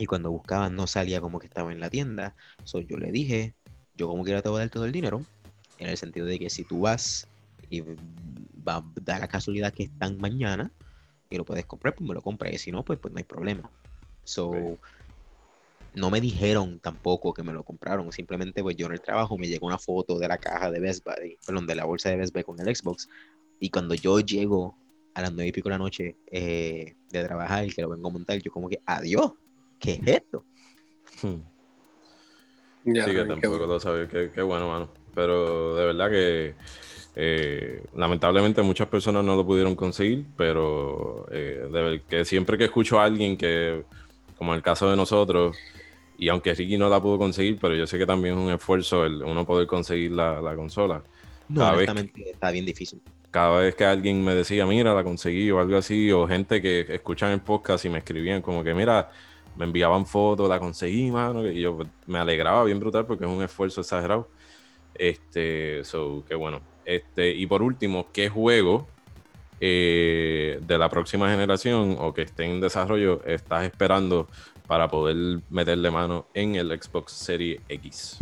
Y 0.00 0.06
cuando 0.06 0.30
buscaba 0.30 0.70
no 0.70 0.86
salía 0.86 1.20
como 1.20 1.38
que 1.38 1.46
estaba 1.46 1.72
en 1.72 1.78
la 1.78 1.90
tienda. 1.90 2.34
So 2.64 2.80
yo 2.80 2.96
le 2.96 3.12
dije, 3.12 3.54
yo 3.94 4.08
como 4.08 4.24
quiera 4.24 4.40
te 4.40 4.48
voy 4.48 4.56
a 4.56 4.60
dar 4.60 4.70
todo 4.70 4.86
el 4.86 4.92
dinero, 4.92 5.20
en 5.76 5.90
el 5.90 5.98
sentido 5.98 6.24
de 6.24 6.38
que 6.38 6.48
si 6.48 6.64
tú 6.64 6.80
vas 6.80 7.28
y 7.68 7.82
va 7.82 8.76
a 8.76 8.84
dar 9.02 9.20
la 9.20 9.28
casualidad 9.28 9.74
que 9.74 9.82
están 9.82 10.16
mañana 10.16 10.72
y 11.28 11.36
lo 11.36 11.44
puedes 11.44 11.66
comprar, 11.66 11.94
pues 11.94 12.08
me 12.08 12.14
lo 12.14 12.22
compré. 12.22 12.56
Si 12.56 12.72
no, 12.72 12.82
pues, 12.82 12.98
pues 12.98 13.12
no 13.12 13.18
hay 13.18 13.24
problema. 13.24 13.70
So, 14.24 14.78
no 15.92 16.08
me 16.08 16.22
dijeron 16.22 16.80
tampoco 16.80 17.34
que 17.34 17.42
me 17.42 17.52
lo 17.52 17.62
compraron. 17.62 18.10
Simplemente, 18.10 18.62
pues 18.62 18.76
yo 18.76 18.86
en 18.86 18.92
el 18.92 19.02
trabajo 19.02 19.36
me 19.36 19.48
llegó 19.48 19.66
una 19.66 19.76
foto 19.76 20.18
de 20.18 20.28
la 20.28 20.38
caja 20.38 20.70
de 20.70 20.80
Best 20.80 21.04
Buy, 21.04 21.36
perdón, 21.46 21.66
de 21.66 21.74
la 21.74 21.84
bolsa 21.84 22.08
de 22.08 22.16
Best 22.16 22.32
Buy 22.32 22.42
con 22.42 22.58
el 22.58 22.74
Xbox. 22.74 23.06
Y 23.60 23.68
cuando 23.68 23.94
yo 23.94 24.18
llego 24.20 24.78
a 25.12 25.20
las 25.20 25.30
nueve 25.30 25.48
y 25.48 25.52
pico 25.52 25.68
de 25.68 25.74
la 25.74 25.78
noche 25.78 26.16
eh, 26.32 26.94
de 27.10 27.22
trabajar 27.22 27.66
y 27.66 27.70
que 27.70 27.82
lo 27.82 27.90
vengo 27.90 28.08
a 28.08 28.12
montar, 28.12 28.38
yo 28.38 28.50
como 28.50 28.70
que, 28.70 28.80
adiós, 28.86 29.32
¿qué 29.80 29.92
es 29.92 30.06
esto? 30.06 30.44
Hmm. 31.22 31.42
sí, 32.84 32.92
que 32.92 33.24
tampoco 33.24 33.66
lo 33.66 33.80
sabía. 33.80 34.08
Qué, 34.08 34.42
bueno, 34.42 34.68
mano. 34.68 34.88
Pero 35.14 35.74
de 35.74 35.86
verdad 35.86 36.10
que 36.10 36.54
eh, 37.16 37.82
lamentablemente 37.96 38.62
muchas 38.62 38.86
personas 38.86 39.24
no 39.24 39.34
lo 39.34 39.44
pudieron 39.44 39.74
conseguir, 39.74 40.26
pero 40.36 41.26
eh, 41.32 42.00
que 42.08 42.24
siempre 42.24 42.56
que 42.56 42.64
escucho 42.64 43.00
a 43.00 43.04
alguien 43.04 43.36
que, 43.36 43.82
como 44.38 44.52
en 44.52 44.58
el 44.58 44.62
caso 44.62 44.88
de 44.88 44.96
nosotros, 44.96 45.56
y 46.16 46.28
aunque 46.28 46.54
Ricky 46.54 46.76
no 46.76 46.88
la 46.88 47.00
pudo 47.00 47.18
conseguir, 47.18 47.58
pero 47.60 47.74
yo 47.74 47.86
sé 47.86 47.98
que 47.98 48.06
también 48.06 48.34
es 48.34 48.40
un 48.40 48.52
esfuerzo 48.52 49.04
el 49.04 49.22
uno 49.22 49.44
poder 49.46 49.66
conseguir 49.66 50.12
la, 50.12 50.54
consola. 50.54 51.02
No, 51.48 51.66
honestamente 51.68 52.30
está 52.30 52.50
bien 52.50 52.66
difícil. 52.66 53.00
Cada 53.30 53.60
vez 53.60 53.74
que 53.74 53.84
alguien 53.84 54.22
me 54.24 54.34
decía, 54.34 54.66
mira, 54.66 54.92
la 54.92 55.02
conseguí 55.02 55.50
o 55.50 55.60
algo 55.60 55.76
así, 55.76 56.10
o 56.12 56.28
gente 56.28 56.60
que 56.60 56.84
escuchan 56.88 57.30
el 57.30 57.40
podcast 57.40 57.84
y 57.84 57.88
me 57.88 57.98
escribían 57.98 58.42
como 58.42 58.62
que, 58.62 58.74
mira, 58.74 59.10
me 59.60 59.66
enviaban 59.66 60.06
fotos, 60.06 60.48
la 60.48 60.58
conseguí, 60.58 61.10
mano, 61.10 61.46
y 61.46 61.60
yo 61.60 61.78
me 62.06 62.18
alegraba 62.18 62.64
bien 62.64 62.80
brutal 62.80 63.04
porque 63.04 63.26
es 63.26 63.30
un 63.30 63.42
esfuerzo 63.42 63.82
exagerado. 63.82 64.26
Este, 64.94 65.84
so, 65.84 66.24
que 66.26 66.34
bueno, 66.34 66.62
este, 66.86 67.34
y 67.34 67.46
por 67.46 67.62
último, 67.62 68.06
¿qué 68.10 68.30
juego 68.30 68.88
eh, 69.60 70.58
de 70.66 70.78
la 70.78 70.88
próxima 70.88 71.28
generación 71.30 71.96
o 72.00 72.14
que 72.14 72.22
esté 72.22 72.44
en 72.44 72.62
desarrollo 72.62 73.22
estás 73.26 73.64
esperando 73.64 74.28
para 74.66 74.88
poder 74.88 75.40
meterle 75.50 75.90
mano 75.90 76.26
en 76.32 76.54
el 76.54 76.70
Xbox 76.80 77.12
Series 77.12 77.60
X? 77.68 78.16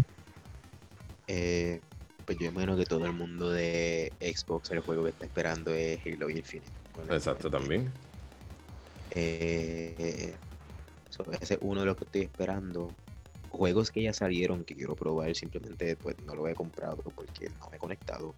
Eh, 1.29 1.81
pues 2.25 2.37
yo 2.37 2.47
imagino 2.47 2.77
que 2.77 2.85
todo 2.85 3.07
el 3.07 3.13
mundo 3.13 3.49
de 3.49 4.13
Xbox 4.21 4.73
el 4.73 4.81
juego 4.81 5.05
que 5.05 5.11
está 5.11 5.25
esperando 5.25 5.73
es 5.73 6.01
Halo 6.05 6.31
Infinite. 6.31 6.73
Exacto, 7.11 7.49
también. 7.49 7.93
Eh, 9.13 10.35
ese 11.41 11.55
es 11.55 11.61
uno 11.63 11.81
de 11.81 11.87
los 11.87 11.97
que 11.97 12.05
estoy 12.05 12.23
esperando. 12.23 12.93
Juegos 13.51 13.91
que 13.91 14.03
ya 14.03 14.13
salieron 14.13 14.65
que 14.65 14.75
quiero 14.75 14.95
probar, 14.95 15.35
simplemente 15.35 15.97
pues 15.97 16.17
no 16.27 16.35
lo 16.35 16.47
he 16.49 16.55
comprado 16.55 16.97
porque 17.15 17.49
no 17.61 17.69
me 17.71 17.77
he 17.77 17.81
conectado. 17.81 18.35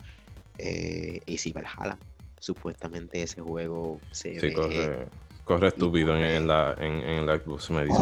Eh, 0.59 1.21
AC 1.27 1.53
Valhalla. 1.53 1.99
Supuestamente 2.39 3.23
ese 3.23 3.41
juego 3.41 4.01
se 4.13 4.41
sí, 4.41 4.53
corre, 4.53 5.07
corre 5.45 5.69
estúpido 5.69 6.17
en, 6.17 6.47
la, 6.47 6.75
en, 6.79 7.27
la 7.27 7.39
Xbox, 7.39 7.71
me 7.71 7.85
dice. 7.85 7.99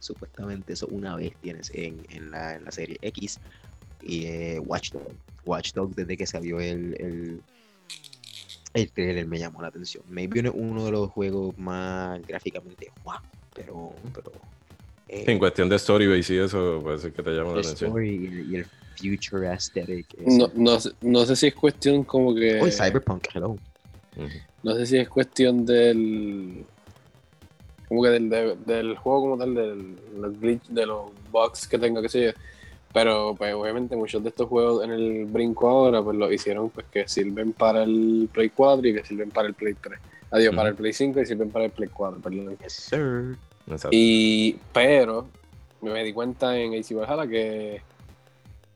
supuestamente 0.00 0.72
eso 0.72 0.88
una 0.90 1.14
vez 1.16 1.32
tienes 1.40 1.70
en, 1.74 2.04
en, 2.10 2.30
la, 2.30 2.56
en 2.56 2.64
la 2.64 2.72
serie 2.72 2.98
X. 3.02 3.38
Y 4.02 4.26
eh, 4.26 4.58
Watchdog. 4.60 5.12
Watchdog 5.44 5.94
desde 5.94 6.16
que 6.16 6.26
salió 6.26 6.60
el, 6.60 6.94
el, 7.00 7.42
el 8.74 8.92
trailer 8.92 9.26
me 9.26 9.38
llamó 9.38 9.62
la 9.62 9.68
atención. 9.68 10.04
Maybe 10.08 10.48
uno 10.50 10.84
de 10.84 10.90
los 10.90 11.10
juegos 11.10 11.56
más 11.58 12.20
gráficamente 12.26 12.92
wow, 13.04 13.16
pero, 13.58 13.92
pero 14.14 14.32
eh, 15.08 15.24
en 15.26 15.38
cuestión 15.38 15.68
de 15.68 15.76
story 15.76 16.12
y 16.12 16.22
sí 16.22 16.36
eso 16.36 16.80
puede 16.82 16.98
ser 16.98 17.12
que 17.12 17.22
te 17.22 17.30
llame 17.30 17.54
la 17.54 17.60
atención. 17.60 18.04
Y, 18.04 18.56
el 18.56 18.66
future 18.96 19.48
aesthetic. 19.48 20.18
No, 20.18 20.50
no, 20.54 20.78
no, 21.00 21.26
sé 21.26 21.36
si 21.36 21.46
es 21.46 21.54
cuestión 21.54 22.04
como 22.04 22.34
que. 22.34 22.60
Oh, 22.60 22.70
Cyberpunk, 22.70 23.26
hello. 23.34 23.56
No 24.62 24.74
sé 24.74 24.86
si 24.86 24.98
es 24.98 25.08
cuestión 25.08 25.64
del. 25.64 26.64
Como 27.88 28.02
que 28.02 28.10
del, 28.10 28.28
del, 28.66 28.96
juego 28.96 29.20
como 29.22 29.38
tal, 29.38 29.54
del 29.54 29.96
glitch, 30.40 30.66
de 30.68 30.84
los 30.84 31.10
bugs 31.32 31.66
que 31.66 31.78
tenga 31.78 32.02
que 32.02 32.08
ser. 32.08 32.36
Pero 32.92 33.34
pues 33.36 33.54
obviamente 33.54 33.96
muchos 33.96 34.22
de 34.22 34.30
estos 34.30 34.48
juegos 34.48 34.84
en 34.84 34.90
el 34.90 35.26
brinco 35.26 35.68
ahora 35.68 36.02
pues 36.02 36.16
lo 36.16 36.32
hicieron 36.32 36.70
pues 36.70 36.86
que 36.90 37.06
sirven 37.06 37.52
para 37.52 37.82
el 37.82 38.28
Play 38.32 38.48
4 38.48 38.88
y 38.88 38.94
que 38.94 39.04
sirven 39.04 39.30
para 39.30 39.48
el 39.48 39.54
Play 39.54 39.74
3. 39.74 39.98
Adiós, 40.30 40.54
para 40.54 40.70
el 40.70 40.74
Play 40.74 40.92
5 40.92 41.20
y 41.20 41.26
sirven 41.26 41.50
para 41.50 41.66
el 41.66 41.70
Play 41.70 41.88
4, 41.88 42.20
perdón. 42.20 42.56
Yes, 42.58 42.72
sir. 42.72 43.36
Y, 43.90 44.56
pero 44.72 45.26
me 45.80 46.04
di 46.04 46.12
cuenta 46.12 46.56
en 46.58 46.74
AC 46.74 46.94
Valhalla 46.94 47.26
que, 47.26 47.82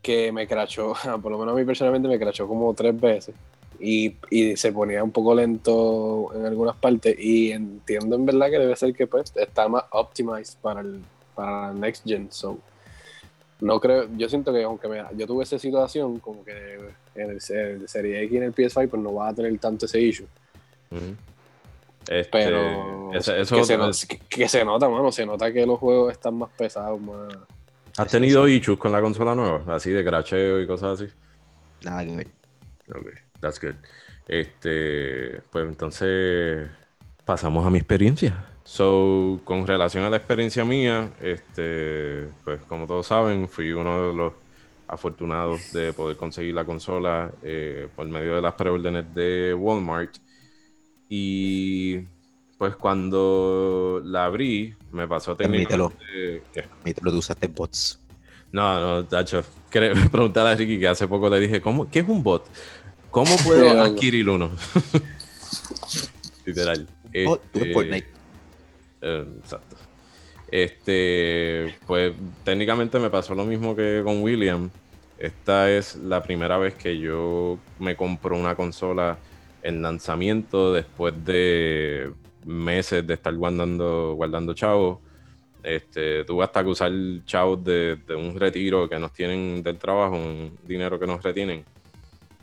que 0.01 0.33
me 0.33 0.47
crachó, 0.47 0.95
por 1.23 1.33
lo 1.33 1.39
menos 1.39 1.55
a 1.55 1.59
mí 1.59 1.65
personalmente 1.65 2.09
me 2.09 2.19
crachó 2.19 2.47
como 2.47 2.73
tres 2.75 2.99
veces. 3.01 3.35
Y, 3.81 4.15
y, 4.31 4.57
se 4.57 4.71
ponía 4.71 5.03
un 5.03 5.11
poco 5.11 5.35
lento 5.35 6.31
en 6.35 6.47
algunas 6.47 6.77
partes. 6.77 7.17
Y 7.19 7.51
entiendo 7.51 8.15
en 8.15 8.27
verdad 8.27 8.49
que 8.49 8.59
debe 8.59 8.77
ser 8.77 8.95
que 8.95 9.09
pues 9.09 9.33
está 9.35 9.67
más 9.67 9.85
optimized 9.91 10.57
para 10.61 10.83
el 10.83 11.01
para 11.35 11.73
Next 11.73 12.05
Gen. 12.07 12.31
So, 12.31 12.59
no 13.61 13.81
creo, 13.81 14.09
yo 14.17 14.29
siento 14.29 14.53
que 14.53 14.63
aunque 14.63 14.89
me, 14.89 15.03
yo 15.17 15.27
tuve 15.27 15.45
esa 15.45 15.59
situación, 15.59 16.19
como 16.19 16.45
que 16.45 16.79
en 17.15 17.31
el, 17.31 17.41
Serie 17.41 18.23
X 18.25 18.33
y 18.33 18.37
en 18.37 18.43
el 18.45 18.55
PS5, 18.55 18.89
pues 18.89 19.03
no 19.03 19.15
va 19.15 19.29
a 19.29 19.35
tener 19.35 19.57
tanto 19.59 19.87
ese 19.87 20.01
issue. 20.01 20.27
Este, 22.09 22.29
pero 22.31 23.11
que, 24.29 24.49
se, 24.49 24.65
nota, 24.65 24.89
mano, 24.89 25.13
se 25.13 25.25
nota 25.25 25.53
que 25.53 25.65
los 25.67 25.79
juegos 25.79 26.13
están 26.13 26.35
más 26.35 26.51
pesados, 26.57 27.01
más... 27.01 27.37
¿Has 27.97 28.09
tenido 28.09 28.49
issues 28.49 28.79
con 28.79 28.91
la 28.91 29.01
consola 29.01 29.35
nueva? 29.35 29.63
Así 29.75 29.91
de 29.91 30.05
cracheo 30.05 30.61
y 30.61 30.67
cosas 30.67 31.01
así. 31.01 31.13
Nada 31.85 32.05
que 32.05 32.17
ver. 32.17 32.27
Ok, 32.95 33.07
that's 33.41 33.61
good. 33.61 33.75
Este, 34.27 35.43
pues 35.51 35.67
entonces 35.67 36.69
pasamos 37.25 37.67
a 37.67 37.71
mi 37.71 37.79
experiencia. 37.79 38.47
So, 38.65 39.41
con 39.45 39.67
relación 39.67 40.05
a 40.05 40.11
la 40.11 40.17
experiencia 40.17 40.65
mía, 40.65 41.11
este, 41.21 42.29
pues 42.45 42.63
como 42.63 42.87
todos 42.87 43.07
saben, 43.07 43.49
fui 43.49 43.73
uno 43.73 44.09
de 44.09 44.15
los 44.15 44.33
afortunados 44.87 45.73
de 45.73 45.93
poder 45.93 46.17
conseguir 46.17 46.55
la 46.55 46.65
consola 46.65 47.31
eh, 47.43 47.89
por 47.97 48.07
medio 48.07 48.37
de 48.37 48.43
las 48.43 48.55
preórdenes 48.55 49.13
de 49.15 49.55
Walmart. 49.55 50.17
Y 51.15 51.99
pues 52.57 52.75
cuando 52.77 54.01
la 54.03 54.25
abrí, 54.25 54.75
me 54.93 55.07
pasó 55.07 55.37
Permítelo. 55.37 55.91
técnicamente... 55.91 56.43
¿qué? 56.55 56.63
Permítelo, 56.63 57.11
tú 57.11 57.19
usaste 57.19 57.49
bots. 57.49 58.01
No, 58.51 58.81
no, 58.81 59.05
Tacho. 59.05 59.45
Preguntar 59.71 60.47
a 60.47 60.55
Ricky 60.55 60.79
que 60.79 60.89
hace 60.89 61.07
poco 61.07 61.29
le 61.29 61.39
dije, 61.39 61.61
¿cómo, 61.61 61.91
¿qué 61.91 61.99
es 61.99 62.09
un 62.09 62.23
bot? 62.23 62.47
¿Cómo 63.11 63.37
puedo 63.45 63.79
adquirir 63.83 64.27
uno? 64.31 64.53
Literal. 66.47 66.89
Bot, 67.27 67.43
tú 67.53 67.59
Este, 67.59 67.73
Fortnite. 67.75 68.07
eh, 69.03 69.27
exacto. 69.39 69.77
Este, 70.51 71.75
pues 71.87 72.15
técnicamente 72.43 72.99
me 72.99 73.11
pasó 73.11 73.35
lo 73.35 73.45
mismo 73.45 73.77
que 73.77 74.01
con 74.03 74.23
William. 74.23 74.71
Esta 75.19 75.71
es 75.71 75.97
la 75.97 76.23
primera 76.23 76.57
vez 76.57 76.73
que 76.73 76.99
yo 76.99 77.59
me 77.79 77.97
compro 77.97 78.35
una 78.35 78.55
consola 78.55 79.19
en 79.63 79.83
lanzamiento 79.83 80.73
después 80.73 81.15
de 81.25 82.13
meses 82.45 83.07
de 83.07 83.15
estar 83.15 83.35
guardando, 83.35 84.15
guardando 84.15 84.55
chavos. 84.55 84.99
Este, 85.63 86.25
tuve 86.25 86.45
hasta 86.45 86.65
que 86.65 86.71
usar 86.71 86.91
chavos 87.25 87.63
de, 87.63 87.97
de 88.07 88.15
un 88.17 88.39
retiro 88.39 88.89
que 88.89 88.99
nos 88.99 89.13
tienen 89.13 89.63
del 89.63 89.79
trabajo, 89.79 90.17
un 90.17 90.59
dinero 90.65 90.99
que 90.99 91.07
nos 91.07 91.23
retienen. 91.23 91.65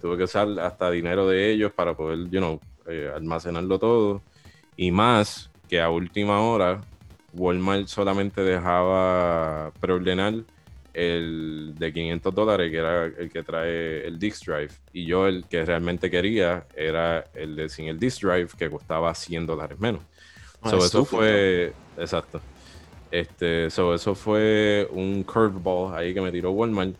Tuve 0.01 0.17
que 0.17 0.23
usar 0.23 0.47
hasta 0.59 0.89
dinero 0.89 1.27
de 1.27 1.51
ellos 1.51 1.73
para 1.73 1.93
poder, 1.93 2.29
you 2.29 2.39
know, 2.39 2.59
eh, 2.87 3.11
almacenarlo 3.13 3.77
todo. 3.77 4.21
Y 4.77 4.91
más 4.91 5.51
que 5.67 5.81
a 5.81 5.89
última 5.89 6.39
hora, 6.39 6.81
Walmart 7.33 7.87
solamente 7.87 8.41
dejaba 8.41 9.71
preordenar 9.79 10.35
el 10.93 11.73
de 11.77 11.93
500 11.93 12.33
dólares, 12.35 12.71
que 12.71 12.77
era 12.77 13.05
el 13.05 13.31
que 13.31 13.43
trae 13.43 14.05
el 14.07 14.19
disk 14.19 14.45
drive. 14.47 14.73
Y 14.91 15.05
yo 15.07 15.27
el 15.27 15.47
que 15.47 15.65
realmente 15.65 16.09
quería 16.11 16.67
era 16.73 17.29
el 17.33 17.55
de 17.55 17.69
sin 17.69 17.87
el 17.87 17.99
disk 17.99 18.21
drive, 18.23 18.49
que 18.57 18.69
costaba 18.69 19.13
100 19.15 19.45
dólares 19.45 19.79
menos. 19.79 20.05
Ah, 20.61 20.69
So, 20.69 20.85
eso 20.85 21.05
fue, 21.05 21.77
exacto. 21.97 22.45
Este, 23.11 23.69
so, 23.71 23.93
eso 23.95 24.15
fue 24.15 24.87
un 24.91 25.23
curveball 25.23 25.95
ahí 25.97 26.13
que 26.13 26.21
me 26.21 26.31
tiró 26.31 26.51
Walmart. 26.51 26.97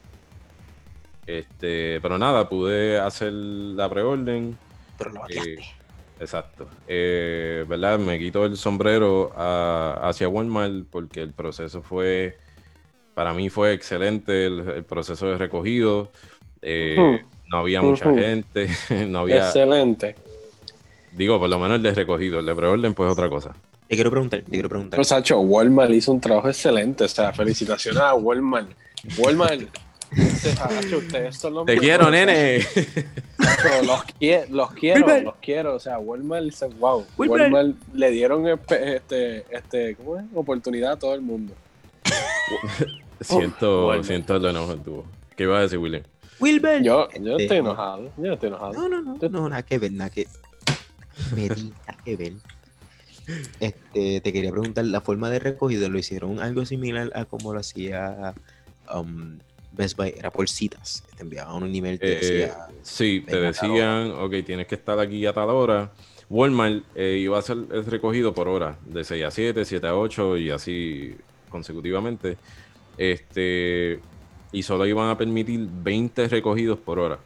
Este, 1.26 2.00
pero 2.02 2.18
nada, 2.18 2.50
pude 2.50 3.00
hacer 3.00 3.32
la 3.34 3.90
preorden. 3.90 4.60
Pero 4.98 5.10
lo 5.12 5.22
Eh, 5.28 5.58
exacto. 6.20 6.70
Eh, 6.88 7.66
¿Verdad? 7.68 8.00
Me 8.00 8.20
quito 8.20 8.46
el 8.46 8.58
sombrero 8.58 9.32
a- 9.36 10.00
hacia 10.10 10.30
Walmart 10.30 10.90
porque 10.92 11.22
el 11.22 11.34
proceso 11.36 11.84
fue, 11.84 12.40
para 13.20 13.34
mí 13.34 13.50
fue 13.50 13.74
excelente, 13.74 14.46
el, 14.46 14.60
el 14.78 14.84
proceso 14.86 15.28
de 15.28 15.38
recogido. 15.38 16.10
Eh. 16.62 17.20
No 17.52 17.58
había 17.58 17.82
mucha 17.82 18.06
gente, 18.14 18.70
no 19.10 19.20
había, 19.20 19.48
Excelente. 19.48 20.16
digo, 21.12 21.38
por 21.38 21.50
lo 21.50 21.60
menos 21.60 21.76
el 21.76 21.84
de 21.84 21.94
recogido, 21.94 22.40
el 22.40 22.46
de 22.46 22.56
preorden 22.56 22.94
pues 22.94 23.12
otra 23.12 23.28
cosa. 23.28 23.54
Te 23.90 23.96
quiero 23.96 24.10
preguntar, 24.10 24.42
te 24.44 24.50
quiero 24.52 24.70
preguntar. 24.70 24.92
Pero, 24.96 25.04
Sacho, 25.04 25.38
Walmart 25.42 25.92
hizo 25.92 26.14
un 26.14 26.22
trabajo 26.22 26.48
excelente. 26.48 27.04
O 27.04 27.08
sea, 27.10 27.34
felicitaciones 27.34 28.00
a 28.02 28.14
Walmart. 28.14 28.70
Walmart. 29.18 29.64
ustedes 30.96 31.36
son 31.38 31.56
los 31.56 31.66
Te 31.66 31.78
quiero, 31.78 32.10
nene. 32.10 32.60
Los, 33.84 34.00
qui- 34.18 34.48
los 34.48 34.72
quiero, 34.72 35.22
los 35.24 35.36
quiero. 35.42 35.76
O 35.76 35.80
sea, 35.82 36.00
Walmart 36.00 36.46
dice, 36.46 36.68
wow. 36.80 37.06
Walmart. 37.18 37.52
Walmart 37.52 37.76
le 37.94 38.12
dieron 38.12 38.44
espe- 38.46 38.96
este, 38.96 39.44
este, 39.50 39.96
¿cómo 39.96 40.18
es? 40.20 40.26
oportunidad 40.34 40.94
a 40.94 40.96
todo 41.00 41.16
el 41.16 41.22
mundo. 41.22 41.54
Siento, 43.22 43.88
Walmart. 43.88 44.08
siento 44.08 44.36
el 44.38 44.46
enojo 44.46 44.72
en 44.74 44.84
tu 44.84 44.92
voz. 44.92 45.06
¿Qué 45.36 45.44
ibas 45.44 45.60
a 45.60 45.62
decir, 45.64 45.78
William? 45.80 46.04
Wilber. 46.40 46.82
Yo, 46.82 47.10
yo 47.20 47.32
Este, 47.32 47.44
estoy 47.44 47.58
enojado. 47.58 48.12
Yo 48.18 48.34
estoy 48.34 48.48
enojado. 48.48 48.74
No, 48.74 48.88
no, 48.90 49.02
no, 49.02 49.30
no, 49.30 49.50
nada 49.50 49.64
que 49.64 49.78
ver, 49.78 49.92
nada 49.92 50.10
que 50.10 50.26
me 51.36 51.50
di, 51.50 51.74
nada 51.86 51.98
que 52.06 52.16
ver. 52.16 52.34
Este, 53.60 54.22
te 54.22 54.34
quería 54.34 54.52
preguntar, 54.52 54.86
la 54.86 55.02
forma 55.02 55.30
de 55.30 55.40
recogido 55.40 55.90
lo 55.90 56.00
hicieron 56.00 56.40
algo 56.40 56.66
similar 56.66 57.12
a 57.14 57.26
como 57.26 57.54
lo 57.54 57.60
hacía 57.60 58.34
um, 58.96 59.38
Best 59.74 59.98
Buy, 59.98 60.14
era 60.18 60.32
por 60.32 60.50
citas. 60.50 61.04
Te 61.18 61.24
enviaban 61.24 61.62
un 61.62 61.76
email 61.76 62.00
que 62.00 62.14
Eh, 62.14 62.16
decía, 62.16 62.58
sí, 62.82 63.24
te 63.28 63.40
decían, 63.40 64.12
ok, 64.12 64.34
tienes 64.46 64.66
que 64.68 64.76
estar 64.76 64.98
aquí 65.00 65.26
a 65.26 65.34
tal 65.34 65.50
hora. 65.50 65.92
Walmart 66.30 66.84
eh, 66.96 67.18
iba 67.20 67.38
a 67.38 67.42
ser 67.42 67.58
el 67.72 67.86
recogido 67.86 68.34
por 68.34 68.48
hora, 68.48 68.78
de 68.86 69.04
6 69.04 69.26
a 69.26 69.32
7, 69.32 69.66
7 69.66 69.88
a 69.88 69.96
8 69.96 70.38
y 70.38 70.52
así 70.52 71.16
consecutivamente. 71.50 72.38
Este, 72.98 74.06
y 74.52 74.64
solo 74.64 74.86
iban 74.88 75.10
a 75.10 75.18
permitir 75.18 75.68
20 75.72 76.28
recogidos 76.30 76.80
por 76.80 77.00
hora. 77.00 77.26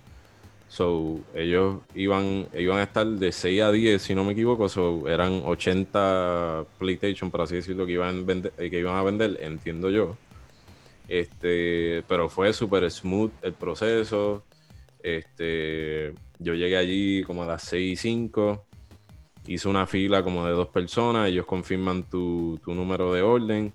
So, 0.67 1.27
ellos 1.35 1.81
iban, 1.93 2.49
iban 2.53 2.79
a 2.79 2.83
estar 2.83 3.05
de 3.07 3.31
6 3.31 3.61
a 3.61 3.71
10, 3.71 4.01
si 4.01 4.15
no 4.15 4.23
me 4.23 4.33
equivoco. 4.33 4.69
So, 4.69 5.07
eran 5.07 5.43
80 5.45 6.65
PlayStation, 6.79 7.31
por 7.31 7.41
así 7.41 7.55
decirlo, 7.55 7.85
que 7.85 7.93
iban, 7.93 8.25
vende- 8.25 8.53
eh, 8.57 8.69
que 8.71 8.79
iban 8.79 8.95
a 8.97 9.03
vender, 9.03 9.37
entiendo 9.41 9.89
yo. 9.91 10.17
Este, 11.07 12.03
pero 12.07 12.29
fue 12.29 12.53
súper 12.53 12.89
smooth 12.89 13.31
el 13.41 13.53
proceso. 13.53 14.45
Este, 14.99 16.13
yo 16.39 16.53
llegué 16.55 16.77
allí 16.77 17.23
como 17.23 17.43
a 17.43 17.47
las 17.47 17.63
6 17.63 17.93
y 17.93 17.95
5. 17.97 18.65
Hice 19.47 19.67
una 19.69 19.87
fila 19.87 20.23
como 20.23 20.45
de 20.45 20.53
dos 20.53 20.69
personas. 20.69 21.29
Ellos 21.29 21.45
confirman 21.45 22.09
tu, 22.09 22.59
tu 22.63 22.73
número 22.73 23.13
de 23.13 23.21
orden. 23.21 23.73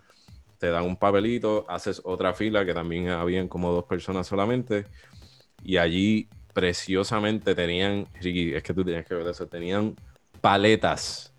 Te 0.58 0.70
dan 0.70 0.84
un 0.84 0.96
papelito. 0.96 1.64
Haces 1.68 2.02
otra 2.04 2.34
fila 2.34 2.64
que 2.64 2.74
también 2.74 3.08
habían 3.08 3.48
como 3.48 3.72
dos 3.72 3.84
personas 3.84 4.26
solamente. 4.26 4.86
Y 5.62 5.76
allí 5.76 6.28
preciosamente 6.52 7.54
tenían, 7.54 8.06
Ricky, 8.20 8.54
es 8.54 8.62
que 8.62 8.74
tú 8.74 8.84
tienes 8.84 9.06
que 9.06 9.14
ver 9.14 9.26
eso, 9.28 9.46
tenían 9.46 9.94
paletas 10.40 11.32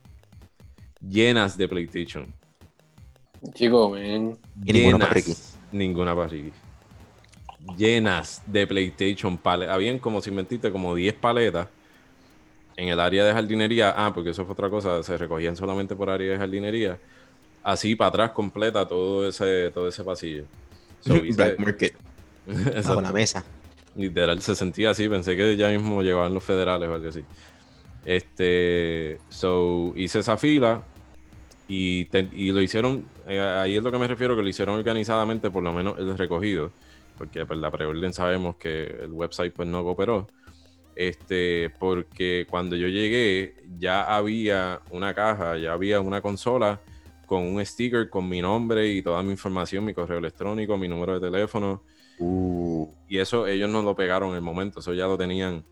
llenas 1.01 1.57
de 1.57 1.67
PlayStation. 1.67 2.33
Chico, 3.53 3.91
ven. 3.91 4.37
Y 4.65 4.73
ninguna 4.73 4.99
para. 4.99 5.13
Ricky. 5.13 5.33
Ninguna 5.71 6.15
para 6.15 6.27
Ricky. 6.27 6.51
Llenas 7.77 8.41
de 8.45 8.67
PlayStation 8.67 9.37
paletas. 9.37 9.75
Habían 9.75 9.99
como, 9.99 10.21
sin 10.21 10.35
mentirte, 10.35 10.71
como 10.71 10.95
10 10.95 11.13
paletas 11.15 11.67
en 12.75 12.87
el 12.87 12.99
área 12.99 13.25
de 13.25 13.33
jardinería. 13.33 13.93
Ah, 13.95 14.13
porque 14.13 14.29
eso 14.31 14.45
fue 14.45 14.53
otra 14.53 14.69
cosa. 14.69 15.03
Se 15.03 15.17
recogían 15.17 15.55
solamente 15.55 15.95
por 15.95 16.09
área 16.09 16.31
de 16.31 16.37
jardinería. 16.37 16.97
Así 17.63 17.95
para 17.95 18.09
atrás 18.09 18.31
completa 18.31 18.87
todo 18.87 19.27
ese, 19.27 19.71
todo 19.71 19.87
ese 19.87 20.03
pasillo. 20.03 20.45
So, 21.01 21.13
Black 21.35 21.59
Market, 21.59 21.95
bajo 22.85 23.01
la 23.01 23.11
mesa. 23.11 23.43
Literal 23.95 24.41
se 24.41 24.55
sentía 24.55 24.91
así, 24.91 25.09
pensé 25.09 25.35
que 25.35 25.57
ya 25.57 25.69
mismo 25.69 26.01
llegaban 26.01 26.33
los 26.33 26.43
federales 26.43 26.89
o 26.89 26.93
algo 26.93 27.09
así. 27.09 27.23
Este, 28.05 29.19
so 29.29 29.93
hice 29.95 30.19
esa 30.19 30.37
fila 30.37 30.83
y, 31.67 32.05
te- 32.05 32.29
y 32.31 32.51
lo 32.51 32.61
hicieron, 32.61 33.05
eh, 33.27 33.39
ahí 33.39 33.75
es 33.77 33.83
lo 33.83 33.91
que 33.91 33.99
me 33.99 34.07
refiero, 34.07 34.35
que 34.35 34.41
lo 34.41 34.47
hicieron 34.47 34.75
organizadamente, 34.75 35.51
por 35.51 35.63
lo 35.63 35.73
menos 35.73 35.97
el 35.99 36.17
recogido, 36.17 36.71
porque 37.17 37.45
pues, 37.45 37.59
la 37.59 37.71
preorden 37.71 38.13
sabemos 38.13 38.55
que 38.57 38.83
el 38.85 39.11
website 39.11 39.53
pues 39.53 39.67
no 39.67 39.83
cooperó. 39.83 40.27
Este, 40.95 41.69
porque 41.79 42.45
cuando 42.49 42.75
yo 42.75 42.87
llegué 42.87 43.55
ya 43.77 44.03
había 44.03 44.81
una 44.89 45.13
caja, 45.13 45.57
ya 45.57 45.73
había 45.73 46.01
una 46.01 46.21
consola 46.21 46.81
con 47.29 47.43
un 47.43 47.65
sticker 47.65 48.09
con 48.09 48.27
mi 48.29 48.41
nombre 48.41 48.89
y 48.89 49.03
toda 49.03 49.23
mi 49.23 49.31
información, 49.31 49.85
mi 49.85 49.93
correo 49.95 50.19
electrónico, 50.19 50.77
mi 50.77 50.89
número 50.89 51.19
de 51.19 51.31
teléfono. 51.31 51.83
Uh, 52.19 52.87
Y 53.07 53.19
eso 53.19 53.47
ellos 53.47 53.69
no 53.69 53.81
lo 53.83 53.95
pegaron 53.95 54.31
en 54.31 54.35
el 54.37 54.41
momento, 54.41 54.81
eso 54.81 54.93
ya 54.93 55.07
lo 55.07 55.17
tenían 55.17 55.65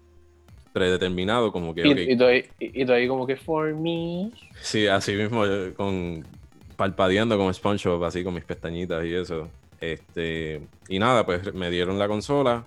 predeterminado, 0.73 1.51
como 1.51 1.73
que, 1.75 1.83
Y, 1.83 1.91
ok, 1.91 1.99
y 2.07 2.17
tú 2.17 2.25
ahí, 2.25 2.45
y, 2.59 2.81
y 2.83 2.85
tú 2.85 2.93
ahí 2.93 3.07
como 3.07 3.27
que, 3.27 3.37
for 3.37 3.73
me. 3.75 4.31
sí, 4.61 4.87
así 4.87 5.13
mismo, 5.15 5.45
yo 5.45 5.73
con 5.75 6.25
palpadeando 6.75 7.37
como 7.37 7.53
SpongeBob, 7.53 8.03
así 8.05 8.23
con 8.23 8.33
mis 8.35 8.45
pestañitas 8.45 9.03
y 9.05 9.13
eso. 9.15 9.49
Este, 9.79 10.61
y 10.87 10.99
nada, 10.99 11.25
pues 11.25 11.53
me 11.53 11.69
dieron 11.71 11.99
la 11.99 12.07
consola 12.07 12.65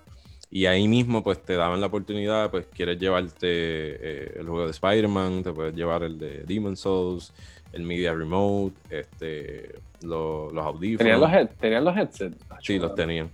y 0.50 0.66
ahí 0.66 0.88
mismo 0.88 1.22
pues 1.22 1.44
te 1.44 1.54
daban 1.56 1.80
la 1.80 1.86
oportunidad, 1.88 2.50
pues 2.50 2.66
quieres 2.74 2.98
llevarte 2.98 3.38
eh, 3.46 4.32
el 4.40 4.46
juego 4.48 4.64
de 4.66 4.72
Spider-Man, 4.72 5.42
te 5.44 5.52
puedes 5.52 5.74
llevar 5.74 6.02
el 6.02 6.18
de 6.18 6.44
Demon 6.44 6.76
Souls, 6.76 7.32
el 7.72 7.82
Media 7.82 8.12
Remote, 8.14 8.74
este, 8.90 9.74
lo- 10.02 10.50
los 10.50 10.64
audífonos. 10.66 10.98
¿Tenían 10.98 11.20
los, 11.20 11.30
head- 11.30 11.50
¿tenían 11.60 11.84
los 11.84 11.96
headsets? 11.96 12.36
Sí, 12.62 12.78
los 12.78 12.94
tenían. 12.94 13.30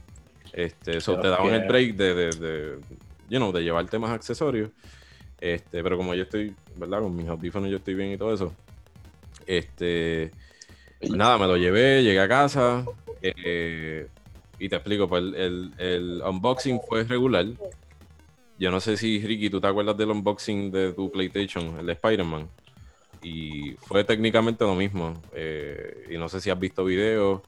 Este, 0.52 1.00
so, 1.00 1.18
te 1.20 1.28
daban 1.28 1.46
el 1.46 1.52
quiero. 1.60 1.68
break 1.68 1.94
de, 1.96 2.14
de, 2.14 2.30
de, 2.30 2.78
you 3.28 3.38
know, 3.38 3.52
de 3.52 3.62
llevarte 3.62 3.98
más 3.98 4.10
accesorios. 4.10 4.70
Este, 5.40 5.82
pero 5.82 5.96
como 5.98 6.14
yo 6.14 6.22
estoy, 6.22 6.54
¿verdad? 6.76 7.00
Con 7.00 7.14
mis 7.14 7.28
audífonos 7.28 7.70
yo 7.70 7.76
estoy 7.76 7.94
bien 7.94 8.12
y 8.12 8.16
todo 8.16 8.32
eso. 8.32 8.52
Este, 9.46 10.30
pues 10.98 11.12
nada, 11.12 11.38
me 11.38 11.46
lo 11.46 11.56
llevé, 11.56 12.02
llegué 12.02 12.20
a 12.20 12.28
casa. 12.28 12.84
eh, 13.22 14.06
y 14.58 14.68
te 14.68 14.76
explico, 14.76 15.08
pues 15.08 15.22
el, 15.22 15.34
el- 15.34 15.72
el 15.78 16.22
unboxing 16.26 16.80
fue 16.88 17.04
regular. 17.04 17.44
Yo 18.58 18.70
no 18.70 18.80
sé 18.80 18.96
si, 18.96 19.20
Ricky, 19.20 19.50
tú 19.50 19.60
te 19.60 19.66
acuerdas 19.66 19.96
del 19.98 20.10
unboxing 20.10 20.70
de 20.70 20.92
tu 20.94 21.10
PlayStation, 21.10 21.78
el 21.78 21.86
de 21.86 21.92
Spider-Man. 21.92 22.48
Y 23.26 23.72
fue 23.80 24.04
técnicamente 24.04 24.64
lo 24.64 24.76
mismo. 24.76 25.20
eh, 25.34 26.06
y 26.10 26.16
no 26.16 26.28
sé 26.28 26.40
si 26.40 26.48
has 26.48 26.58
visto 26.58 26.84
videos. 26.84 27.40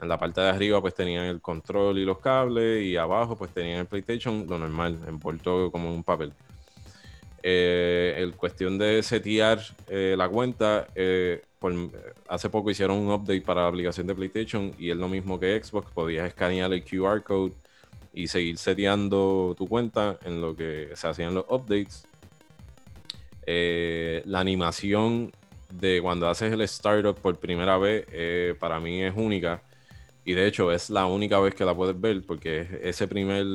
En 0.00 0.08
la 0.08 0.16
parte 0.18 0.40
de 0.40 0.48
arriba 0.48 0.80
pues 0.80 0.94
tenían 0.94 1.26
el 1.26 1.40
control 1.40 1.98
y 1.98 2.04
los 2.04 2.18
cables 2.18 2.82
y 2.84 2.96
abajo 2.96 3.36
pues 3.36 3.52
tenían 3.52 3.80
el 3.80 3.86
PlayStation, 3.86 4.46
lo 4.48 4.58
normal, 4.58 4.98
envuelto 5.06 5.70
como 5.70 5.88
en 5.88 5.94
un 5.96 6.04
papel. 6.04 6.32
Eh, 7.42 8.14
el 8.16 8.34
cuestión 8.34 8.78
de 8.78 9.02
setear 9.02 9.60
eh, 9.88 10.14
la 10.16 10.28
cuenta, 10.28 10.86
eh, 10.94 11.42
hace 12.28 12.48
poco 12.48 12.70
hicieron 12.70 12.98
un 12.98 13.12
update 13.12 13.42
para 13.42 13.62
la 13.62 13.68
aplicación 13.68 14.06
de 14.06 14.14
PlayStation 14.14 14.72
y 14.78 14.90
es 14.90 14.96
lo 14.96 15.08
mismo 15.08 15.38
que 15.38 15.62
Xbox, 15.62 15.90
podías 15.92 16.26
escanear 16.26 16.72
el 16.72 16.84
QR 16.84 17.22
code 17.22 17.52
y 18.14 18.28
seguir 18.28 18.56
seteando 18.56 19.54
tu 19.58 19.68
cuenta 19.68 20.18
en 20.24 20.40
lo 20.40 20.56
que 20.56 20.90
se 20.94 21.08
hacían 21.08 21.34
los 21.34 21.44
updates. 21.48 22.06
La 24.24 24.40
animación 24.40 25.32
de 25.70 26.00
cuando 26.02 26.28
haces 26.28 26.52
el 26.52 26.60
startup 26.62 27.14
por 27.14 27.38
primera 27.38 27.78
vez 27.78 28.06
para 28.58 28.80
mí 28.80 29.02
es 29.02 29.14
única 29.16 29.62
y 30.28 30.34
de 30.34 30.46
hecho 30.46 30.70
es 30.70 30.90
la 30.90 31.06
única 31.06 31.40
vez 31.40 31.54
que 31.54 31.64
la 31.64 31.74
puedes 31.74 31.98
ver 31.98 32.20
porque 32.26 32.66
ese 32.82 33.08
primer, 33.08 33.46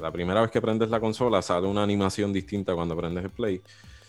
la 0.00 0.10
primera 0.10 0.40
vez 0.40 0.50
que 0.50 0.62
prendes 0.62 0.88
la 0.88 0.98
consola 0.98 1.42
sale 1.42 1.66
una 1.66 1.82
animación 1.82 2.32
distinta 2.32 2.74
cuando 2.74 2.96
prendes 2.96 3.22
el 3.24 3.28
play. 3.28 3.60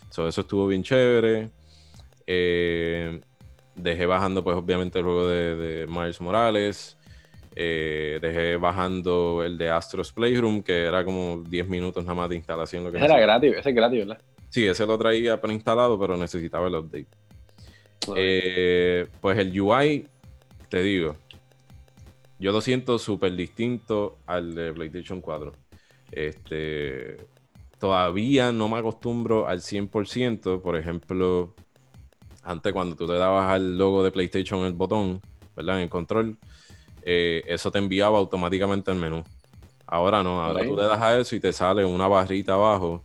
eso 0.10 0.30
estuvo 0.30 0.68
bien 0.68 0.84
chévere. 0.84 1.50
Eh, 2.26 3.20
dejé 3.76 4.06
bajando 4.06 4.42
pues 4.42 4.56
obviamente 4.56 5.00
el 5.00 5.04
juego 5.04 5.28
de, 5.28 5.86
Miles 5.90 6.22
Morales. 6.22 6.98
Eh, 7.58 8.20
dejé 8.22 8.56
bajando 8.56 9.44
el 9.44 9.58
de 9.58 9.70
Astros 9.70 10.13
Playroom, 10.13 10.63
que 10.63 10.86
era 10.86 11.04
como 11.04 11.44
10 11.46 11.68
minutos 11.68 12.06
nada 12.06 12.16
más 12.16 12.30
de 12.30 12.38
instalación. 12.38 12.86
Lo 12.86 12.92
que 12.94 13.00
era 13.00 13.20
gratis, 13.20 13.54
ese 13.58 13.68
es 13.68 13.76
gratis, 13.76 14.00
¿verdad? 14.08 14.22
Sí, 14.50 14.66
ese 14.66 14.86
lo 14.86 14.98
traía 14.98 15.40
preinstalado, 15.42 16.00
pero 16.00 16.18
necesitaba 16.18 16.68
el 16.68 16.76
update. 16.76 17.08
Eh, 18.16 19.08
pues 19.20 19.38
el 19.38 19.60
UI, 19.60 20.08
te 20.70 20.82
digo, 20.82 21.16
yo 22.40 22.52
lo 22.52 22.62
siento 22.62 23.00
súper 23.00 23.36
distinto 23.36 24.18
al 24.26 24.56
de 24.56 24.74
PlayStation 24.74 25.22
4. 25.22 25.52
Este, 26.12 27.18
todavía 27.80 28.52
no 28.52 28.70
me 28.70 28.78
acostumbro 28.78 29.48
al 29.48 29.62
100%. 29.62 30.62
Por 30.62 30.78
ejemplo, 30.78 31.54
antes 32.44 32.72
cuando 32.74 32.96
tú 32.96 33.08
le 33.08 33.18
dabas 33.18 33.52
al 33.52 33.78
logo 33.78 34.04
de 34.04 34.12
PlayStation 34.12 34.62
en 34.62 34.68
el 34.68 34.74
botón, 34.74 35.22
¿verdad? 35.56 35.78
En 35.78 35.84
el 35.84 35.90
control, 35.90 36.38
eh, 37.02 37.44
eso 37.48 37.72
te 37.72 37.80
enviaba 37.80 38.18
automáticamente 38.18 38.92
al 38.92 38.98
menú. 38.98 39.24
Ahora 39.86 40.22
no, 40.22 40.44
ahora 40.44 40.66
tú 40.66 40.76
le 40.76 40.84
das 40.84 41.02
a 41.02 41.18
eso 41.18 41.36
y 41.36 41.40
te 41.40 41.54
sale 41.54 41.84
una 41.86 42.08
barrita 42.08 42.54
abajo 42.54 43.04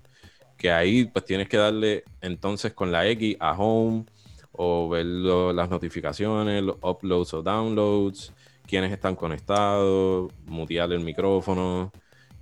que 0.62 0.70
ahí 0.70 1.06
pues 1.06 1.24
tienes 1.24 1.48
que 1.48 1.56
darle 1.56 2.04
entonces 2.20 2.72
con 2.72 2.92
la 2.92 3.08
X 3.08 3.36
a 3.40 3.52
home 3.58 4.04
o 4.52 4.88
ver 4.88 5.04
las 5.04 5.68
notificaciones, 5.68 6.62
los 6.62 6.76
uploads 6.80 7.34
o 7.34 7.42
downloads 7.42 8.32
quiénes 8.64 8.92
están 8.92 9.16
conectados, 9.16 10.32
mutear 10.46 10.92
el 10.92 11.00
micrófono. 11.00 11.90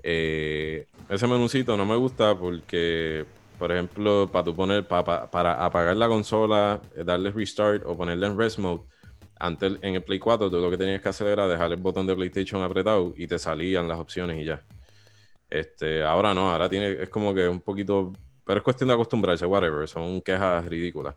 Eh, 0.02 0.86
ese 1.08 1.26
menucito 1.26 1.78
no 1.78 1.86
me 1.86 1.96
gusta 1.96 2.36
porque, 2.36 3.24
por 3.58 3.72
ejemplo, 3.72 4.28
para 4.30 4.44
tú 4.44 4.54
poner, 4.54 4.86
para 4.86 5.64
apagar 5.64 5.96
la 5.96 6.08
consola, 6.08 6.80
eh, 6.94 7.04
darle 7.04 7.30
restart 7.30 7.84
o 7.86 7.96
ponerle 7.96 8.26
en 8.26 8.38
rest 8.38 8.58
mode, 8.58 8.82
antes 9.38 9.78
en 9.80 9.94
el 9.94 10.02
Play 10.02 10.18
4 10.18 10.50
tú 10.50 10.58
lo 10.58 10.70
que 10.70 10.76
tenías 10.76 11.00
que 11.00 11.08
hacer 11.08 11.28
era 11.28 11.48
dejar 11.48 11.72
el 11.72 11.78
botón 11.78 12.06
de 12.06 12.14
PlayStation 12.14 12.62
apretado 12.62 13.14
y 13.16 13.26
te 13.26 13.38
salían 13.38 13.88
las 13.88 13.98
opciones 13.98 14.38
y 14.40 14.44
ya. 14.44 14.62
Este, 15.50 16.02
ahora 16.04 16.32
no, 16.32 16.50
ahora 16.52 16.68
tiene, 16.68 17.02
es 17.02 17.08
como 17.08 17.34
que 17.34 17.48
un 17.48 17.60
poquito, 17.60 18.12
pero 18.44 18.58
es 18.58 18.64
cuestión 18.64 18.88
de 18.88 18.94
acostumbrarse, 18.94 19.44
whatever, 19.44 19.88
son 19.88 20.22
quejas 20.22 20.64
ridículas. 20.64 21.16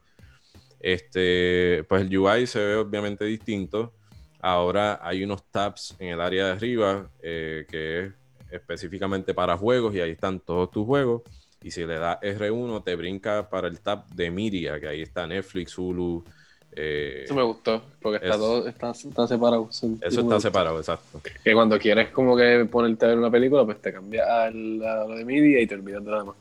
Este, 0.79 1.85
pues 1.87 2.01
el 2.01 2.17
UI 2.17 2.47
se 2.47 2.59
ve 2.59 2.75
obviamente 2.75 3.23
distinto. 3.25 3.93
Ahora 4.41 4.99
hay 5.01 5.23
unos 5.23 5.49
tabs 5.49 5.95
en 5.99 6.09
el 6.09 6.19
área 6.19 6.47
de 6.47 6.51
arriba 6.51 7.09
eh, 7.21 7.65
que 7.69 7.99
es 7.99 8.13
específicamente 8.51 9.33
para 9.33 9.57
juegos 9.57 9.95
y 9.95 10.01
ahí 10.01 10.11
están 10.11 10.39
todos 10.39 10.69
tus 10.71 10.85
juegos. 10.85 11.21
Y 11.61 11.71
si 11.71 11.85
le 11.85 11.97
das 11.97 12.19
R1 12.19 12.83
te 12.83 12.95
brinca 12.95 13.49
para 13.49 13.67
el 13.69 13.79
tab 13.79 14.05
de 14.09 14.29
media, 14.29 14.79
que 14.79 14.87
ahí 14.89 15.01
está 15.01 15.25
Netflix, 15.25 15.77
Hulu. 15.77 16.25
Eh, 16.75 17.21
eso 17.25 17.35
me 17.35 17.43
gustó, 17.43 17.81
porque 18.01 18.25
está 18.25 18.37
todo 18.37 18.67
está, 18.67 18.93
separado. 19.27 19.69
Eso 19.69 19.97
está 20.01 20.39
separado, 20.39 20.77
exacto. 20.77 21.21
Que 21.43 21.53
cuando 21.53 21.77
quieres 21.77 22.09
como 22.09 22.35
que 22.35 22.67
ponerte 22.69 23.05
a 23.05 23.09
ver 23.09 23.17
una 23.17 23.31
película, 23.31 23.65
pues 23.65 23.81
te 23.81 23.93
cambia 23.93 24.45
a 24.45 24.51
lo 24.51 25.15
de 25.15 25.25
media 25.25 25.61
y 25.61 25.67
te 25.67 25.75
olvidas 25.75 26.03
de 26.03 26.11
nada 26.11 26.23
más. 26.23 26.35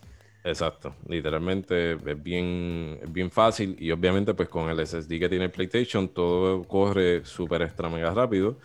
Exacto, 0.44 0.96
literalmente 1.06 1.92
es 1.92 2.22
bien, 2.22 2.98
bien 3.08 3.30
fácil 3.30 3.76
y 3.78 3.92
obviamente 3.92 4.34
pues 4.34 4.48
con 4.48 4.68
el 4.68 4.84
SSD 4.84 5.20
que 5.20 5.28
tiene 5.28 5.48
PlayStation 5.48 6.08
todo 6.08 6.64
corre 6.64 7.24
súper 7.24 7.62
extra 7.62 7.88
mega 7.88 8.12
rápido. 8.12 8.56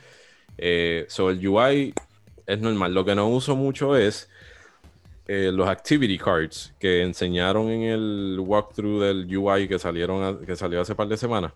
Eh, 0.58 1.06
sobre 1.08 1.36
el 1.36 1.48
UI 1.48 1.94
es 2.48 2.60
normal, 2.60 2.94
lo 2.94 3.06
que 3.06 3.14
no 3.14 3.28
uso 3.28 3.56
mucho 3.56 3.96
es 3.96 4.28
eh, 5.28 5.52
los 5.54 5.68
activity 5.68 6.18
cards 6.18 6.74
que 6.80 7.02
enseñaron 7.02 7.70
en 7.70 7.82
el 7.84 8.40
walkthrough 8.40 9.02
del 9.02 9.38
UI 9.38 9.68
que 9.68 9.78
salieron 9.78 10.46
que 10.46 10.56
salió 10.56 10.82
hace 10.82 10.96
par 10.96 11.08
de 11.08 11.18
semanas. 11.18 11.52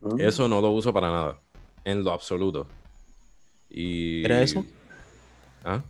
Mm. 0.00 0.20
Eso 0.20 0.48
no 0.48 0.60
lo 0.60 0.70
uso 0.70 0.92
para 0.92 1.08
nada, 1.08 1.40
en 1.84 2.02
lo 2.02 2.12
absoluto. 2.12 2.66
Y... 3.70 4.24
¿Era 4.24 4.42
eso? 4.42 4.64
¿Ah? 5.64 5.82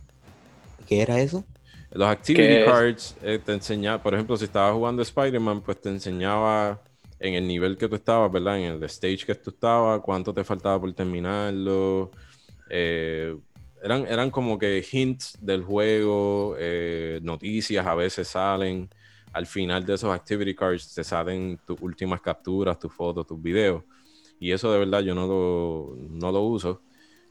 ¿Qué 0.87 1.01
era 1.01 1.19
eso? 1.19 1.43
Los 1.91 2.07
activity 2.07 2.65
cards 2.65 3.15
eh, 3.23 3.39
te 3.43 3.53
enseñaba, 3.53 4.01
por 4.01 4.13
ejemplo, 4.13 4.37
si 4.37 4.45
estabas 4.45 4.73
jugando 4.73 5.01
Spider-Man, 5.01 5.61
pues 5.61 5.81
te 5.81 5.89
enseñaba 5.89 6.79
en 7.19 7.33
el 7.33 7.47
nivel 7.47 7.77
que 7.77 7.87
tú 7.87 7.95
estabas, 7.95 8.31
¿verdad? 8.31 8.59
En 8.59 8.65
el 8.73 8.83
stage 8.83 9.25
que 9.25 9.33
tú 9.35 9.49
estabas, 9.49 9.99
cuánto 10.01 10.33
te 10.33 10.43
faltaba 10.43 10.79
por 10.79 10.93
terminarlo. 10.93 12.11
Eh, 12.69 13.35
eran, 13.83 14.05
eran 14.07 14.31
como 14.31 14.57
que 14.57 14.85
hints 14.91 15.37
del 15.41 15.63
juego, 15.63 16.55
eh, 16.57 17.19
noticias 17.23 17.85
a 17.85 17.95
veces 17.95 18.27
salen. 18.27 18.89
Al 19.31 19.45
final 19.45 19.85
de 19.85 19.93
esos 19.93 20.13
activity 20.13 20.55
cards 20.55 20.93
te 20.93 21.03
salen 21.03 21.59
tus 21.65 21.79
últimas 21.81 22.21
capturas, 22.21 22.79
tus 22.79 22.93
fotos, 22.93 23.27
tus 23.27 23.41
videos. 23.41 23.83
Y 24.39 24.51
eso 24.51 24.71
de 24.71 24.79
verdad 24.79 25.01
yo 25.01 25.13
no 25.13 25.27
lo, 25.27 25.95
no 26.09 26.31
lo 26.31 26.41
uso. 26.41 26.81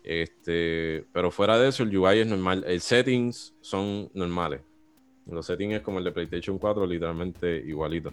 Este, 0.03 1.05
pero 1.13 1.31
fuera 1.31 1.59
de 1.59 1.69
eso, 1.69 1.83
el 1.83 1.97
UI 1.97 2.21
es 2.21 2.27
normal. 2.27 2.65
El 2.67 2.81
settings 2.81 3.55
son 3.61 4.11
normales. 4.15 4.61
Los 5.27 5.47
settings 5.47 5.75
es 5.75 5.81
como 5.83 5.99
el 5.99 6.05
de 6.05 6.13
PlayStation 6.13 6.59
4, 6.59 6.87
literalmente 6.87 7.57
igualito. 7.67 8.13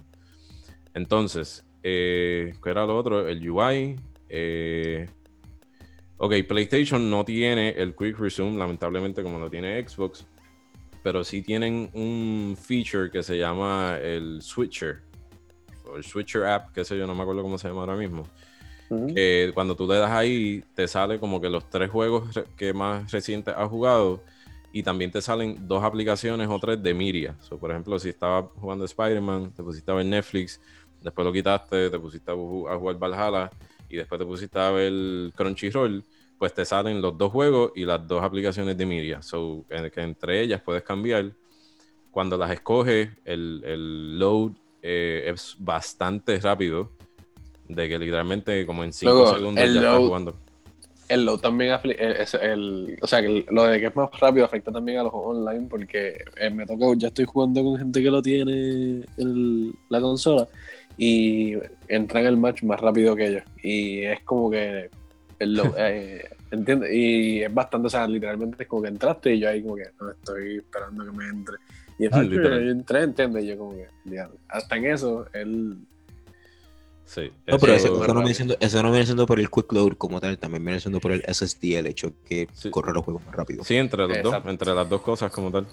Entonces, 0.93 1.65
eh, 1.83 2.53
¿qué 2.63 2.69
era 2.69 2.85
lo 2.85 2.97
otro? 2.97 3.27
El 3.27 3.49
UI. 3.49 3.95
Eh, 4.27 5.07
ok, 6.17 6.33
PlayStation 6.47 7.09
no 7.09 7.23
tiene 7.25 7.69
el 7.69 7.95
Quick 7.95 8.17
Resume, 8.17 8.57
lamentablemente, 8.57 9.23
como 9.23 9.39
lo 9.39 9.49
tiene 9.49 9.87
Xbox. 9.87 10.25
Pero 11.03 11.23
sí 11.23 11.41
tienen 11.41 11.89
un 11.93 12.57
feature 12.59 13.11
que 13.11 13.21
se 13.21 13.37
llama 13.37 13.97
el 14.01 14.41
Switcher. 14.41 15.01
O 15.85 15.97
el 15.97 16.03
Switcher 16.03 16.45
app, 16.45 16.71
que 16.71 16.83
sé 16.83 16.97
yo, 16.97 17.05
no 17.05 17.13
me 17.13 17.21
acuerdo 17.21 17.43
cómo 17.43 17.57
se 17.57 17.67
llama 17.67 17.81
ahora 17.81 17.95
mismo 17.95 18.23
que 19.13 19.51
cuando 19.53 19.75
tú 19.75 19.87
le 19.87 19.95
das 19.95 20.11
ahí, 20.11 20.63
te 20.75 20.87
sale 20.87 21.19
como 21.19 21.41
que 21.41 21.49
los 21.49 21.69
tres 21.69 21.89
juegos 21.89 22.39
que 22.55 22.73
más 22.73 23.11
recientes 23.11 23.53
has 23.55 23.69
jugado 23.69 24.21
y 24.71 24.83
también 24.83 25.11
te 25.11 25.21
salen 25.21 25.67
dos 25.67 25.83
aplicaciones 25.83 26.47
o 26.49 26.59
tres 26.59 26.81
de 26.81 26.93
Miria. 26.93 27.35
por 27.59 27.71
ejemplo, 27.71 27.97
si 27.97 28.09
estabas 28.09 28.45
jugando 28.55 28.85
Spider-Man, 28.85 29.53
te 29.53 29.63
pusiste 29.63 29.89
a 29.91 29.95
ver 29.95 30.05
Netflix, 30.05 30.61
después 31.01 31.25
lo 31.25 31.33
quitaste, 31.33 31.89
te 31.89 31.99
pusiste 31.99 32.31
a 32.31 32.35
jugar 32.35 32.97
Valhalla 32.97 33.49
y 33.89 33.97
después 33.97 34.19
te 34.19 34.25
pusiste 34.25 34.59
a 34.59 34.71
ver 34.71 35.31
Crunchyroll, 35.35 36.03
pues 36.37 36.53
te 36.53 36.65
salen 36.65 37.01
los 37.01 37.17
dos 37.17 37.31
juegos 37.31 37.71
y 37.75 37.85
las 37.85 38.05
dos 38.07 38.23
aplicaciones 38.23 38.77
de 38.77 38.85
Miria. 38.85 39.21
So, 39.21 39.65
que 39.69 40.01
entre 40.01 40.41
ellas 40.41 40.61
puedes 40.61 40.83
cambiar. 40.83 41.31
Cuando 42.11 42.37
las 42.37 42.51
escoges, 42.51 43.09
el, 43.25 43.61
el 43.65 44.19
load 44.19 44.51
eh, 44.81 45.31
es 45.33 45.55
bastante 45.59 46.39
rápido 46.39 46.91
de 47.67 47.89
que 47.89 47.99
literalmente 47.99 48.65
como 48.65 48.83
en 48.83 48.93
5 48.93 49.35
segundos 49.35 49.65
ya 49.65 49.79
está 49.79 49.97
jugando. 49.97 50.35
El 51.07 51.25
load 51.25 51.39
también, 51.39 51.77
eh, 51.83 52.25
el, 52.41 52.97
o 53.01 53.07
sea, 53.07 53.21
que 53.21 53.45
lo 53.49 53.63
de 53.63 53.79
que 53.79 53.87
es 53.87 53.95
más 53.95 54.09
rápido 54.19 54.45
afecta 54.45 54.71
también 54.71 54.99
a 54.99 55.03
los 55.03 55.11
online 55.13 55.67
porque 55.69 56.23
eh, 56.37 56.49
me 56.49 56.65
toca, 56.65 56.85
ya 56.97 57.09
estoy 57.09 57.25
jugando 57.25 57.63
con 57.63 57.77
gente 57.77 58.01
que 58.01 58.09
lo 58.09 58.21
tiene 58.21 59.03
en 59.17 59.73
la 59.89 60.01
consola 60.01 60.47
y 60.97 61.53
entra 61.87 62.21
en 62.21 62.27
el 62.27 62.37
match 62.37 62.63
más 62.63 62.79
rápido 62.79 63.15
que 63.15 63.27
ellos 63.27 63.43
y 63.61 64.03
es 64.03 64.21
como 64.21 64.49
que 64.49 64.89
el 65.39 65.59
eh, 65.77 66.29
¿entiendes? 66.51 66.91
Y 66.93 67.43
es 67.43 67.53
bastante, 67.53 67.87
o 67.87 67.89
sea, 67.89 68.07
literalmente 68.07 68.63
es 68.63 68.69
como 68.69 68.83
que 68.83 68.89
entraste 68.89 69.35
y 69.35 69.39
yo 69.39 69.49
ahí 69.49 69.61
como 69.61 69.75
que 69.75 69.89
no 69.99 70.11
estoy 70.11 70.57
esperando 70.57 71.05
que 71.05 71.11
me 71.11 71.27
entre. 71.27 71.55
Y 71.97 72.05
ah, 72.11 72.23
yo 72.23 72.59
entré, 72.71 73.03
¿entiendes? 73.03 73.43
Y 73.43 73.47
yo 73.47 73.57
como 73.57 73.73
que, 73.73 73.87
hasta 74.49 74.75
en 74.75 74.85
eso, 74.85 75.25
él 75.33 75.77
Sí, 77.05 77.31
no, 77.45 77.59
pero 77.59 77.73
eso, 77.73 78.07
no 78.07 78.15
viene 78.15 78.33
siendo, 78.33 78.57
eso, 78.59 78.81
no 78.81 78.89
viene 78.89 79.05
siendo, 79.05 79.27
por 79.27 79.39
el 79.39 79.49
quick 79.49 79.71
load 79.71 79.93
como 79.93 80.19
tal, 80.19 80.39
también 80.39 80.65
viene 80.65 80.79
siendo 80.79 80.99
por 80.99 81.11
el 81.11 81.21
SSD, 81.21 81.77
el 81.77 81.85
hecho 81.85 82.13
que 82.27 82.47
corre 82.71 82.93
los 82.93 83.05
juegos 83.05 83.23
más 83.25 83.35
rápido. 83.35 83.63
Sí, 83.63 83.75
entre 83.75 84.07
los 84.07 84.23
dos, 84.23 84.35
entre 84.45 84.73
las 84.73 84.89
dos 84.89 85.01
cosas 85.01 85.31
como 85.31 85.51
tal. 85.51 85.67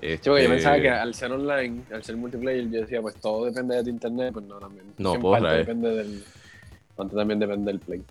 Este... 0.00 0.28
yo 0.28 0.48
pensaba 0.48 0.80
que 0.80 0.90
al 0.90 1.14
ser 1.14 1.32
online, 1.32 1.82
al 1.92 2.04
ser 2.04 2.16
multiplayer, 2.16 2.70
yo 2.70 2.80
decía, 2.80 3.00
pues 3.00 3.16
todo 3.16 3.46
depende 3.46 3.76
de 3.76 3.84
tu 3.84 3.90
internet, 3.90 4.32
pues 4.32 4.44
no, 4.44 4.58
también. 4.58 4.86
No, 4.98 5.12
depende 5.14 5.90
del, 5.90 6.24
también 6.96 7.38
depende 7.38 7.72
del 7.72 7.80
play. 7.80 8.02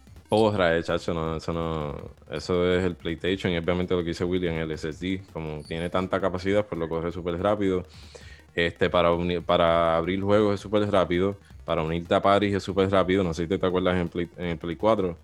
eh, 0.78 0.84
chacho, 0.84 1.14
no, 1.14 1.38
eso 1.38 1.54
no, 1.54 1.96
eso 2.32 2.74
es 2.74 2.84
el 2.84 2.96
PlayStation 2.96 3.54
y 3.54 3.58
obviamente 3.58 3.94
lo 3.94 4.02
que 4.02 4.10
dice 4.10 4.24
William, 4.24 4.56
el 4.56 4.78
SSD, 4.78 5.22
como 5.32 5.62
tiene 5.64 5.90
tanta 5.90 6.20
capacidad, 6.20 6.66
pues 6.66 6.80
lo 6.80 6.90
corre 6.90 7.12
súper 7.12 7.40
rápido. 7.42 7.84
Este, 8.56 8.90
para, 8.90 9.10
para 9.46 9.98
abrir 9.98 10.22
juegos 10.22 10.56
es 10.56 10.62
súper 10.62 10.90
rápido, 10.90 11.38
para 11.66 11.84
unirte 11.84 12.16
a 12.16 12.22
Paris 12.22 12.56
es 12.56 12.64
súper 12.64 12.90
rápido, 12.90 13.24
no 13.24 13.34
sé 13.34 13.44
si 13.44 13.58
te 13.60 13.66
acuerdas 13.66 13.98
en, 13.98 14.08
Play, 14.08 14.30
en 14.38 14.46
el 14.46 14.58
Play 14.58 14.78
4, 14.78 15.18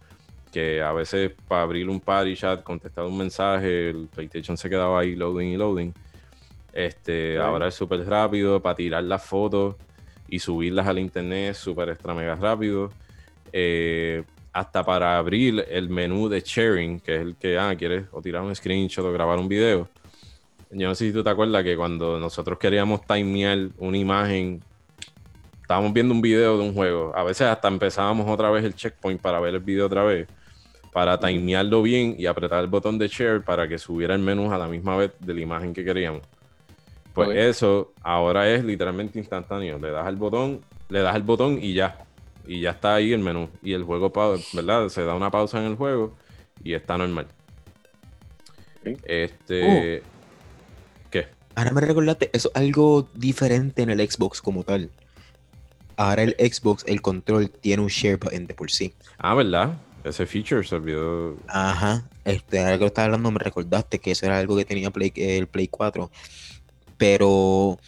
que 0.51 0.81
a 0.81 0.91
veces 0.91 1.31
para 1.47 1.61
abrir 1.61 1.87
un 1.87 1.99
party 2.01 2.35
chat, 2.35 2.61
contestar 2.61 3.05
un 3.05 3.17
mensaje, 3.17 3.89
el 3.89 4.09
PlayStation 4.13 4.57
se 4.57 4.69
quedaba 4.69 4.99
ahí 4.99 5.15
loading 5.15 5.47
y 5.47 5.57
loading. 5.57 5.93
Este, 6.73 7.37
ahora 7.37 7.67
es 7.67 7.75
súper 7.75 8.07
rápido 8.07 8.61
para 8.61 8.75
tirar 8.75 9.03
las 9.03 9.23
fotos 9.23 9.75
y 10.27 10.39
subirlas 10.39 10.87
al 10.87 10.99
internet, 10.99 11.55
súper 11.55 11.89
extra 11.89 12.13
mega 12.13 12.35
rápido. 12.35 12.89
Eh, 13.51 14.23
hasta 14.53 14.83
para 14.83 15.17
abrir 15.17 15.65
el 15.69 15.89
menú 15.89 16.27
de 16.27 16.41
sharing, 16.41 16.99
que 16.99 17.15
es 17.15 17.21
el 17.21 17.35
que, 17.35 17.57
ah, 17.57 17.73
quieres 17.77 18.05
o 18.11 18.21
tirar 18.21 18.41
un 18.41 18.55
screenshot 18.55 19.05
o 19.05 19.11
grabar 19.11 19.39
un 19.39 19.47
video. 19.47 19.87
Yo 20.71 20.87
no 20.87 20.95
sé 20.95 21.07
si 21.07 21.13
tú 21.13 21.23
te 21.23 21.29
acuerdas 21.29 21.63
que 21.63 21.75
cuando 21.75 22.19
nosotros 22.19 22.57
queríamos 22.57 23.05
timear 23.05 23.69
una 23.77 23.97
imagen, 23.97 24.61
estábamos 25.61 25.93
viendo 25.93 26.13
un 26.13 26.21
video 26.21 26.57
de 26.57 26.63
un 26.63 26.73
juego, 26.73 27.13
a 27.15 27.23
veces 27.23 27.47
hasta 27.47 27.67
empezábamos 27.67 28.29
otra 28.29 28.49
vez 28.51 28.63
el 28.63 28.75
checkpoint 28.75 29.21
para 29.21 29.39
ver 29.39 29.55
el 29.55 29.61
video 29.61 29.85
otra 29.85 30.03
vez, 30.03 30.27
para 30.93 31.17
timearlo 31.19 31.81
bien 31.81 32.15
y 32.17 32.25
apretar 32.25 32.61
el 32.63 32.67
botón 32.67 32.97
de 32.97 33.07
share 33.07 33.41
para 33.41 33.67
que 33.67 33.77
subiera 33.77 34.15
el 34.15 34.21
menú 34.21 34.51
a 34.51 34.57
la 34.57 34.67
misma 34.67 34.97
vez 34.97 35.11
de 35.19 35.33
la 35.33 35.41
imagen 35.41 35.73
que 35.73 35.83
queríamos. 35.83 36.21
Pues 37.13 37.29
eso 37.35 37.93
ahora 38.01 38.49
es 38.49 38.63
literalmente 38.63 39.19
instantáneo. 39.19 39.77
Le 39.77 39.91
das 39.91 40.05
al 40.05 40.15
botón, 40.15 40.61
le 40.89 41.01
das 41.01 41.15
el 41.15 41.23
botón 41.23 41.59
y 41.61 41.73
ya 41.73 42.05
y 42.45 42.61
ya 42.61 42.71
está 42.71 42.95
ahí 42.95 43.13
el 43.13 43.19
menú. 43.19 43.49
Y 43.61 43.73
el 43.73 43.83
juego, 43.83 44.11
¿verdad? 44.53 44.89
Se 44.89 45.03
da 45.03 45.15
una 45.15 45.31
pausa 45.31 45.59
en 45.59 45.65
el 45.65 45.75
juego 45.75 46.13
y 46.63 46.73
está 46.73 46.97
normal. 46.97 47.27
Este. 49.03 50.01
Oh. 50.01 51.09
¿Qué? 51.09 51.27
Ahora 51.55 51.71
me 51.71 51.81
recordaste, 51.81 52.29
eso 52.33 52.49
es 52.53 52.61
algo 52.61 53.07
diferente 53.13 53.83
en 53.83 53.89
el 53.89 54.09
Xbox 54.09 54.41
como 54.41 54.63
tal. 54.63 54.89
Ahora 55.97 56.23
el 56.23 56.35
Xbox, 56.39 56.83
el 56.87 57.01
control 57.01 57.49
tiene 57.49 57.83
un 57.83 57.89
share 57.89 58.17
button 58.17 58.47
de 58.47 58.53
por 58.53 58.71
sí. 58.71 58.93
Ah, 59.17 59.35
¿verdad? 59.35 59.77
Ese 60.03 60.25
feature 60.25 60.63
se 60.63 60.75
olvidó. 60.75 61.37
Ajá. 61.47 62.09
Este, 62.25 62.59
ahora 62.59 62.73
que 62.73 62.79
lo 62.79 62.85
estaba 62.87 63.05
hablando, 63.05 63.29
me 63.31 63.39
recordaste 63.39 63.99
que 63.99 64.11
eso 64.11 64.25
era 64.25 64.39
algo 64.39 64.57
que 64.57 64.65
tenía 64.65 64.89
Play, 64.89 65.13
el 65.15 65.47
Play 65.47 65.67
4. 65.67 66.09
Pero 67.01 67.79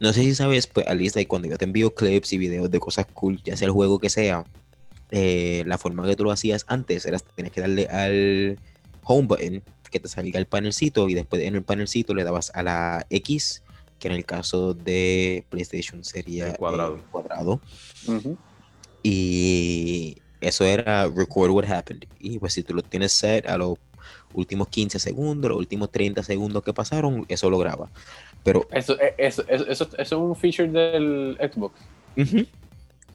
no 0.00 0.12
sé 0.12 0.22
si 0.22 0.34
sabes, 0.34 0.66
pues 0.66 0.84
Alisa, 0.88 1.20
y 1.20 1.26
cuando 1.26 1.46
yo 1.46 1.56
te 1.56 1.64
envío 1.64 1.94
clips 1.94 2.32
y 2.32 2.38
videos 2.38 2.68
de 2.68 2.80
cosas 2.80 3.06
cool, 3.14 3.40
ya 3.44 3.56
sea 3.56 3.66
el 3.66 3.72
juego 3.72 4.00
que 4.00 4.10
sea, 4.10 4.44
eh, 5.12 5.62
la 5.64 5.78
forma 5.78 6.04
que 6.04 6.16
tú 6.16 6.24
lo 6.24 6.32
hacías 6.32 6.64
antes 6.66 7.06
era 7.06 7.20
tienes 7.20 7.52
que 7.52 7.60
darle 7.60 7.86
al 7.86 8.58
home 9.04 9.28
button 9.28 9.62
que 9.92 10.00
te 10.00 10.08
salga 10.08 10.40
el 10.40 10.46
panelcito 10.46 11.08
y 11.08 11.14
después 11.14 11.40
en 11.42 11.54
el 11.54 11.62
panelcito 11.62 12.12
le 12.12 12.24
dabas 12.24 12.50
a 12.52 12.64
la 12.64 13.06
X, 13.10 13.62
que 14.00 14.08
en 14.08 14.14
el 14.14 14.24
caso 14.24 14.74
de 14.74 15.44
PlayStation 15.48 16.02
sería 16.02 16.48
el 16.48 16.56
cuadrado. 16.56 17.00
cuadrado. 17.12 17.60
Y 19.04 20.16
eso 20.40 20.64
era 20.64 21.06
record 21.06 21.52
what 21.52 21.70
happened. 21.70 22.06
Y 22.18 22.40
pues 22.40 22.54
si 22.54 22.64
tú 22.64 22.74
lo 22.74 22.82
tienes 22.82 23.12
set 23.12 23.46
a 23.46 23.56
los 23.56 23.78
últimos 24.34 24.68
15 24.68 24.98
segundos, 24.98 25.50
los 25.50 25.58
últimos 25.58 25.90
30 25.90 26.22
segundos 26.22 26.62
que 26.62 26.72
pasaron, 26.72 27.24
eso 27.28 27.50
lo 27.50 27.58
graba. 27.58 27.88
Pero... 28.42 28.66
Eso, 28.72 28.98
eh, 29.00 29.14
eso, 29.18 29.44
eso, 29.48 29.68
eso, 29.68 29.96
es 29.96 30.12
un 30.12 30.36
feature 30.36 30.68
del 30.68 31.36
Xbox. 31.38 31.74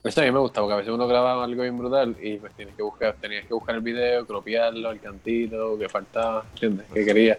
Eso 0.06 0.20
a 0.20 0.24
mí 0.24 0.30
me 0.30 0.38
gusta, 0.38 0.60
porque 0.60 0.74
a 0.74 0.76
veces 0.76 0.92
uno 0.92 1.08
graba 1.08 1.42
algo 1.42 1.62
bien 1.62 1.76
brutal 1.76 2.16
y 2.22 2.36
pues 2.36 2.54
tienes 2.54 2.76
que 2.76 2.82
buscar, 2.82 3.16
tenías 3.20 3.44
que 3.44 3.54
buscar 3.54 3.74
el 3.74 3.80
video, 3.80 4.24
cropiarlo, 4.24 4.92
el 4.92 5.00
cantito, 5.00 5.76
que 5.78 5.88
faltaba, 5.88 6.44
¿entiendes? 6.52 6.86
Que 6.94 7.04
quería. 7.04 7.38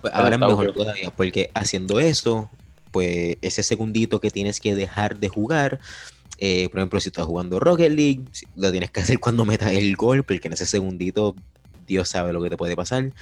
Pues 0.00 0.12
ahora 0.12 0.34
es 0.34 0.40
mejor 0.40 0.72
todavía, 0.72 1.10
porque 1.10 1.50
haciendo 1.54 2.00
eso, 2.00 2.50
pues 2.90 3.36
ese 3.42 3.62
segundito 3.62 4.20
que 4.20 4.30
tienes 4.30 4.58
que 4.58 4.74
dejar 4.74 5.18
de 5.18 5.28
jugar, 5.28 5.78
eh, 6.38 6.68
por 6.70 6.80
ejemplo, 6.80 6.98
si 7.00 7.10
estás 7.10 7.26
jugando 7.26 7.60
Rocket 7.60 7.92
League, 7.92 8.22
lo 8.56 8.70
tienes 8.72 8.90
que 8.90 9.00
hacer 9.00 9.20
cuando 9.20 9.44
metas 9.44 9.72
el 9.72 9.94
gol, 9.94 10.24
porque 10.24 10.48
en 10.48 10.54
ese 10.54 10.66
segundito 10.66 11.36
Dios 11.90 12.08
sabe 12.08 12.32
lo 12.32 12.40
que 12.40 12.50
te 12.50 12.56
puede 12.56 12.76
pasar. 12.76 13.12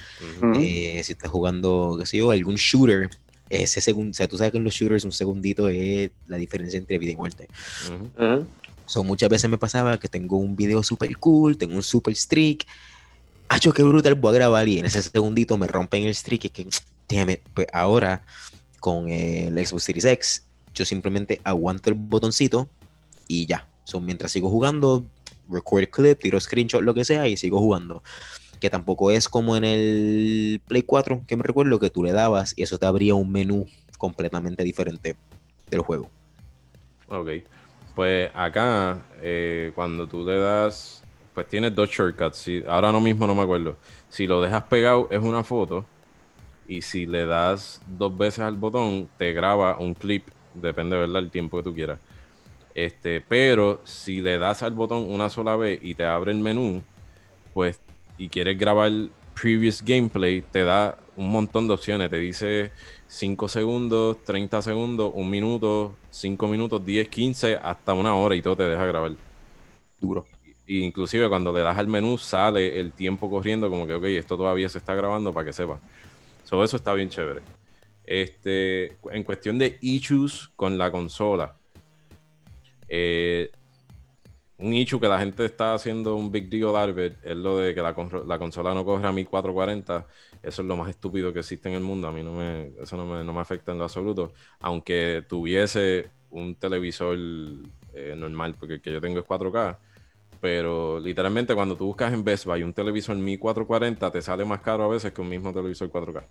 Eh, 0.55 1.01
si 1.03 1.13
estás 1.13 1.31
jugando, 1.31 1.97
qué 1.99 2.05
sé 2.05 2.17
yo, 2.17 2.29
algún 2.29 2.55
shooter, 2.55 3.09
ese 3.49 3.81
segundo, 3.81 4.11
o 4.11 4.13
sea, 4.13 4.27
tú 4.27 4.37
sabes 4.37 4.51
que 4.51 4.59
en 4.59 4.63
los 4.63 4.75
shooters 4.75 5.05
un 5.05 5.11
segundito 5.11 5.69
es 5.69 6.11
la 6.27 6.37
diferencia 6.37 6.77
entre 6.77 6.99
vida 6.99 7.13
y 7.13 7.15
muerte. 7.15 7.47
son 8.85 9.07
muchas 9.07 9.27
veces 9.29 9.49
me 9.49 9.57
pasaba 9.57 9.99
que 9.99 10.07
tengo 10.07 10.37
un 10.37 10.55
video 10.55 10.83
super 10.83 11.15
cool, 11.17 11.57
tengo 11.57 11.75
un 11.75 11.81
super 11.81 12.15
streak. 12.15 12.67
Hacho, 13.47 13.73
qué 13.73 13.81
brutal, 13.81 14.13
voy 14.13 14.35
a 14.35 14.35
grabar 14.35 14.67
y 14.67 14.77
en 14.77 14.85
ese 14.85 15.01
segundito 15.01 15.57
me 15.57 15.65
rompen 15.65 16.03
el 16.03 16.13
streak. 16.13 16.45
Y 16.45 16.49
que, 16.49 16.67
damn 17.09 17.35
pues 17.55 17.65
ahora 17.73 18.23
con 18.79 19.09
el 19.09 19.65
Xbox 19.65 19.83
Series 19.83 20.05
X, 20.05 20.43
yo 20.75 20.85
simplemente 20.85 21.41
aguanto 21.43 21.89
el 21.89 21.95
botoncito 21.95 22.69
y 23.27 23.47
ya. 23.47 23.67
son 23.83 24.05
mientras 24.05 24.31
sigo 24.31 24.51
jugando, 24.51 25.03
record 25.49 25.89
clip, 25.89 26.19
tiro 26.19 26.39
screenshot, 26.39 26.83
lo 26.83 26.93
que 26.93 27.03
sea 27.03 27.27
y 27.27 27.35
sigo 27.35 27.57
jugando 27.57 28.03
que 28.59 28.69
tampoco 28.69 29.11
es 29.11 29.29
como 29.29 29.55
en 29.55 29.63
el 29.63 30.61
Play 30.67 30.83
4, 30.83 31.23
que 31.27 31.37
me 31.37 31.43
recuerdo 31.43 31.79
que 31.79 31.89
tú 31.89 32.03
le 32.03 32.11
dabas 32.11 32.53
y 32.57 32.63
eso 32.63 32.77
te 32.77 32.85
abría 32.85 33.15
un 33.15 33.31
menú 33.31 33.65
completamente 33.97 34.63
diferente 34.63 35.15
del 35.69 35.81
juego. 35.81 36.09
Ok, 37.07 37.29
pues 37.95 38.29
acá 38.33 39.01
eh, 39.21 39.71
cuando 39.75 40.07
tú 40.07 40.25
le 40.25 40.37
das, 40.37 41.03
pues 41.33 41.47
tienes 41.47 41.73
dos 41.73 41.89
shortcuts, 41.89 42.47
ahora 42.67 42.91
no 42.91 43.01
mismo 43.01 43.25
no 43.25 43.35
me 43.35 43.43
acuerdo, 43.43 43.77
si 44.09 44.27
lo 44.27 44.41
dejas 44.41 44.63
pegado 44.63 45.07
es 45.11 45.21
una 45.21 45.43
foto 45.43 45.85
y 46.67 46.81
si 46.81 47.05
le 47.05 47.25
das 47.25 47.81
dos 47.87 48.15
veces 48.15 48.39
al 48.39 48.55
botón 48.55 49.09
te 49.17 49.33
graba 49.33 49.77
un 49.79 49.93
clip, 49.93 50.27
depende 50.53 50.97
¿verdad? 50.97 51.23
el 51.23 51.31
tiempo 51.31 51.57
que 51.57 51.63
tú 51.63 51.73
quieras. 51.73 51.99
Este, 52.75 53.21
pero 53.21 53.81
si 53.83 54.21
le 54.21 54.37
das 54.37 54.61
al 54.61 54.73
botón 54.73 55.09
una 55.09 55.29
sola 55.29 55.55
vez 55.55 55.79
y 55.81 55.95
te 55.95 56.05
abre 56.05 56.31
el 56.31 56.37
menú, 56.37 56.83
pues 57.53 57.81
y 58.19 58.27
quieres 58.27 58.59
grabar 58.59 58.91
previous 59.41 59.81
gameplay, 59.81 60.41
te 60.41 60.63
da 60.63 60.97
un 61.15 61.31
montón 61.31 61.67
de 61.67 61.73
opciones. 61.73 62.09
Te 62.09 62.17
dice 62.17 62.71
5 63.07 63.47
segundos, 63.47 64.23
30 64.25 64.61
segundos, 64.61 65.11
1 65.15 65.29
minuto, 65.29 65.95
5 66.11 66.47
minutos, 66.49 66.85
10, 66.85 67.07
15, 67.07 67.55
hasta 67.55 67.93
una 67.93 68.13
hora 68.13 68.35
y 68.35 68.41
todo 68.41 68.57
te 68.57 68.63
deja 68.63 68.85
grabar. 68.85 69.13
Duro. 69.99 70.25
Y, 70.67 70.83
inclusive 70.83 71.29
cuando 71.29 71.53
le 71.53 71.61
das 71.61 71.77
al 71.77 71.87
menú 71.87 72.17
sale 72.17 72.79
el 72.79 72.91
tiempo 72.91 73.29
corriendo 73.29 73.69
como 73.69 73.87
que, 73.87 73.93
ok, 73.93 74.03
esto 74.03 74.35
todavía 74.37 74.67
se 74.67 74.77
está 74.79 74.93
grabando 74.93 75.33
para 75.33 75.45
que 75.45 75.53
sepa. 75.53 75.79
So, 76.43 76.61
eso 76.63 76.75
está 76.75 76.93
bien 76.93 77.09
chévere. 77.09 77.41
Este, 78.03 78.97
en 79.11 79.23
cuestión 79.23 79.57
de 79.57 79.77
issues 79.81 80.49
con 80.57 80.77
la 80.77 80.91
consola, 80.91 81.55
eh, 82.89 83.49
un 84.59 84.73
issue 84.73 84.99
que 84.99 85.07
la 85.07 85.19
gente 85.19 85.45
está 85.45 85.73
haciendo 85.73 86.15
un 86.15 86.31
big 86.31 86.49
deal 86.49 86.75
Albert 86.75 87.25
es 87.25 87.35
lo 87.35 87.57
de 87.57 87.73
que 87.73 87.81
la, 87.81 87.93
consola 87.93 88.73
no 88.73 88.83
coge 88.83 89.07
a 89.07 89.11
1440. 89.11 90.05
Eso 90.43 90.61
es 90.61 90.67
lo 90.67 90.75
más 90.75 90.89
estúpido 90.89 91.31
que 91.31 91.39
existe 91.39 91.69
en 91.69 91.75
el 91.75 91.81
mundo. 91.81 92.07
A 92.07 92.11
mí 92.11 92.21
no 92.23 92.33
me, 92.33 92.71
eso 92.81 92.97
no 92.97 93.05
me, 93.05 93.23
no 93.23 93.33
me 93.33 93.39
afecta 93.39 93.71
en 93.71 93.77
lo 93.77 93.85
absoluto. 93.85 94.33
Aunque 94.59 95.23
tuviese 95.27 96.09
un 96.29 96.55
televisor 96.55 97.17
eh, 97.93 98.15
normal, 98.17 98.55
porque 98.59 98.75
el 98.75 98.81
que 98.81 98.91
yo 98.91 98.99
tengo 98.99 99.19
es 99.19 99.25
4K. 99.25 99.77
Pero 100.41 100.99
literalmente 100.99 101.55
cuando 101.55 101.77
tú 101.77 101.85
buscas 101.85 102.13
en 102.13 102.23
Best 102.23 102.45
Buy 102.45 102.63
un 102.63 102.73
televisor 102.73 103.15
1440 103.15 104.11
te 104.11 104.21
sale 104.21 104.45
más 104.45 104.61
caro 104.61 104.83
a 104.85 104.87
veces 104.87 105.11
que 105.11 105.21
un 105.21 105.29
mismo 105.29 105.53
televisor 105.53 105.89
4K. 105.89 106.23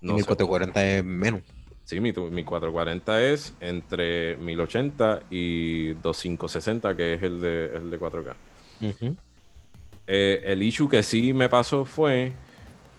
No 0.00 0.14
1440 0.14 0.86
es 0.86 1.04
menos. 1.04 1.42
Sí, 1.86 2.00
mi, 2.00 2.12
mi 2.12 2.42
440 2.42 3.22
es 3.22 3.54
entre 3.60 4.36
1080 4.38 5.22
y 5.30 5.92
2560, 5.92 6.96
que 6.96 7.14
es 7.14 7.22
el 7.22 7.40
de, 7.40 7.76
el 7.76 7.90
de 7.90 8.00
4K. 8.00 8.34
Eh, 10.08 10.42
el 10.44 10.64
issue 10.64 10.88
que 10.88 11.04
sí 11.04 11.32
me 11.32 11.48
pasó 11.48 11.84
fue 11.84 12.32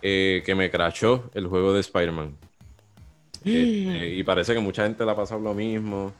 eh, 0.01 0.41
que 0.45 0.55
me 0.55 0.71
crashó 0.71 1.29
el 1.33 1.47
juego 1.47 1.73
de 1.73 1.81
Spider-Man. 1.81 2.35
Este, 3.43 4.15
y 4.15 4.23
parece 4.23 4.53
que 4.53 4.59
mucha 4.59 4.83
gente 4.83 5.05
le 5.05 5.11
ha 5.11 5.15
pasado 5.15 5.41
lo 5.41 5.53
mismo. 5.53 6.13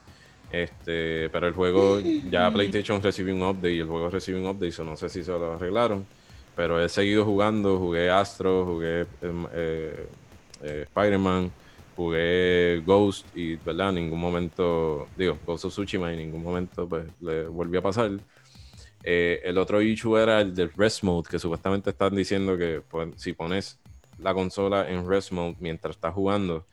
Este, 0.52 1.30
pero 1.30 1.46
el 1.46 1.54
juego, 1.54 2.00
ya 2.00 2.50
PlayStation 2.52 3.02
recibió 3.02 3.34
un 3.34 3.42
update 3.42 3.74
y 3.74 3.78
el 3.80 3.86
juego 3.86 4.10
recibió 4.10 4.40
un 4.40 4.46
update, 4.46 4.84
no 4.84 4.96
sé 4.96 5.08
si 5.08 5.24
se 5.24 5.30
lo 5.30 5.54
arreglaron. 5.54 6.06
Pero 6.54 6.82
he 6.82 6.88
seguido 6.90 7.24
jugando, 7.24 7.78
jugué 7.78 8.10
Astro, 8.10 8.64
jugué 8.66 9.06
em, 9.22 9.46
eh, 9.52 10.06
Spider-Man 10.60 11.50
jugué 11.98 12.80
Ghost 12.86 13.26
y, 13.36 13.56
¿verdad? 13.56 13.88
En 13.88 13.96
ningún 13.96 14.20
momento, 14.20 15.08
digo, 15.16 15.36
Ghost 15.44 15.64
of 15.64 15.72
Tsushima 15.72 16.12
en 16.12 16.18
ningún 16.20 16.44
momento 16.44 16.88
pues, 16.88 17.10
le 17.20 17.48
volvió 17.48 17.80
a 17.80 17.82
pasar. 17.82 18.12
Eh, 19.02 19.40
el 19.42 19.58
otro 19.58 19.82
issue 19.82 20.16
era 20.16 20.40
el 20.40 20.54
del 20.54 20.72
rest 20.74 21.02
mode, 21.02 21.28
que 21.28 21.40
supuestamente 21.40 21.90
están 21.90 22.14
diciendo 22.14 22.56
que 22.56 22.82
pues, 22.88 23.08
si 23.16 23.32
pones 23.32 23.80
la 24.20 24.32
consola 24.32 24.88
en 24.88 25.08
rest 25.08 25.32
mode 25.32 25.56
mientras 25.58 25.96
estás 25.96 26.14
jugando, 26.14 26.64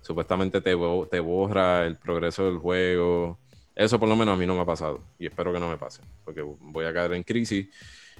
supuestamente 0.00 0.60
te, 0.60 0.76
te 1.10 1.20
borra 1.20 1.84
el 1.84 1.96
progreso 1.96 2.44
del 2.44 2.58
juego. 2.58 3.36
Eso 3.74 3.98
por 3.98 4.08
lo 4.08 4.14
menos 4.14 4.34
a 4.34 4.38
mí 4.38 4.46
no 4.46 4.54
me 4.54 4.60
ha 4.60 4.64
pasado 4.64 5.02
y 5.18 5.26
espero 5.26 5.52
que 5.52 5.58
no 5.58 5.68
me 5.68 5.76
pase, 5.76 6.02
porque 6.24 6.42
voy 6.42 6.84
a 6.84 6.92
caer 6.92 7.14
en 7.14 7.24
crisis. 7.24 7.66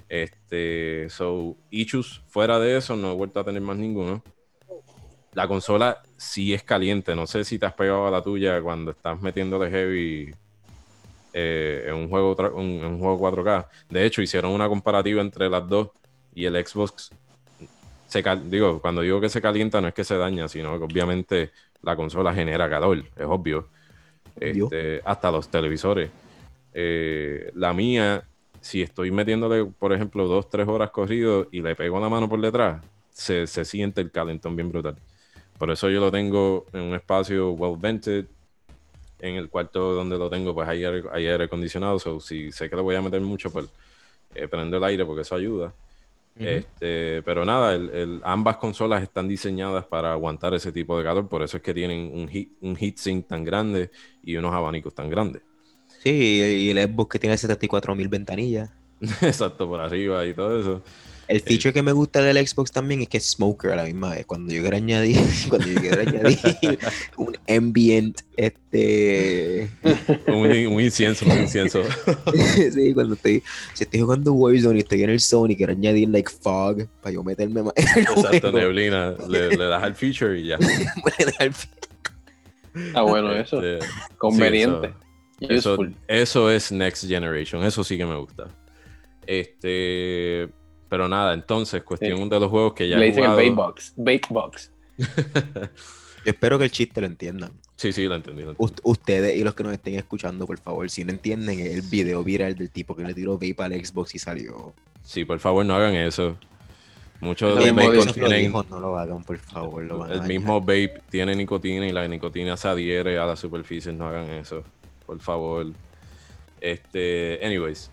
Este, 0.09 1.09
so, 1.09 1.57
issues 1.71 2.21
fuera 2.27 2.59
de 2.59 2.79
eso, 2.79 2.97
no 2.97 3.13
he 3.13 3.15
vuelto 3.15 3.39
a 3.39 3.45
tener 3.45 3.63
más 3.63 3.77
ninguno. 3.77 4.25
La 5.33 5.47
consola 5.49 6.03
sí 6.17 6.53
es 6.55 6.63
caliente. 6.65 7.15
No 7.15 7.27
sé 7.27 7.45
si 7.45 7.59
te 7.59 7.67
has 7.67 7.75
pegado 7.75 8.07
a 8.07 8.11
la 8.11 8.23
tuya 8.23 8.61
cuando 8.63 8.91
estás 8.93 9.21
metiéndole 9.21 9.71
heavy 9.71 10.39
eh, 11.33 11.85
en, 11.89 11.95
un 11.95 12.09
juego, 12.09 12.37
un- 12.57 12.65
en 12.81 12.85
un 12.87 12.99
juego 12.99 13.19
4K. 13.19 13.69
De 13.89 14.05
hecho, 14.07 14.23
hicieron 14.23 14.53
una 14.53 14.69
comparativa 14.69 15.21
entre 15.23 15.49
las 15.51 15.69
dos 15.69 15.91
y 16.33 16.45
el 16.47 16.55
Xbox. 16.67 17.15
Se 18.07 18.23
cal- 18.23 18.51
digo, 18.51 18.81
cuando 18.81 19.03
digo 19.03 19.21
que 19.21 19.29
se 19.29 19.43
calienta, 19.43 19.81
no 19.81 19.89
es 19.89 19.95
que 19.95 20.05
se 20.05 20.17
daña, 20.17 20.49
sino 20.49 20.79
que 20.79 20.85
obviamente 20.85 21.53
la 21.83 21.97
consola 21.97 22.35
genera 22.35 22.71
calor, 22.71 22.99
es 23.17 23.27
obvio. 23.27 23.71
Obvio. 24.41 24.75
Este, 24.75 25.03
hasta 25.05 25.31
los 25.33 25.51
televisores. 25.51 26.13
Eh, 26.73 27.51
la 27.55 27.75
mía, 27.75 28.29
si 28.61 28.83
estoy 28.83 29.11
metiéndole, 29.13 29.67
por 29.67 29.93
ejemplo, 29.95 30.29
dos, 30.29 30.51
tres 30.51 30.69
horas 30.69 30.91
corrido 30.93 31.49
y 31.53 31.63
le 31.63 31.77
pego 31.77 32.01
la 32.01 32.09
mano 32.11 32.29
por 32.29 32.41
detrás, 32.41 32.85
se, 33.11 33.47
se 33.49 33.65
siente 33.65 34.01
el 34.03 34.13
calentón 34.13 34.57
bien 34.57 34.71
brutal. 34.71 35.03
Por 35.59 35.71
eso 35.71 35.91
yo 35.91 36.01
lo 36.01 36.11
tengo 36.11 36.67
en 36.73 36.83
un 36.83 36.95
espacio 36.95 37.53
well 37.53 37.77
vented. 37.79 38.27
En 39.21 39.35
el 39.35 39.49
cuarto 39.51 39.95
donde 39.95 40.17
lo 40.17 40.31
tengo, 40.31 40.55
pues 40.55 40.69
hay 40.69 40.85
aire, 40.85 41.03
hay 41.13 41.27
aire 41.27 41.45
acondicionado. 41.45 41.99
So, 41.99 42.21
si 42.21 42.53
sé 42.53 42.71
que 42.71 42.77
le 42.77 42.83
voy 42.83 42.95
a 42.95 43.03
meter 43.03 43.21
mucho, 43.21 43.51
pues 43.51 43.67
eh, 44.35 44.49
prendo 44.49 44.77
el 44.77 44.85
aire 44.85 45.05
porque 45.05 45.23
eso 45.23 45.35
ayuda. 45.35 45.73
Este, 46.39 47.23
pero 47.25 47.45
nada, 47.45 47.75
el- 47.75 47.91
el- 47.91 48.21
ambas 48.25 48.59
consolas 48.59 49.03
están 49.03 49.27
diseñadas 49.27 49.87
para 49.87 50.13
aguantar 50.13 50.55
ese 50.55 50.71
tipo 50.71 50.97
de 50.97 51.03
calor, 51.05 51.29
por 51.29 51.43
eso 51.43 51.57
es 51.57 51.63
que 51.65 51.75
tienen 51.75 52.13
un, 52.15 52.29
heat, 52.29 52.49
un 52.61 52.77
heatsink 52.77 53.27
tan 53.27 53.43
grande 53.45 53.91
y 54.23 54.37
unos 54.37 54.55
abanicos 54.55 54.95
tan 54.95 55.11
grandes. 55.11 55.43
Sí, 56.01 56.11
y 56.11 56.71
el 56.71 56.79
Xbox 56.89 57.11
que 57.11 57.19
tiene 57.19 57.37
74.000 57.37 58.09
ventanillas. 58.09 58.71
Exacto, 59.23 59.69
por 59.69 59.81
arriba 59.81 60.25
y 60.27 60.35
todo 60.35 60.61
eso. 60.61 60.83
El 61.29 61.41
feature 61.43 61.75
que 61.75 61.83
me 61.83 61.93
gusta 61.93 62.23
del 62.23 62.39
Xbox 62.47 62.73
también 62.73 63.03
es 63.03 63.09
que 63.09 63.19
es 63.19 63.25
smoker 63.33 63.71
a 63.73 63.77
la 63.77 63.85
misma 63.85 64.15
vez. 64.15 64.25
Cuando 64.25 64.51
yo 64.53 64.63
quiero 64.63 64.77
añadir, 64.79 65.19
cuando 65.51 65.67
yo 65.69 65.81
quiero 65.81 66.01
añadir 66.01 66.39
un 67.19 67.37
ambient, 67.47 68.21
este, 68.37 69.69
Un, 70.27 70.47
un 70.75 70.81
incienso, 70.81 71.27
un 71.27 71.39
incienso. 71.39 71.83
sí, 72.73 72.95
cuando 72.95 73.15
estoy, 73.15 73.43
si 73.75 73.85
estoy 73.85 74.01
jugando 74.01 74.33
Warzone 74.33 74.77
y 74.77 74.81
estoy 74.81 75.03
en 75.03 75.11
el 75.11 75.21
Sony, 75.21 75.55
quiero 75.57 75.73
añadir 75.73 76.09
like 76.09 76.31
fog 76.31 76.87
para 77.03 77.13
yo 77.15 77.23
meterme 77.23 77.63
más 77.63 77.75
en 77.77 77.87
el 77.99 77.99
Exacto, 78.05 78.51
juego. 78.51 78.59
neblina. 78.59 79.15
Le, 79.29 79.51
le 79.51 79.65
das 79.67 79.83
al 79.83 79.95
feature 79.95 80.41
y 80.41 80.47
ya. 80.47 80.59
Puede 80.59 81.33
dar- 81.39 81.51
Está 82.75 83.03
bueno 83.03 83.33
eso. 83.35 83.63
Este, 83.63 83.87
Conveniente. 84.19 84.95
sí, 85.41 85.47
eso 86.09 86.51
es 86.51 86.73
Next 86.73 87.07
Generation, 87.07 87.63
eso 87.65 87.85
sí 87.85 87.99
que 87.99 88.07
me 88.07 88.17
gusta. 88.17 88.49
Este, 89.27 90.49
pero 90.89 91.09
nada, 91.09 91.35
entonces, 91.35 91.83
cuestión 91.83 92.19
Sí. 92.25 92.29
de 92.29 92.41
los 92.41 92.51
juegos 92.51 92.73
que 92.75 92.89
ya 92.89 92.97
Le 92.97 93.07
he 93.07 93.09
dicen 93.09 93.25
el 93.25 93.31
jugado. 93.31 93.49
bake 93.49 93.55
box. 93.57 93.93
Bake 93.97 94.27
box. 94.31 94.73
Yo 94.97 95.05
espero 96.25 96.59
que 96.59 96.65
el 96.65 96.71
chiste 96.71 97.01
lo 97.01 97.07
entiendan. 97.07 97.53
Sí, 97.77 97.93
sí, 97.93 98.07
lo 98.07 98.17
entendí. 98.17 98.43
lo 98.43 98.51
entendí. 98.51 98.73
Ustedes 98.83 99.37
y 99.37 99.45
los 99.45 99.55
que 99.55 99.63
nos 99.63 99.73
estén 99.73 99.95
escuchando, 99.95 100.47
por 100.47 100.59
favor, 100.59 100.89
si 100.91 101.05
no 101.05 101.13
entienden 101.13 101.61
el 101.61 101.83
video 101.83 102.25
viral 102.25 102.57
del 102.57 102.71
tipo 102.71 102.97
que 102.97 103.05
le 103.05 103.15
tiró 103.15 103.35
vape 103.35 103.55
al 103.59 103.73
Xbox 103.85 104.15
y 104.15 104.19
salió. 104.19 104.75
Sí, 105.05 105.25
por 105.25 105.39
favor, 105.39 105.65
no 105.65 105.75
hagan 105.77 105.95
eso. 105.95 106.37
Muchos 107.21 107.49
de 107.57 107.63
El 107.63 107.67
los 107.69 107.77
mismo 107.77 107.89
vapes 107.91 108.07
dice- 108.07 108.21
Lo 108.21 108.27
tienen, 108.29 108.47
dijo, 108.47 108.67
no 108.71 108.81
lo 108.81 108.99
hagan, 108.99 109.23
por 109.25 109.39
favor. 109.39 109.83
Lo 109.85 109.99
van 109.99 110.11
a 110.11 110.15
el 110.15 110.23
mismo 110.23 110.61
vape 110.61 111.01
tiene 111.11 111.35
nicotina 111.37 111.87
y 111.87 111.93
la 111.93 112.07
nicotina 112.09 112.57
se 112.57 112.69
adhiere 112.69 113.19
a 113.19 113.27
las 113.27 113.39
superficies, 113.41 113.95
no 113.95 114.07
hagan 114.09 114.29
eso, 114.31 114.63
por 115.07 115.19
favor. 115.21 115.67
Este, 116.61 117.39
anyways, 117.45 117.91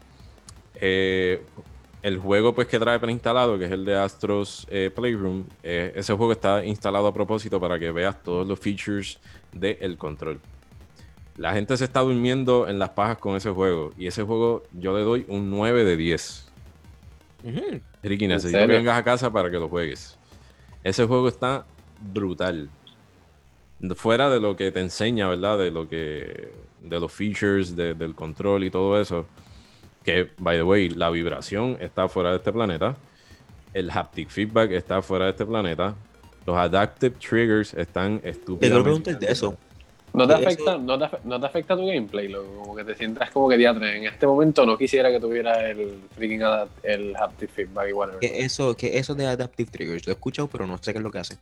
eh, 0.75 1.41
el 2.05 2.19
juego 2.19 2.53
pues 2.53 2.67
que 2.67 2.77
trae 2.77 2.99
preinstalado, 2.99 3.57
que 3.57 3.65
es 3.65 3.71
el 3.71 3.83
de 3.83 3.95
Astros 3.95 4.67
eh, 4.69 4.91
Playroom, 4.93 5.45
eh, 5.63 5.91
ese 5.95 6.13
juego 6.13 6.33
está 6.33 6.63
instalado 6.63 7.07
a 7.07 7.13
propósito 7.13 7.59
para 7.59 7.79
que 7.79 7.91
veas 7.91 8.21
todos 8.21 8.47
los 8.47 8.59
features 8.59 9.17
del 9.51 9.97
control. 9.97 10.39
La 11.37 11.53
gente 11.53 11.75
se 11.77 11.83
está 11.85 12.01
durmiendo 12.01 12.67
en 12.67 12.77
las 12.77 12.91
pajas 12.91 13.17
con 13.17 13.35
ese 13.35 13.49
juego 13.49 13.91
y 13.97 14.05
ese 14.05 14.21
juego 14.21 14.61
yo 14.73 14.95
le 14.95 15.03
doy 15.03 15.25
un 15.27 15.49
9 15.49 15.83
de 15.83 15.97
10. 15.97 16.47
Ujú. 17.43 17.81
Ricky, 18.03 18.25
¿En 18.25 18.31
necesito 18.31 18.59
que 18.59 18.67
vengas 18.67 18.99
a 18.99 19.03
casa 19.03 19.31
para 19.31 19.49
que 19.49 19.57
lo 19.57 19.67
juegues. 19.67 20.15
Ese 20.83 21.05
juego 21.05 21.27
está 21.27 21.65
brutal. 22.13 22.69
Fuera 23.95 24.29
de 24.29 24.39
lo 24.39 24.55
que 24.55 24.71
te 24.71 24.79
enseña, 24.79 25.27
¿verdad? 25.27 25.57
De 25.57 25.71
lo 25.71 25.89
que. 25.89 26.53
de 26.81 26.99
los 26.99 27.11
features, 27.11 27.75
de- 27.75 27.95
del 27.95 28.13
control 28.13 28.63
y 28.63 28.69
todo 28.69 29.01
eso. 29.01 29.25
Que, 30.05 30.29
by 30.37 30.55
the 30.57 30.63
way, 30.63 30.89
la 30.89 31.09
vibración 31.09 31.77
está 31.81 32.07
fuera 32.07 32.29
de 32.29 32.37
este 32.37 32.53
planeta. 32.53 32.95
El 33.73 33.89
haptic 33.91 34.29
feedback 34.29 34.71
está 34.71 35.01
fuera 35.01 35.25
de 35.25 35.31
este 35.31 35.45
planeta. 35.45 35.95
Los 36.45 36.55
adaptive 36.55 37.15
triggers 37.17 37.73
están 37.73 38.19
Te 38.19 38.29
estúpidamente. 38.29 38.83
preguntar 38.83 39.19
de 39.19 39.31
eso. 39.31 39.57
¿No 40.13 40.25
te, 40.25 40.33
afecta, 40.33 40.77
no, 40.77 40.97
te, 40.97 41.09
no 41.25 41.37
te 41.41 41.45
afecta 41.45 41.75
tu 41.75 41.85
gameplay? 41.87 42.29
loco? 42.29 42.47
Como 42.61 42.75
que 42.75 42.85
te 42.85 42.95
sientas 42.95 43.31
como 43.31 43.49
que 43.49 43.57
diatre. 43.57 43.97
En 43.97 44.05
este 44.05 44.25
momento 44.25 44.65
no 44.65 44.77
quisiera 44.77 45.11
que 45.11 45.19
tuviera 45.19 45.69
el 45.69 45.97
freaking 46.15 46.39
adapt- 46.41 46.69
el 46.83 47.13
haptic 47.17 47.49
feedback 47.49 47.89
y 47.89 47.93
whatever. 47.93 48.19
Que 48.21 48.39
eso, 48.45 48.77
que 48.77 48.97
eso 48.97 49.13
de 49.13 49.25
Adaptive 49.25 49.69
Triggers, 49.69 50.05
lo 50.05 50.13
he 50.13 50.15
escuchado, 50.15 50.47
pero 50.47 50.65
no 50.67 50.77
sé 50.77 50.93
qué 50.93 50.99
es 50.99 51.03
lo 51.03 51.11
que 51.11 51.17
hace. 51.19 51.35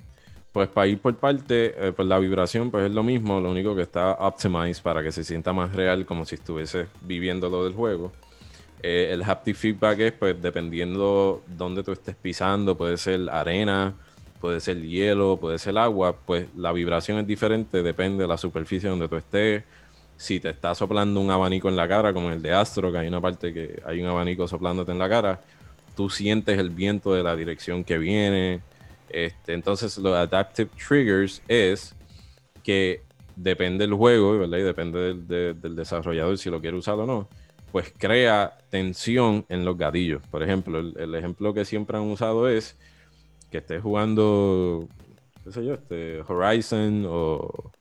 Pues 0.53 0.70
para 0.70 0.88
ir 0.88 0.97
por 0.99 1.16
parte, 1.18 1.76
eh, 1.78 1.91
pues 1.95 2.07
la 2.07 2.18
vibración 2.18 2.72
pues 2.72 2.86
es 2.86 2.91
lo 2.91 3.03
mismo, 3.03 3.39
lo 3.39 3.51
único 3.51 3.76
que 3.76 3.84
está 3.84 4.14
optimized 4.14 4.82
para 4.82 5.03
que 5.03 5.11
se 5.11 5.24
sienta 5.24 5.51
más 5.53 5.74
real 5.76 6.05
como 6.07 6.26
si 6.26 6.36
estuviese 6.36 6.88
viviendo 7.01 7.49
lo 7.49 7.66
del 7.66 7.74
juego. 7.74 8.11
Eh, 8.86 9.10
el 9.14 9.24
haptic 9.24 9.56
feedback 9.56 10.00
es 10.00 10.12
pues 10.12 10.42
dependiendo 10.42 11.42
dónde 11.48 11.84
tú 11.84 11.94
estés 11.94 12.16
pisando, 12.16 12.78
puede 12.78 12.98
ser 12.98 13.30
arena, 13.30 13.94
puede 14.42 14.60
ser 14.60 14.82
hielo, 14.82 15.38
puede 15.40 15.58
ser 15.58 15.78
agua, 15.78 16.16
pues 16.26 16.48
la 16.58 16.74
vibración 16.74 17.18
es 17.20 17.26
diferente, 17.28 17.82
depende 17.82 18.24
de 18.24 18.28
la 18.28 18.38
superficie 18.38 18.90
donde 18.90 19.08
tú 19.08 19.16
estés. 19.16 19.64
Si 20.18 20.40
te 20.40 20.50
está 20.50 20.76
soplando 20.76 21.20
un 21.22 21.32
abanico 21.32 21.70
en 21.70 21.76
la 21.78 21.88
cara, 21.88 22.14
como 22.14 22.30
el 22.30 22.42
de 22.42 22.54
Astro, 22.54 22.92
que 22.92 22.98
hay 23.00 23.08
una 23.08 23.22
parte 23.22 23.54
que 23.54 23.82
hay 23.86 24.02
un 24.02 24.08
abanico 24.10 24.48
soplándote 24.48 24.92
en 24.92 25.00
la 25.00 25.10
cara, 25.10 25.42
tú 25.96 26.10
sientes 26.10 26.58
el 26.60 26.70
viento 26.70 27.14
de 27.14 27.24
la 27.24 27.36
dirección 27.36 27.84
que 27.86 27.98
viene. 27.98 28.62
Este, 29.10 29.54
entonces, 29.54 29.98
los 29.98 30.14
adaptive 30.16 30.70
triggers 30.88 31.42
es 31.48 31.96
que 32.64 33.02
depende 33.36 33.86
del 33.88 33.94
juego, 33.96 34.38
¿verdad? 34.40 34.58
Y 34.60 34.62
depende 34.64 35.00
del, 35.00 35.28
de- 35.28 35.54
del 35.54 35.76
desarrollador 35.76 36.38
si 36.38 36.50
lo 36.50 36.62
quiere 36.62 36.78
usar 36.78 36.96
o 36.96 37.06
no, 37.06 37.28
pues 37.74 37.92
crea 37.98 38.56
tensión 38.70 39.48
en 39.50 39.66
los 39.66 39.76
gatillos. 39.76 40.22
Por 40.28 40.44
ejemplo, 40.44 40.78
el, 40.78 41.16
ejemplo 41.16 41.56
que 41.56 41.66
siempre 41.66 41.98
han 41.98 42.04
usado 42.04 42.48
es 42.48 42.78
que 43.50 43.58
estés 43.58 43.82
jugando, 43.82 44.88
qué 45.44 45.52
sé 45.52 45.66
yo, 45.66 45.74
este, 45.74 46.22
Horizon 46.22 47.04
o 47.08 47.72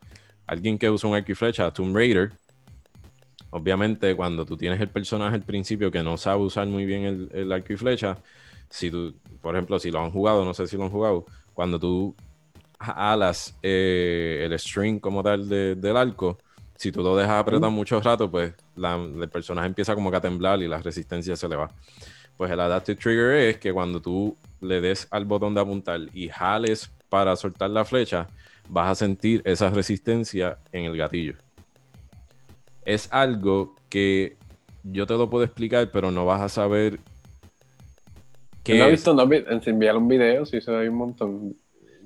alguien 0.47 0.79
que 0.79 0.89
usa 0.89 1.11
un 1.11 1.17
arco 1.17 1.33
y 1.33 1.35
flecha, 1.35 1.71
Tomb 1.71 1.95
Raider. 1.95 2.33
Obviamente, 3.51 4.17
cuando 4.17 4.47
tú 4.47 4.57
tienes 4.57 4.81
el 4.81 4.89
personaje 4.89 5.35
al 5.35 5.43
principio 5.43 5.91
que 5.91 6.03
no 6.03 6.17
sabe 6.17 6.43
usar 6.43 6.67
muy 6.67 6.87
bien 6.87 7.03
el, 7.05 7.31
el 7.35 7.53
arco 7.53 7.75
y 7.75 7.77
flecha, 7.77 8.17
si 8.71 8.91
tú, 8.91 9.15
por 9.43 9.55
ejemplo, 9.55 9.79
si 9.79 9.91
lo 9.91 10.01
han 10.01 10.11
jugado, 10.11 10.43
no 10.43 10.55
sé 10.55 10.67
si 10.67 10.79
lo 10.79 10.85
han 10.85 10.91
jugado, 10.91 11.27
cuando 11.53 11.79
tú 11.79 12.17
alas 12.79 13.59
eh, 13.63 14.43
el 14.47 14.59
string 14.59 15.01
como 15.01 15.23
tal 15.23 15.49
de- 15.51 15.75
del 15.75 15.97
arco, 15.99 16.39
si 16.83 16.91
tú 16.91 17.01
lo 17.01 17.17
dejas 17.17 17.39
apretar 17.39 17.71
mucho 17.71 18.01
rato, 18.01 18.29
pues 18.29 18.55
la- 18.75 18.97
el 18.97 19.29
personaje 19.29 19.69
empieza 19.69 19.95
como 19.95 20.11
que 20.11 20.17
a 20.17 20.21
temblar 20.21 20.61
y 20.61 20.67
la 20.67 20.79
resistencia 20.83 21.37
se 21.37 21.49
le 21.49 21.55
va. 21.55 21.71
Pues 22.37 22.51
el 22.51 22.59
adaptive 22.59 22.99
trigger 23.01 23.31
es 23.37 23.59
que 23.59 23.73
cuando 23.73 24.03
tú 24.03 24.37
le 24.61 24.81
des 24.81 25.07
al 25.13 25.25
botón 25.25 25.55
de 25.55 25.61
apuntar 25.61 26.01
y 26.13 26.29
jales 26.29 26.91
para 27.09 27.37
soltar 27.37 27.71
la 27.71 27.85
flecha, 27.85 28.27
vas 28.69 28.91
a 28.91 28.95
sentir 28.97 29.43
esa 29.45 29.71
resistencia 29.71 30.59
en 30.73 30.87
el 30.87 30.97
gatillo. 30.97 31.35
Es 32.85 33.09
algo 33.13 33.77
que 33.89 34.37
yo 34.83 35.07
te 35.07 35.15
lo 35.15 35.31
puedo 35.31 35.45
explicar, 35.45 35.89
pero 35.93 36.11
no 36.11 36.27
vas 36.27 36.41
a 36.41 36.49
saber 36.49 36.99
qué 38.65 38.77
no 38.77 38.87
he 38.87 38.91
visto, 38.91 39.15
no 39.15 39.23
he 39.23 39.27
vi- 39.27 39.45
en- 39.49 39.63
enviar 39.65 39.97
un 39.97 40.09
video, 40.09 40.45
sí 40.47 40.61
se 40.61 40.73
ve 40.73 40.89
un 40.89 40.97
montón 40.97 41.55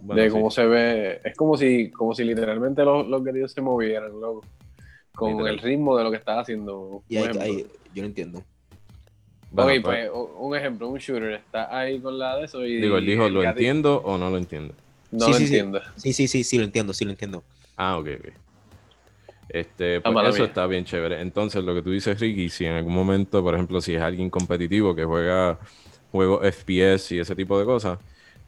Bueno, 0.02 0.20
de 0.20 0.28
sí. 0.28 0.32
cómo 0.34 0.50
se 0.50 0.66
ve. 0.66 1.20
Es 1.24 1.34
como 1.34 1.56
si, 1.56 1.90
como 1.92 2.14
si 2.14 2.24
literalmente 2.24 2.84
los, 2.84 3.06
los 3.08 3.24
gatillos 3.24 3.52
se 3.52 3.62
movieran, 3.62 4.20
loco. 4.20 4.44
Con 5.16 5.30
Literal. 5.32 5.54
el 5.54 5.58
ritmo 5.60 5.96
de 5.96 6.04
lo 6.04 6.10
que 6.10 6.16
estás 6.18 6.38
haciendo. 6.38 7.02
Y 7.08 7.16
ejemplo. 7.16 7.42
hay- 7.42 7.66
yo 7.94 8.02
no 8.02 8.08
entiendo. 8.08 8.42
Bueno, 9.50 9.70
ok, 9.72 9.84
pues, 9.84 10.10
pues 10.10 10.28
un 10.38 10.56
ejemplo, 10.56 10.88
un 10.88 10.98
shooter 10.98 11.32
está 11.32 11.76
ahí 11.76 12.00
con 12.00 12.18
la 12.18 12.36
de 12.36 12.44
eso 12.44 12.64
y. 12.66 12.80
digo, 12.82 12.98
él 12.98 13.06
dijo, 13.06 13.28
¿lo 13.28 13.42
entiendo 13.42 14.02
o 14.02 14.18
no 14.18 14.30
lo 14.30 14.36
entiendo? 14.38 14.74
No 15.10 15.26
Sí, 15.26 15.30
lo 15.32 15.36
sí, 15.38 15.44
entiendo. 15.44 15.80
Sí, 15.96 16.12
sí, 16.12 16.28
sí, 16.28 16.44
sí, 16.44 16.58
lo 16.58 16.64
entiendo, 16.64 16.92
sí 16.92 17.04
lo 17.04 17.10
entiendo. 17.12 17.44
Ah, 17.76 17.98
ok, 17.98 18.06
ok. 18.18 18.46
Este, 19.48 20.00
pues 20.00 20.14
eso 20.34 20.42
mía. 20.42 20.46
está 20.48 20.66
bien 20.66 20.84
chévere. 20.84 21.20
Entonces, 21.20 21.62
lo 21.64 21.74
que 21.74 21.82
tú 21.82 21.90
dices, 21.90 22.18
Ricky, 22.18 22.48
si 22.48 22.64
en 22.66 22.72
algún 22.74 22.94
momento, 22.94 23.42
por 23.42 23.54
ejemplo, 23.54 23.80
si 23.80 23.94
es 23.94 24.02
alguien 24.02 24.28
competitivo 24.30 24.94
que 24.94 25.04
juega 25.04 25.58
juegos 26.10 26.44
FPS 26.44 27.14
y 27.14 27.18
ese 27.20 27.36
tipo 27.36 27.58
de 27.58 27.64
cosas, 27.64 27.98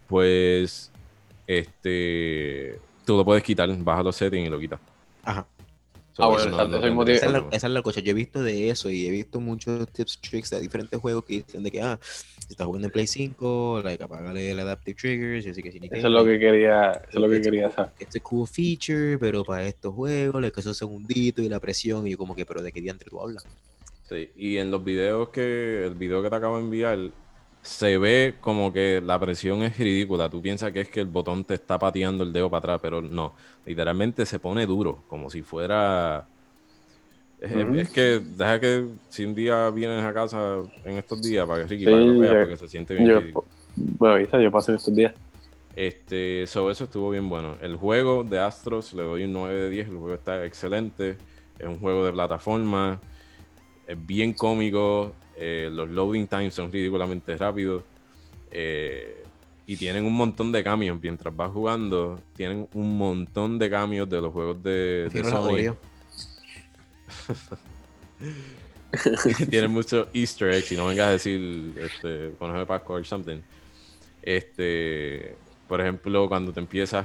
pues 0.06 0.94
este 1.46 2.82
tú 3.04 3.16
lo 3.16 3.24
puedes 3.24 3.42
quitar, 3.44 3.68
baja 3.78 4.02
los 4.02 4.16
settings 4.16 4.48
y 4.48 4.50
lo 4.50 4.58
quitas. 4.60 4.80
Ajá. 5.22 5.48
So, 6.18 6.24
Ah, 6.24 6.26
bueno, 6.26 6.50
no- 6.66 6.66
no 6.94 7.02
Esa 7.04 7.26
es, 7.26 7.32
la, 7.32 7.46
esa 7.52 7.66
es 7.68 7.72
la 7.72 7.80
cosa. 7.80 8.00
Yo 8.00 8.10
he 8.10 8.14
visto 8.14 8.42
de 8.42 8.70
eso 8.70 8.90
y 8.90 9.06
he 9.06 9.10
visto 9.10 9.38
muchos 9.38 9.88
tips, 9.92 10.20
tricks 10.20 10.50
de 10.50 10.60
diferentes 10.60 10.98
juegos 11.00 11.24
que 11.24 11.34
dicen 11.44 11.62
de 11.62 11.70
que, 11.70 11.80
ah, 11.80 11.96
si 12.02 12.54
estás 12.54 12.66
jugando 12.66 12.88
en 12.88 12.92
Play 12.92 13.06
5, 13.06 13.80
like, 13.84 14.02
apágale 14.02 14.50
el 14.50 14.58
Adaptive 14.58 14.96
Triggers, 14.96 15.46
y 15.46 15.50
así 15.50 15.62
que 15.62 15.70
si 15.70 15.78
ni 15.78 15.86
Eso 15.86 16.08
es 16.08 16.12
lo 16.12 16.24
que 16.24 16.40
quería, 16.40 16.90
eso 16.90 17.02
es 17.12 17.14
lo 17.20 17.30
que 17.30 17.40
quería 17.40 17.70
saber. 17.70 17.92
Este 18.00 18.20
cool 18.20 18.48
feature, 18.48 19.16
pero 19.18 19.44
para 19.44 19.64
estos 19.64 19.94
juegos, 19.94 20.42
like, 20.42 20.58
esos 20.58 20.76
segunditos 20.76 21.44
y 21.44 21.48
la 21.48 21.60
presión, 21.60 22.04
y 22.08 22.10
yo 22.10 22.18
como 22.18 22.34
que, 22.34 22.44
pero 22.44 22.62
¿de 22.62 22.72
qué 22.72 22.80
diantre 22.80 23.08
tú 23.08 23.20
hablas? 23.20 23.46
Sí, 24.08 24.28
y 24.36 24.56
en 24.56 24.72
los 24.72 24.82
videos 24.82 25.28
que, 25.28 25.84
el 25.86 25.94
video 25.94 26.20
que 26.20 26.30
te 26.30 26.34
acabo 26.34 26.56
de 26.56 26.64
enviar, 26.64 26.98
se 27.68 27.98
ve 27.98 28.34
como 28.40 28.72
que 28.72 29.02
la 29.04 29.20
presión 29.20 29.62
es 29.62 29.76
ridícula. 29.76 30.30
Tú 30.30 30.40
piensas 30.40 30.72
que 30.72 30.80
es 30.80 30.88
que 30.88 31.00
el 31.00 31.06
botón 31.06 31.44
te 31.44 31.54
está 31.54 31.78
pateando 31.78 32.24
el 32.24 32.32
dedo 32.32 32.48
para 32.48 32.58
atrás, 32.60 32.80
pero 32.82 33.02
no. 33.02 33.34
Literalmente 33.66 34.24
se 34.24 34.38
pone 34.38 34.64
duro, 34.64 35.04
como 35.06 35.28
si 35.28 35.42
fuera... 35.42 36.26
Es, 37.40 37.90
que, 37.90 38.20
deja 38.36 38.58
que 38.58 38.86
si 39.10 39.24
un 39.24 39.34
día 39.34 39.70
vienes 39.70 40.02
a 40.02 40.12
casa 40.12 40.56
en 40.84 40.96
estos 40.96 41.22
días, 41.22 41.46
para 41.46 41.62
que 41.62 41.68
Ricky, 41.68 41.84
Sí, 41.84 41.90
para 41.90 42.02
que 42.02 42.18
yo- 42.18 42.40
porque 42.40 42.56
se 42.56 42.68
siente 42.68 42.94
bien 42.94 43.06
Yo, 43.06 43.20
ridículo. 43.20 43.46
bueno, 43.76 44.14
avisa, 44.16 44.40
yo 44.40 44.50
pasé 44.50 44.74
estos 44.74 44.96
días. 44.96 45.14
Este, 45.76 46.46
so 46.48 46.70
eso 46.70 46.84
estuvo 46.84 47.10
bien 47.10 47.28
bueno. 47.28 47.56
El 47.60 47.76
juego 47.76 48.24
de 48.24 48.40
Astros 48.40 48.92
le 48.94 49.02
doy 49.02 49.24
un 49.24 49.34
9 49.34 49.54
de 49.54 49.70
10. 49.70 49.88
El 49.88 49.98
juego 49.98 50.14
está 50.14 50.44
excelente. 50.44 51.16
Es 51.58 51.66
un 51.66 51.78
juego 51.78 52.04
de 52.04 52.12
plataforma. 52.12 52.98
Es 53.86 54.06
bien 54.06 54.32
cómico. 54.32 55.12
Eh, 55.38 55.70
los 55.72 55.88
loading 55.88 56.26
times 56.26 56.54
son 56.54 56.72
ridículamente 56.72 57.36
rápidos. 57.36 57.82
eh, 58.50 59.24
y 59.68 59.76
tienen 59.76 60.06
un 60.06 60.14
montón 60.14 60.50
de 60.50 60.64
cambios 60.64 60.98
mientras 60.98 61.36
vas 61.36 61.50
jugando. 61.52 62.18
Tienen 62.34 62.66
un 62.72 62.96
montón 62.96 63.58
de 63.58 63.68
cambios 63.68 64.08
de 64.08 64.18
los 64.22 64.32
juegos 64.32 64.62
de, 64.62 65.10
de 65.12 65.24
Sony. 65.24 65.76
Tienen 69.50 69.70
muchos 69.70 70.08
easter 70.14 70.54
eggs 70.54 70.72
y 70.72 70.76
no 70.76 70.86
vengas 70.86 71.08
a 71.08 71.10
decir 71.10 71.74
este, 71.78 72.32
conejo 72.38 72.60
de 72.60 72.64
Pascua 72.64 72.96
or 72.96 73.04
something. 73.04 73.42
Este, 74.22 75.36
por 75.68 75.82
ejemplo, 75.82 76.26
cuando 76.30 76.50
te 76.50 76.60
empiezas, 76.60 77.04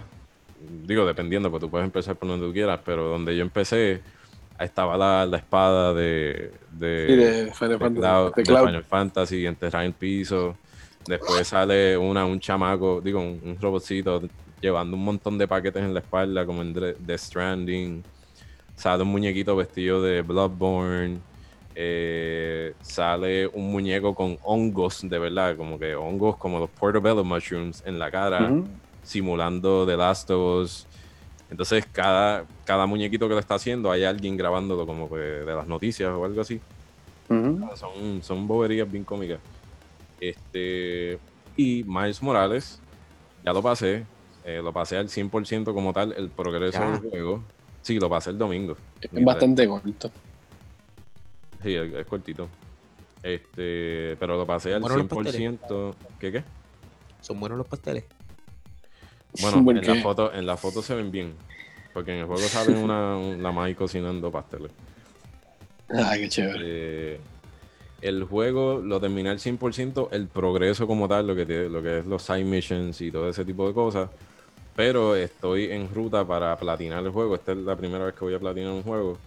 digo, 0.88 1.06
dependiendo, 1.06 1.52
porque 1.52 1.66
tú 1.66 1.70
puedes 1.70 1.84
empezar 1.86 2.16
por 2.16 2.30
donde 2.30 2.48
tú 2.48 2.54
quieras, 2.54 2.80
pero 2.86 3.10
donde 3.10 3.36
yo 3.36 3.42
empecé, 3.42 4.02
estaba 4.60 4.98
la, 4.98 5.26
la 5.26 5.38
espada 5.38 5.94
de, 5.94 6.52
de, 6.72 7.06
Sí, 7.08 7.16
de 7.16 7.52
Final 7.54 7.70
de 7.70 7.78
Fantasy. 7.80 8.00
Cloud- 8.02 8.34
de 8.36 8.44
Cloud. 8.44 8.66
Final 8.68 8.84
Fantasy, 8.84 9.46
enterrada 9.46 9.84
en 9.86 9.88
el 9.92 9.94
piso. 9.94 10.56
Después 11.08 11.48
sale 11.48 11.98
una, 11.98 12.26
un 12.26 12.40
chamaco, 12.40 13.02
digo, 13.02 13.20
un, 13.20 13.42
un 13.44 13.58
robotcito 13.60 14.22
llevando 14.62 14.96
un 14.96 15.04
montón 15.04 15.38
de 15.38 15.48
paquetes 15.48 15.84
en 15.84 15.94
la 15.94 16.00
espalda, 16.00 16.46
como 16.46 16.62
en 16.62 16.74
Death 16.74 17.18
Stranding. 17.20 18.04
Sale 18.76 19.04
un 19.04 19.10
muñequito 19.10 19.56
vestido 19.56 20.02
de 20.02 20.22
Bloodborne. 20.22 21.20
Eh, 21.76 22.74
sale 22.82 23.48
un 23.48 23.72
muñeco 23.72 24.14
con 24.14 24.38
hongos, 24.44 25.02
de 25.10 25.18
verdad, 25.20 25.58
como 25.58 25.78
que 25.80 25.96
hongos 25.96 26.38
como 26.38 26.60
los 26.60 26.70
portobello 26.70 27.24
mushrooms 27.24 27.84
en 27.86 27.98
la 28.00 28.12
cara, 28.12 28.52
simulando 29.04 29.86
The 29.86 29.98
Last 29.98 30.30
of 30.32 30.62
Us. 30.64 30.88
Entonces, 31.54 31.86
cada, 31.92 32.46
cada 32.66 32.88
muñequito 32.88 33.28
que 33.28 33.36
lo 33.36 33.40
está 33.40 33.54
haciendo, 33.54 33.92
hay 33.92 34.04
alguien 34.06 34.36
grabándolo 34.36 34.88
como 34.88 35.08
que 35.08 35.18
de 35.18 35.54
las 35.54 35.68
noticias 35.68 36.10
o 36.10 36.26
algo 36.26 36.42
así. 36.42 36.60
Ujú. 37.30 37.60
Son, 37.76 38.24
son 38.24 38.48
boberías 38.48 38.92
bien 38.92 39.04
cómicas. 39.04 39.38
Este, 40.20 41.20
y 41.56 41.84
Miles 41.84 42.24
Morales, 42.24 42.80
ya 43.46 43.54
lo 43.54 43.62
pasé. 43.62 44.04
eh, 44.46 44.62
lo 44.64 44.74
pasé 44.74 44.98
al 44.98 45.10
100% 45.10 45.76
como 45.76 45.94
tal, 45.94 46.14
el 46.18 46.30
progreso 46.30 46.80
Ya. 46.80 46.90
del 47.00 47.08
juego. 47.12 47.44
Sí, 47.84 48.00
lo 48.00 48.10
pasé 48.10 48.32
el 48.32 48.40
domingo. 48.40 48.76
Es 49.00 49.24
bastante 49.24 49.68
corto. 49.68 50.10
Sí, 51.62 51.76
es, 51.76 51.94
es 51.94 52.06
cortito. 52.08 52.48
Este, 53.22 54.18
pero 54.20 54.38
lo 54.38 54.46
pasé 54.48 54.74
al 54.74 54.82
Bueno, 54.82 54.98
los 54.98 55.06
pasteles. 55.08 55.36
100%. 55.40 55.94
¿Qué 56.20 56.32
qué? 56.32 56.44
Son 57.22 57.40
buenos 57.40 57.60
los 57.60 57.68
pasteles. 57.68 58.06
Bueno, 59.42 59.64
¿Por 59.64 59.78
en 59.78 59.86
la, 59.88 59.96
foto, 59.96 60.34
en 60.34 60.46
la 60.46 60.58
foto 60.58 60.82
se 60.82 60.96
ven 60.96 61.12
bien. 61.12 61.34
Porque 61.94 62.12
en 62.14 62.20
el 62.20 62.26
juego 62.26 62.42
sale 62.42 62.78
una, 62.78 63.16
un- 63.18 63.42
la 63.42 63.52
Mai 63.52 63.76
cocinando 63.76 64.32
pasteles. 64.32 64.72
Ay, 65.90 66.22
qué 66.22 66.30
chévere. 66.30 66.60
Eh, 66.64 67.20
el 68.02 68.24
juego 68.26 68.80
lo 68.80 69.00
terminé 69.00 69.30
al 69.30 69.40
100%, 69.40 70.10
el 70.12 70.28
progreso 70.28 70.88
como 70.88 71.08
tal, 71.08 71.28
lo 71.28 71.36
que, 71.36 71.46
tiene- 71.46 71.70
lo 71.70 71.82
que 71.82 72.00
es 72.00 72.06
los 72.06 72.22
side 72.24 72.44
missions 72.44 73.00
y 73.02 73.12
todo 73.12 73.30
ese 73.30 73.46
tipo 73.46 73.68
de 73.68 73.74
cosas. 73.74 74.10
Pero 74.76 75.16
estoy 75.16 75.66
en 75.72 75.94
ruta 75.94 76.26
para 76.26 76.56
platinar 76.58 77.04
el 77.04 77.12
juego. 77.12 77.36
Esta 77.36 77.52
es 77.52 77.60
la 77.60 77.76
primera 77.76 78.06
vez 78.06 78.16
que 78.16 78.26
voy 78.26 78.34
a 78.34 78.40
platinar 78.40 78.72
un 78.72 78.82
juego. 78.84 79.18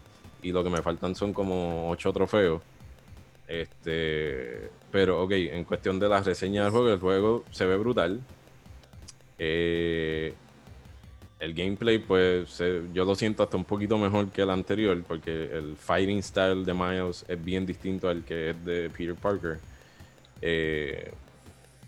Y 0.42 0.50
lo 0.52 0.62
que 0.64 0.70
me 0.70 0.82
faltan 0.82 1.14
son 1.14 1.32
como 1.32 1.88
8 1.90 2.12
trofeos. 2.12 2.60
Este, 3.48 4.68
pero 4.90 5.22
ok, 5.22 5.30
en 5.32 5.64
cuestión 5.64 5.98
de 6.00 6.08
las 6.08 6.26
reseñas 6.26 6.64
del 6.64 6.72
juego, 6.72 6.90
el 6.92 6.98
juego 7.00 7.44
se 7.52 7.64
ve 7.64 7.76
brutal. 7.76 8.20
Eh, 9.38 10.34
el 11.38 11.52
gameplay, 11.54 11.98
pues 11.98 12.48
se- 12.50 12.82
yo 12.94 13.04
lo 13.04 13.14
siento 13.14 13.42
hasta 13.42 13.56
un 13.56 13.64
poquito 13.64 13.98
mejor 13.98 14.28
que 14.30 14.42
el 14.42 14.50
anterior, 14.50 15.02
porque 15.06 15.30
el 15.56 15.76
fighting 15.76 16.22
style 16.22 16.64
de 16.64 16.72
Miles 16.72 17.24
es 17.28 17.44
bien 17.44 17.66
distinto 17.66 18.08
al 18.08 18.24
que 18.24 18.50
es 18.50 18.64
de 18.64 18.88
Peter 18.90 19.14
Parker. 19.14 19.58
Eh, 20.40 21.12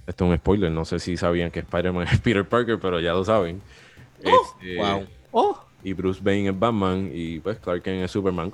esto 0.06 0.24
es 0.24 0.30
un 0.30 0.36
spoiler, 0.36 0.70
no 0.70 0.84
sé 0.84 0.98
si 0.98 1.16
sabían 1.16 1.50
que 1.50 1.60
Spider-Man 1.60 2.06
es 2.10 2.20
Peter 2.20 2.46
Parker, 2.46 2.78
pero 2.78 3.00
ya 3.00 3.12
lo 3.12 3.24
saben. 3.24 3.60
Este, 4.20 4.76
wow. 4.76 5.56
Y 5.84 5.92
Bruce 5.92 6.20
Wayne 6.24 6.50
es 6.50 6.58
Batman 6.58 7.10
y 7.12 7.38
pues 7.40 7.58
Clark 7.58 7.82
Kent 7.82 8.04
es 8.04 8.10
Superman. 8.10 8.50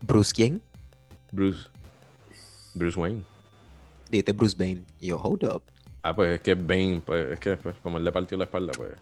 ¿Bruce 0.00 0.32
quién? 0.34 0.60
Bruce. 1.30 1.68
Bruce 2.74 2.98
Wayne. 2.98 3.22
Dijiste 4.10 4.32
Bruce 4.32 4.56
Bane. 4.58 4.82
Y 5.00 5.08
yo, 5.08 5.18
hold 5.18 5.44
up. 5.44 5.62
Ah, 6.02 6.14
pues 6.14 6.34
es 6.34 6.40
que 6.40 6.54
Bane, 6.54 7.02
pues 7.04 7.32
es 7.32 7.40
que 7.40 7.56
pues, 7.56 7.76
como 7.82 7.98
él 7.98 8.04
le 8.04 8.12
partió 8.12 8.38
la 8.38 8.44
espalda, 8.44 8.72
pues. 8.76 8.92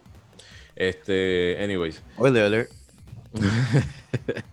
Este, 0.75 1.57
anyways. 1.61 2.01
Spoiler 2.13 2.43
alert. 2.43 2.71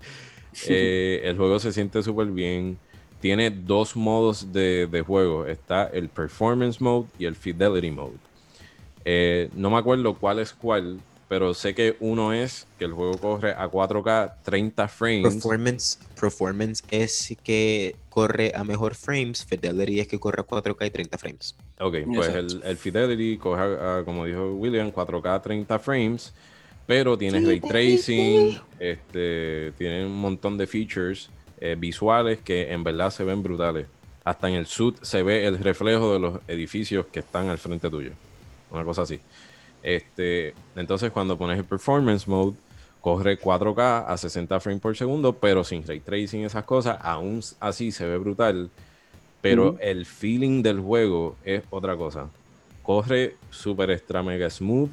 Eh, 0.69 1.21
el 1.25 1.37
juego 1.37 1.59
se 1.59 1.71
siente 1.71 2.03
súper 2.03 2.29
bien. 2.29 2.79
Tiene 3.21 3.51
dos 3.51 3.95
modos 3.95 4.55
de, 4.55 4.87
de 4.87 5.03
juego. 5.03 5.45
Está 5.45 5.85
el 5.85 6.09
Performance 6.09 6.81
Mode 6.81 7.09
y 7.19 7.27
el 7.27 7.37
Fidelity 7.37 7.91
Mode. 7.91 8.17
Eh, 9.05 9.51
no 9.55 9.71
me 9.71 9.77
acuerdo 9.77 10.15
cuál 10.15 10.39
es 10.39 10.53
cuál, 10.53 10.99
pero 11.29 11.55
sé 11.55 11.75
que 11.75 11.97
uno 12.01 12.33
es 12.33 12.67
que 12.79 12.85
el 12.85 12.93
juego 12.93 13.19
corre 13.19 13.53
a 13.53 13.69
4K 13.69 14.35
30 14.45 14.89
frames. 14.89 15.23
Performance, 15.35 15.99
performance 16.21 16.83
es 16.91 17.37
que 17.43 17.97
corre 18.11 18.53
a 18.55 18.63
mejor 18.65 18.95
frames. 18.95 19.45
Fidelity 19.45 20.01
es 20.01 20.09
que 20.09 20.19
corre 20.21 20.43
a 20.43 20.45
4K 20.47 20.87
y 20.87 20.91
30 20.91 21.19
frames. 21.19 21.55
Ok, 21.81 21.97
pues 22.15 22.29
el, 22.35 22.63
el 22.65 22.77
Fidelity 22.77 23.39
coge, 23.39 23.61
a- 23.61 23.99
a, 23.99 24.05
como 24.05 24.25
dijo 24.25 24.53
William, 24.55 24.93
4K 24.93 25.43
30 25.43 25.79
frames, 25.79 26.33
pero 26.87 27.19
tiene 27.19 27.41
ray 27.41 27.61
tracing, 27.61 28.61
este, 28.79 29.73
tiene 29.77 30.07
un 30.07 30.17
montón 30.21 30.57
de 30.57 30.67
features 30.67 31.29
eh, 31.61 31.75
visuales 31.79 32.39
que 32.41 32.73
en 32.73 32.85
verdad 32.85 33.11
se 33.11 33.25
ven 33.25 33.43
brutales. 33.43 33.87
Hasta 34.25 34.49
en 34.49 34.55
el 34.55 34.67
suit 34.67 34.97
se 35.03 35.23
ve 35.23 35.47
el 35.47 35.59
reflejo 35.59 36.13
de 36.13 36.19
los 36.21 36.41
edificios 36.49 37.07
que 37.07 37.21
están 37.21 37.49
al 37.49 37.59
frente 37.59 37.91
tuyo. 37.91 38.11
Una 38.71 38.85
cosa 38.85 39.03
así. 39.03 39.21
Este, 39.87 40.53
entonces 40.75 41.13
cuando 41.13 41.39
pones 41.39 41.57
el 41.57 41.65
Performance 41.65 42.27
Mode, 42.27 42.57
corre 43.01 43.39
4K 43.39 44.07
a 44.09 44.17
60 44.17 44.59
frames 44.59 44.83
por 44.83 44.97
segundo, 44.97 45.33
pero 45.35 45.63
sin 45.63 45.87
ray 45.87 46.01
tracing 46.01 46.43
esas 46.43 46.65
cosas, 46.65 46.99
aún 47.01 47.41
así 47.61 47.93
se 47.93 48.05
ve 48.05 48.19
brutal. 48.19 48.69
Pero 49.41 49.77
el 49.79 50.05
feeling 50.05 50.61
del 50.61 50.81
juego 50.81 51.37
es 51.45 51.63
otra 51.71 51.97
cosa. 51.97 52.29
Corre 52.83 53.37
super 53.51 53.93
extra 53.93 54.25
mega 54.25 54.51
smooth. 54.51 54.91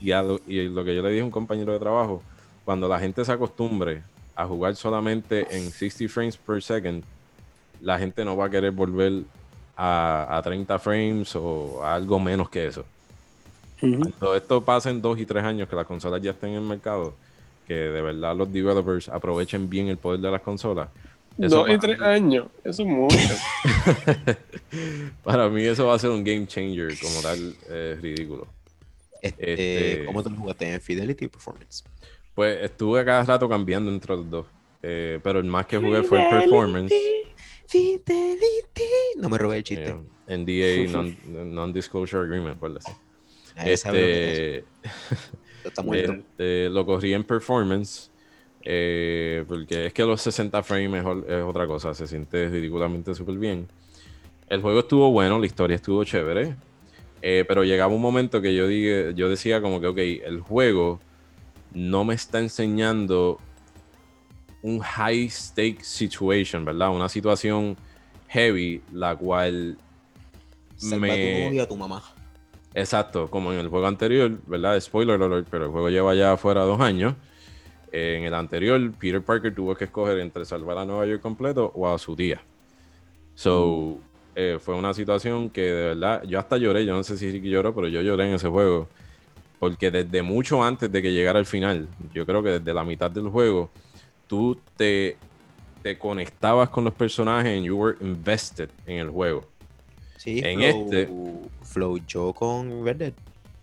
Y, 0.00 0.08
lo, 0.08 0.40
y 0.48 0.68
lo 0.68 0.84
que 0.84 0.96
yo 0.96 1.02
le 1.02 1.10
dije 1.10 1.22
a 1.22 1.24
un 1.24 1.30
compañero 1.30 1.72
de 1.72 1.78
trabajo, 1.78 2.20
cuando 2.64 2.88
la 2.88 2.98
gente 2.98 3.24
se 3.24 3.30
acostumbre 3.30 4.02
a 4.34 4.46
jugar 4.46 4.74
solamente 4.74 5.46
en 5.56 5.70
60 5.70 6.12
frames 6.12 6.36
per 6.36 6.60
second, 6.60 7.04
la 7.80 8.00
gente 8.00 8.24
no 8.24 8.36
va 8.36 8.46
a 8.46 8.50
querer 8.50 8.72
volver 8.72 9.22
a, 9.76 10.26
a 10.28 10.42
30 10.42 10.76
frames 10.80 11.36
o 11.36 11.84
a 11.84 11.94
algo 11.94 12.18
menos 12.18 12.50
que 12.50 12.66
eso. 12.66 12.84
Cuando 13.80 14.34
esto 14.34 14.64
pasa 14.64 14.90
en 14.90 15.00
dos 15.02 15.18
y 15.18 15.26
tres 15.26 15.44
años 15.44 15.68
que 15.68 15.76
las 15.76 15.86
consolas 15.86 16.20
ya 16.22 16.30
estén 16.32 16.50
en 16.50 16.56
el 16.56 16.62
mercado, 16.62 17.14
que 17.66 17.74
de 17.74 18.02
verdad 18.02 18.36
los 18.36 18.52
developers 18.52 19.08
aprovechen 19.08 19.68
bien 19.70 19.88
el 19.88 19.96
poder 19.98 20.20
de 20.20 20.30
las 20.30 20.40
consolas. 20.42 20.88
eso 21.38 21.56
Dos 21.58 21.70
y 21.70 21.78
tres 21.78 21.98
mí- 21.98 22.04
años. 22.06 22.46
Eso 22.64 22.82
es 22.82 22.88
mucho. 22.88 23.16
Para 25.24 25.48
mí 25.48 25.62
eso 25.64 25.86
va 25.86 25.94
a 25.94 25.98
ser 25.98 26.10
un 26.10 26.24
game 26.24 26.46
changer 26.46 26.98
como 27.00 27.20
tal, 27.22 27.54
es 27.70 28.00
ridículo. 28.00 28.46
Este, 29.20 29.52
Este- 29.92 30.04
¿Cómo 30.06 30.22
te 30.22 30.30
lo 30.30 30.36
jugaste 30.36 30.72
en 30.74 30.80
Fidelity 30.80 31.24
y 31.24 31.28
Performance? 31.28 31.84
Pues 32.34 32.58
estuve 32.62 33.00
a 33.00 33.04
cada 33.04 33.24
rato 33.24 33.48
cambiando 33.48 33.90
entre 33.90 34.14
los 34.16 34.30
dos. 34.30 34.46
Eh, 34.82 35.18
pero 35.24 35.40
el 35.40 35.44
más 35.46 35.66
que 35.66 35.76
jugué 35.76 36.02
fue 36.04 36.22
el 36.22 36.28
performance. 36.30 36.94
Fidelity. 37.66 38.84
No 39.16 39.28
me 39.28 39.38
robé 39.38 39.56
el 39.58 39.64
chiste. 39.64 39.96
eh, 40.28 40.36
NDA, 40.36 40.92
non- 41.26 41.54
Non-Disclosure 41.54 42.22
Agreement, 42.24 42.56
por. 42.58 42.78
Este. 43.64 44.64
Está 45.64 45.82
este, 45.92 46.68
lo 46.70 46.86
corrí 46.86 47.12
en 47.12 47.24
performance. 47.24 48.10
Eh, 48.62 49.44
porque 49.46 49.86
es 49.86 49.92
que 49.92 50.04
los 50.04 50.20
60 50.20 50.62
frames 50.62 51.04
es, 51.04 51.30
es 51.30 51.42
otra 51.42 51.66
cosa, 51.66 51.94
se 51.94 52.06
siente 52.06 52.48
ridículamente 52.48 53.14
súper 53.14 53.36
bien. 53.36 53.68
El 54.48 54.60
juego 54.60 54.80
estuvo 54.80 55.10
bueno, 55.10 55.38
la 55.38 55.46
historia 55.46 55.76
estuvo 55.76 56.02
chévere, 56.04 56.56
eh, 57.22 57.44
pero 57.46 57.64
llegaba 57.64 57.92
un 57.92 58.00
momento 58.00 58.40
que 58.40 58.54
yo, 58.54 58.66
dije, 58.66 59.12
yo 59.14 59.28
decía 59.28 59.60
como 59.60 59.80
que, 59.80 59.86
ok, 59.86 59.98
el 59.98 60.40
juego 60.40 61.00
no 61.72 62.04
me 62.04 62.14
está 62.14 62.38
enseñando 62.38 63.38
un 64.62 64.80
high 64.80 65.28
stake 65.28 65.82
situation, 65.82 66.64
¿verdad? 66.64 66.90
Una 66.90 67.08
situación 67.08 67.76
heavy, 68.28 68.82
la 68.92 69.16
cual 69.16 69.78
Salva 70.76 71.06
a 71.06 71.10
tu 71.10 71.16
me... 71.16 71.44
novia 71.46 71.62
a 71.62 71.68
tu 71.68 71.76
mamá. 71.76 72.02
Exacto, 72.74 73.28
como 73.30 73.52
en 73.52 73.58
el 73.58 73.68
juego 73.68 73.86
anterior, 73.86 74.30
¿verdad? 74.46 74.78
Spoiler 74.80 75.20
alert, 75.20 75.48
pero 75.50 75.64
el 75.66 75.70
juego 75.70 75.88
lleva 75.88 76.14
ya 76.14 76.36
fuera 76.36 76.62
dos 76.62 76.80
años. 76.80 77.14
Eh, 77.92 78.16
en 78.18 78.24
el 78.24 78.34
anterior, 78.34 78.80
Peter 78.98 79.22
Parker 79.22 79.54
tuvo 79.54 79.74
que 79.74 79.84
escoger 79.84 80.18
entre 80.20 80.44
salvar 80.44 80.78
a 80.78 80.84
Nueva 80.84 81.06
York 81.06 81.22
completo 81.22 81.72
o 81.74 81.88
a 81.88 81.98
su 81.98 82.14
tía. 82.14 82.40
So, 83.34 83.98
eh, 84.34 84.58
fue 84.60 84.74
una 84.74 84.92
situación 84.94 85.48
que 85.50 85.62
de 85.62 85.84
verdad, 85.88 86.22
yo 86.24 86.38
hasta 86.38 86.56
lloré, 86.58 86.84
yo 86.84 86.94
no 86.94 87.02
sé 87.02 87.16
si 87.16 87.40
lloró, 87.40 87.74
pero 87.74 87.88
yo 87.88 88.02
lloré 88.02 88.28
en 88.28 88.34
ese 88.34 88.48
juego. 88.48 88.88
Porque 89.58 89.90
desde 89.90 90.22
mucho 90.22 90.62
antes 90.62 90.90
de 90.92 91.02
que 91.02 91.12
llegara 91.12 91.38
el 91.38 91.46
final, 91.46 91.88
yo 92.14 92.24
creo 92.24 92.42
que 92.42 92.50
desde 92.50 92.72
la 92.74 92.84
mitad 92.84 93.10
del 93.10 93.28
juego, 93.28 93.70
tú 94.28 94.56
te, 94.76 95.16
te 95.82 95.98
conectabas 95.98 96.68
con 96.68 96.84
los 96.84 96.94
personajes 96.94 97.60
y 97.60 97.64
you 97.64 97.76
were 97.76 97.96
invested 98.00 98.68
en 98.86 98.98
el 98.98 99.10
juego. 99.10 99.44
Sí, 100.16 100.40
En 100.44 100.62
este- 100.62 101.08
Flow 101.68 101.98
yo 102.06 102.32
con 102.32 102.84
Red 102.84 102.96
Dead. 102.96 103.12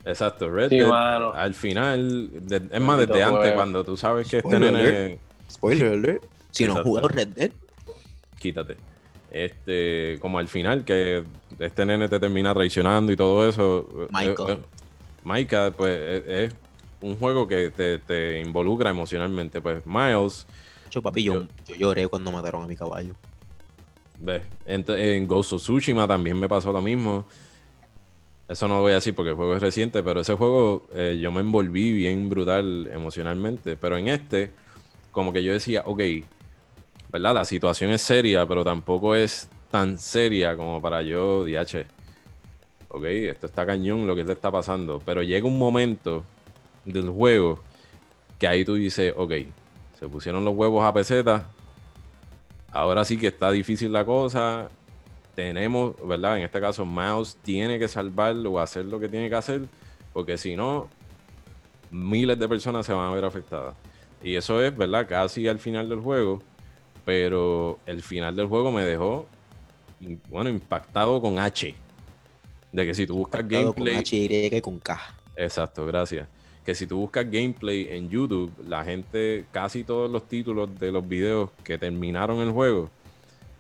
Exacto, 0.06 0.50
Red 0.50 0.70
Sí, 0.70 0.78
Dead, 0.78 0.88
mano. 0.88 1.34
al 1.34 1.54
final, 1.54 2.30
de- 2.34 2.62
es 2.72 2.82
más, 2.82 3.00
desde 3.00 3.24
antes, 3.24 3.40
juego. 3.42 3.56
cuando 3.56 3.84
tú 3.84 3.98
sabes 3.98 4.30
que 4.30 4.38
este 4.38 4.60
nene, 4.60 5.20
Spoiler 5.52 5.94
alert. 5.94 6.24
Si 6.52 6.66
no 6.66 6.74
has 6.76 6.82
jugado 6.84 7.08
Red 7.08 7.28
Dead, 7.30 7.52
quítate. 8.40 8.78
Este, 9.32 10.18
como 10.22 10.40
al 10.40 10.48
final, 10.48 10.86
que 10.86 11.24
este 11.60 11.86
nene 11.86 12.08
te 12.08 12.20
termina 12.20 12.54
traicionando 12.54 13.12
y 13.12 13.16
todo 13.18 13.48
eso. 13.50 13.88
eh, 14.04 14.08
Michael. 14.12 14.50
eh, 14.50 14.54
eh, 14.54 14.66
Micah, 15.24 15.72
pues 15.76 16.00
es, 16.00 16.24
es 16.52 16.54
un 17.02 17.18
juego 17.18 17.48
que 17.48 17.70
te, 17.72 17.98
te 18.00 18.40
involucra 18.40 18.92
emocionalmente. 18.92 19.60
Pues 19.60 19.86
Miles, 19.86 20.46
yo, 20.92 21.02
papi, 21.02 21.24
yo, 21.24 21.48
yo 21.68 21.76
lloré 21.76 22.08
cuando 22.08 22.32
mataron 22.32 22.64
a 22.64 22.68
mi 22.68 22.76
caballo. 22.78 23.14
ves, 24.20 24.44
en, 24.66 24.86
en 24.88 25.28
Ghost 25.28 25.54
of 25.54 25.62
Tsushima 25.62 26.08
también 26.08 26.40
me 26.40 26.48
pasó 26.48 26.72
lo 26.72 26.82
mismo. 26.82 27.26
Eso 28.48 28.68
no 28.68 28.76
lo 28.76 28.82
voy 28.82 28.92
a 28.92 28.96
decir 28.96 29.16
porque 29.16 29.32
el 29.32 29.36
juego 29.36 29.56
es 29.56 29.62
reciente, 29.62 30.04
pero 30.04 30.22
ese 30.22 30.36
juego 30.36 30.88
eh, 30.94 31.18
yo 31.20 31.32
me 31.32 31.42
envolví 31.42 31.92
bien 31.92 32.30
brutal 32.30 32.88
emocionalmente. 32.94 33.76
Pero 33.76 33.98
en 33.98 34.08
este, 34.08 34.52
como 35.12 35.34
que 35.34 35.44
yo 35.44 35.52
decía, 35.52 35.82
ok, 35.86 36.02
¿verdad? 37.12 37.34
La 37.34 37.46
situación 37.46 37.92
es 37.92 38.02
seria, 38.02 38.46
pero 38.46 38.64
tampoco 38.64 39.16
es 39.16 39.50
tan 39.72 39.98
seria 39.98 40.56
como 40.56 40.80
para 40.80 41.02
yo, 41.02 41.44
DH. 41.44 41.86
Ok, 42.90 43.04
esto 43.06 43.48
está 43.48 43.66
cañón 43.66 44.06
lo 44.06 44.16
que 44.16 44.24
te 44.24 44.34
está 44.34 44.52
pasando. 44.52 45.02
Pero 45.04 45.24
llega 45.24 45.48
un 45.48 45.58
momento 45.58 46.24
del 46.86 47.10
juego 47.10 47.60
que 48.38 48.48
ahí 48.48 48.64
tú 48.64 48.76
dices, 48.76 49.12
ok, 49.18 49.34
se 50.00 50.08
pusieron 50.08 50.46
los 50.46 50.56
huevos 50.56 50.86
a 50.86 50.94
peseta. 50.94 51.48
Ahora 52.72 53.04
sí 53.06 53.18
que 53.18 53.28
está 53.28 53.50
difícil 53.52 53.92
la 53.92 54.06
cosa. 54.06 54.70
Tenemos, 55.36 55.96
¿verdad? 56.08 56.38
En 56.38 56.44
este 56.44 56.62
caso, 56.62 56.86
Mouse 56.86 57.38
tiene 57.42 57.78
que 57.78 57.88
salvarlo 57.88 58.54
o 58.54 58.60
hacer 58.60 58.86
lo 58.86 59.00
que 59.00 59.10
tiene 59.10 59.30
que 59.30 59.36
hacer. 59.36 59.62
Porque 60.14 60.38
si 60.38 60.56
no, 60.56 60.88
miles 61.92 62.40
de 62.40 62.48
personas 62.48 62.86
se 62.86 62.94
van 62.94 63.12
a 63.12 63.14
ver 63.14 63.26
afectadas. 63.26 63.76
Y 64.24 64.36
eso 64.36 64.64
es, 64.64 64.76
¿verdad? 64.76 65.06
Casi 65.08 65.48
al 65.48 65.60
final 65.60 65.90
del 65.90 66.00
juego. 66.00 66.42
Pero 67.04 67.80
el 67.86 68.02
final 68.02 68.36
del 68.36 68.48
juego 68.48 68.72
me 68.72 68.84
dejó, 68.84 69.28
bueno, 70.30 70.50
impactado 70.50 71.22
con 71.22 71.38
H. 71.38 71.76
De 72.72 72.86
que 72.86 72.94
si 72.94 73.06
tú 73.06 73.18
buscas 73.18 73.42
Impactado 73.42 73.74
con 73.74 73.84
gameplay. 73.84 74.02
H, 74.50 74.58
Y 74.58 74.62
con 74.62 74.80
K. 74.80 75.00
Exacto, 75.36 75.86
gracias. 75.86 76.28
Que 76.66 76.74
si 76.74 76.88
tú 76.88 76.98
buscas 76.98 77.30
gameplay 77.30 77.90
en 77.92 78.10
YouTube, 78.10 78.52
la 78.68 78.84
gente, 78.84 79.46
casi 79.52 79.84
todos 79.84 80.10
los 80.10 80.28
títulos 80.28 80.80
de 80.80 80.92
los 80.92 81.08
videos 81.08 81.52
que 81.64 81.78
terminaron 81.78 82.40
el 82.40 82.52
juego, 82.52 82.90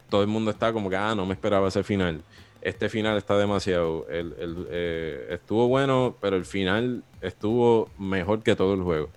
todo 0.09 0.21
el 0.21 0.27
mundo 0.27 0.51
está 0.51 0.71
como 0.73 0.89
que, 0.89 0.95
ah, 0.95 1.13
no 1.15 1.25
me 1.25 1.33
esperaba 1.33 1.67
ese 1.67 1.83
final. 1.83 2.21
Este 2.61 2.89
final 2.89 3.17
está 3.17 3.37
demasiado. 3.37 4.07
el- 4.09 4.35
el, 4.39 4.67
eh, 4.71 5.27
estuvo 5.31 5.67
bueno, 5.67 6.15
pero 6.19 6.35
el 6.35 6.45
final 6.45 7.03
estuvo 7.21 7.89
mejor 7.99 8.41
que 8.43 8.55
todo 8.55 8.73
el 8.73 8.81
juego. 8.81 9.09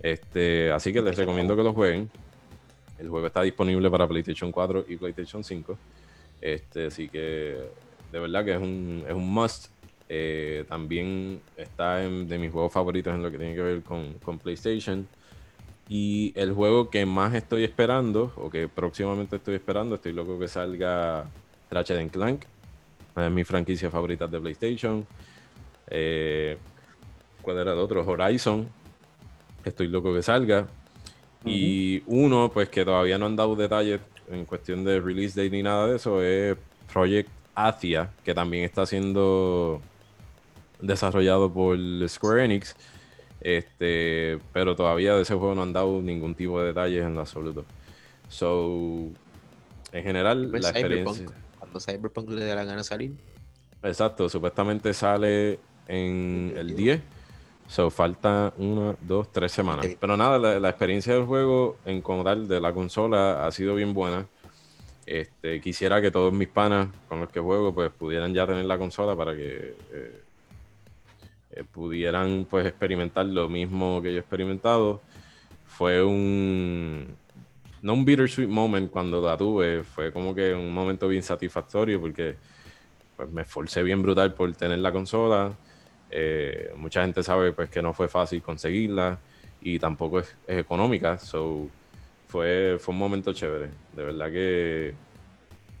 Este, 0.00 0.70
así 0.70 0.92
que 0.92 1.00
les 1.02 1.16
recomiendo 1.16 1.56
que 1.56 1.62
lo 1.62 1.72
jueguen. 1.72 2.10
El 2.98 3.08
juego 3.08 3.26
está 3.26 3.42
disponible 3.42 3.90
para 3.90 4.06
PlayStation 4.06 4.52
4 4.52 4.84
y 4.88 4.96
PlayStation 4.96 5.42
5. 5.42 5.76
Este, 6.40 6.86
así 6.86 7.08
que 7.08 7.58
de 8.12 8.18
verdad 8.20 8.44
que 8.44 8.52
es 8.54 8.60
un, 8.60 9.04
es 9.08 9.14
un 9.14 9.28
must. 9.32 9.68
Eh, 10.08 10.64
también 10.68 11.40
está 11.56 12.04
en, 12.04 12.28
de 12.28 12.38
mis 12.38 12.52
juegos 12.52 12.72
favoritos 12.72 13.14
en 13.14 13.22
lo 13.22 13.30
que 13.30 13.38
tiene 13.38 13.54
que 13.54 13.62
ver 13.62 13.82
con, 13.82 14.14
con 14.22 14.38
PlayStation. 14.38 15.08
Y 15.88 16.32
el 16.34 16.52
juego 16.52 16.88
que 16.88 17.04
más 17.04 17.34
estoy 17.34 17.64
esperando, 17.64 18.32
o 18.36 18.50
que 18.50 18.68
próximamente 18.68 19.36
estoy 19.36 19.56
esperando, 19.56 19.96
estoy 19.96 20.12
loco 20.12 20.38
que 20.38 20.48
salga 20.48 21.26
Ratchet 21.70 22.10
Clank. 22.10 22.44
Es 23.16 23.30
mi 23.30 23.44
franquicia 23.44 23.90
favorita 23.90 24.26
de 24.26 24.40
PlayStation. 24.40 25.06
Eh, 25.88 26.56
¿Cuál 27.42 27.58
era 27.58 27.72
el 27.72 27.78
otro? 27.78 28.04
Horizon. 28.04 28.66
Estoy 29.64 29.88
loco 29.88 30.14
que 30.14 30.22
salga. 30.22 30.66
Y 31.44 32.02
uno, 32.06 32.50
pues 32.52 32.70
que 32.70 32.84
todavía 32.84 33.18
no 33.18 33.26
han 33.26 33.36
dado 33.36 33.54
detalles 33.54 34.00
en 34.30 34.44
cuestión 34.46 34.84
de 34.84 35.00
release 35.00 35.38
date 35.38 35.54
ni 35.54 35.62
nada 35.62 35.86
de 35.86 35.96
eso, 35.96 36.22
es 36.22 36.56
Project 36.92 37.28
Athia, 37.54 38.10
que 38.24 38.34
también 38.34 38.64
está 38.64 38.86
siendo 38.86 39.80
desarrollado 40.80 41.52
por 41.52 41.78
Square 42.08 42.44
Enix. 42.44 42.74
Este, 43.44 44.38
pero 44.54 44.74
todavía 44.74 45.14
de 45.14 45.22
ese 45.22 45.34
juego 45.34 45.54
no 45.54 45.62
han 45.62 45.72
dado 45.74 46.00
ningún 46.00 46.34
tipo 46.34 46.58
de 46.60 46.68
detalles 46.68 47.04
en 47.04 47.14
lo 47.14 47.20
absoluto. 47.20 47.64
So, 48.28 49.10
en 49.92 50.02
general, 50.02 50.48
Pues 50.50 50.62
la 50.62 50.72
Cyberpunk. 50.72 51.06
experiencia. 51.08 51.44
Cuando 51.58 51.78
Cyberpunk 51.80 52.30
le 52.30 52.44
dé 52.44 52.54
la 52.54 52.64
gana 52.64 52.82
salir. 52.82 53.12
Exacto, 53.82 54.30
supuestamente 54.30 54.94
sale 54.94 55.58
en 55.86 56.54
el 56.56 56.74
10. 56.74 57.02
So, 57.68 57.90
falta 57.90 58.54
una, 58.56 58.96
dos, 59.02 59.30
tres 59.30 59.52
semanas. 59.52 59.86
Pero 60.00 60.16
nada, 60.16 60.38
la, 60.38 60.58
la 60.58 60.68
experiencia 60.70 61.12
del 61.14 61.24
juego 61.24 61.76
en 61.84 62.00
como 62.00 62.24
tal 62.24 62.48
de 62.48 62.60
la 62.62 62.72
consola 62.72 63.46
ha 63.46 63.52
sido 63.52 63.74
bien 63.74 63.92
buena. 63.92 64.26
Este, 65.04 65.60
quisiera 65.60 66.00
que 66.00 66.10
todos 66.10 66.32
mis 66.32 66.48
panas 66.48 66.88
con 67.10 67.20
los 67.20 67.28
que 67.28 67.40
juego 67.40 67.74
pues 67.74 67.90
pudieran 67.90 68.32
ya 68.32 68.46
tener 68.46 68.64
la 68.64 68.78
consola 68.78 69.14
para 69.14 69.36
que 69.36 69.76
eh, 69.92 70.22
eh, 71.54 71.64
pudieran 71.64 72.46
pues 72.48 72.66
experimentar 72.66 73.26
lo 73.26 73.48
mismo 73.48 74.02
que 74.02 74.12
yo 74.12 74.16
he 74.18 74.20
experimentado. 74.20 75.02
Fue 75.66 76.02
un 76.02 77.16
no 77.82 77.94
un 77.94 78.04
bittersweet 78.04 78.48
moment 78.48 78.90
cuando 78.90 79.20
la 79.20 79.36
tuve, 79.36 79.84
fue 79.84 80.12
como 80.12 80.34
que 80.34 80.54
un 80.54 80.72
momento 80.72 81.06
bien 81.08 81.22
satisfactorio 81.22 82.00
porque 82.00 82.36
pues 83.16 83.30
me 83.30 83.42
esforcé 83.42 83.82
bien 83.82 84.02
brutal 84.02 84.34
por 84.34 84.52
tener 84.54 84.78
la 84.78 84.92
consola. 84.92 85.52
Eh, 86.10 86.72
mucha 86.76 87.02
gente 87.02 87.22
sabe 87.22 87.52
pues 87.52 87.70
que 87.70 87.82
no 87.82 87.92
fue 87.92 88.08
fácil 88.08 88.42
conseguirla 88.42 89.18
y 89.60 89.78
tampoco 89.78 90.20
es, 90.20 90.34
es 90.46 90.58
económica. 90.58 91.18
So, 91.18 91.68
fue, 92.28 92.78
fue 92.80 92.92
un 92.92 92.98
momento 92.98 93.32
chévere. 93.32 93.70
De 93.94 94.02
verdad 94.02 94.30
que 94.32 94.94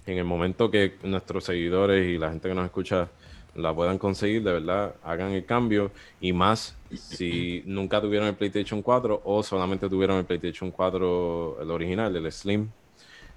en 0.06 0.18
el 0.18 0.24
momento 0.24 0.70
que 0.70 0.94
nuestros 1.02 1.44
seguidores 1.44 2.06
y 2.06 2.18
la 2.18 2.30
gente 2.30 2.48
que 2.48 2.54
nos 2.54 2.66
escucha 2.66 3.08
la 3.56 3.74
puedan 3.74 3.98
conseguir, 3.98 4.42
de 4.42 4.52
verdad, 4.52 4.94
hagan 5.02 5.32
el 5.32 5.44
cambio. 5.44 5.90
Y 6.20 6.32
más 6.32 6.74
si 6.92 7.62
nunca 7.66 8.00
tuvieron 8.00 8.28
el 8.28 8.34
PlayStation 8.34 8.82
4 8.82 9.20
o 9.24 9.42
solamente 9.42 9.88
tuvieron 9.88 10.18
el 10.18 10.24
PlayStation 10.24 10.70
4, 10.70 11.60
el 11.60 11.70
original, 11.70 12.14
el 12.16 12.30
Slim. 12.32 12.68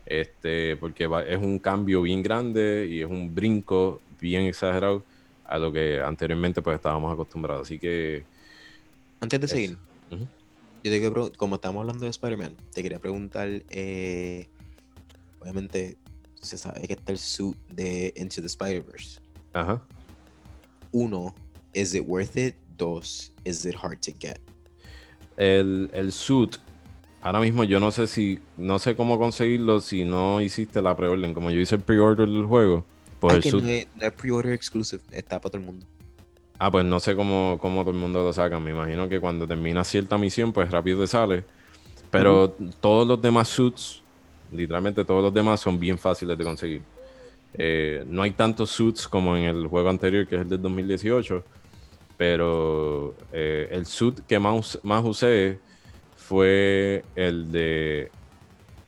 Este, 0.05 0.77
porque 0.77 1.05
va- 1.05 1.23
es 1.23 1.37
un 1.37 1.59
cambio 1.59 2.01
bien 2.01 2.23
grande 2.23 2.87
y 2.89 3.01
es 3.01 3.09
un 3.09 3.35
brinco 3.35 4.01
bien 4.21 4.43
exagerado 4.43 5.03
a 5.43 5.57
lo 5.57 5.71
que 5.71 5.99
anteriormente 5.99 6.61
pues 6.61 6.75
estábamos 6.75 7.11
acostumbrados. 7.13 7.67
Así 7.67 7.77
que 7.77 8.23
Antes 9.19 9.41
de 9.41 9.47
seguir, 9.47 9.77
yo 10.09 10.91
te 10.91 10.99
quiero 10.99 11.31
como 11.37 11.55
estamos 11.55 11.81
hablando 11.81 12.05
de 12.05 12.09
Spider-Man, 12.11 12.55
te 12.73 12.81
quería 12.83 12.99
preguntar, 12.99 13.49
eh, 13.69 14.47
obviamente 15.41 15.97
se 16.41 16.57
sabe 16.57 16.87
que 16.87 16.93
está 16.93 17.11
el 17.11 17.17
suit 17.17 17.57
de 17.69 18.13
Into 18.15 18.41
the 18.41 18.47
Spider-Verse. 18.47 19.19
Ajá. 19.53 19.81
Uno, 20.91 21.33
¿is 21.73 21.93
it 21.93 22.03
worth 22.07 22.37
it? 22.37 22.55
Dos, 22.77 23.31
¿is 23.43 23.65
it 23.65 23.75
hard 23.81 23.99
to 24.01 24.11
get? 24.19 24.39
El, 25.35 25.89
el 25.93 26.11
suit, 26.11 26.57
ahora 27.21 27.39
mismo 27.39 27.63
yo 27.63 27.79
no 27.79 27.91
sé 27.91 28.07
si, 28.07 28.39
no 28.57 28.79
sé 28.79 28.95
cómo 28.95 29.19
conseguirlo 29.19 29.81
si 29.81 30.03
no 30.03 30.41
hiciste 30.41 30.81
la 30.81 30.95
preorden. 30.95 31.33
Como 31.33 31.51
yo 31.51 31.59
hice 31.59 31.75
el 31.75 31.81
pre-order 31.81 32.27
del 32.27 32.45
juego, 32.45 32.85
pues 33.19 33.33
Ah, 33.33 33.37
el 33.37 33.43
suit. 33.43 33.63
no 33.63 33.69
es, 33.69 33.87
no 33.95 34.07
es 34.07 34.13
pre-order 34.13 34.53
exclusive, 34.53 35.01
está 35.11 35.39
para 35.39 35.51
todo 35.51 35.59
el 35.59 35.65
mundo. 35.65 35.85
Ah, 36.59 36.71
pues 36.71 36.85
no 36.85 36.99
sé 36.99 37.15
cómo, 37.15 37.57
cómo 37.61 37.81
todo 37.81 37.91
el 37.91 37.97
mundo 37.99 38.23
lo 38.23 38.33
saca. 38.33 38.59
Me 38.59 38.71
imagino 38.71 39.07
que 39.07 39.19
cuando 39.19 39.47
termina 39.47 39.83
cierta 39.83 40.17
misión, 40.17 40.51
pues 40.53 40.71
rápido 40.71 40.99
te 41.01 41.07
sale. 41.07 41.43
Pero 42.09 42.55
todos 42.79 43.07
los 43.07 43.21
demás 43.21 43.47
suits, 43.47 44.01
literalmente 44.51 45.05
todos 45.05 45.21
los 45.23 45.33
demás 45.33 45.59
son 45.59 45.79
bien 45.79 45.97
fáciles 45.99 46.35
de 46.37 46.43
conseguir. 46.43 46.81
Eh, 47.57 48.03
no 48.07 48.21
hay 48.21 48.31
tantos 48.31 48.69
suits 48.71 49.07
como 49.07 49.35
en 49.35 49.43
el 49.45 49.67
juego 49.67 49.89
anterior, 49.89 50.27
que 50.27 50.35
es 50.35 50.41
el 50.41 50.49
del 50.49 50.61
2018, 50.61 51.43
pero 52.17 53.15
eh, 53.31 53.67
el 53.71 53.85
suit 53.85 54.19
que 54.27 54.39
más, 54.39 54.79
más 54.83 55.03
usé 55.03 55.59
fue 56.15 57.03
el 57.15 57.51
de 57.51 58.11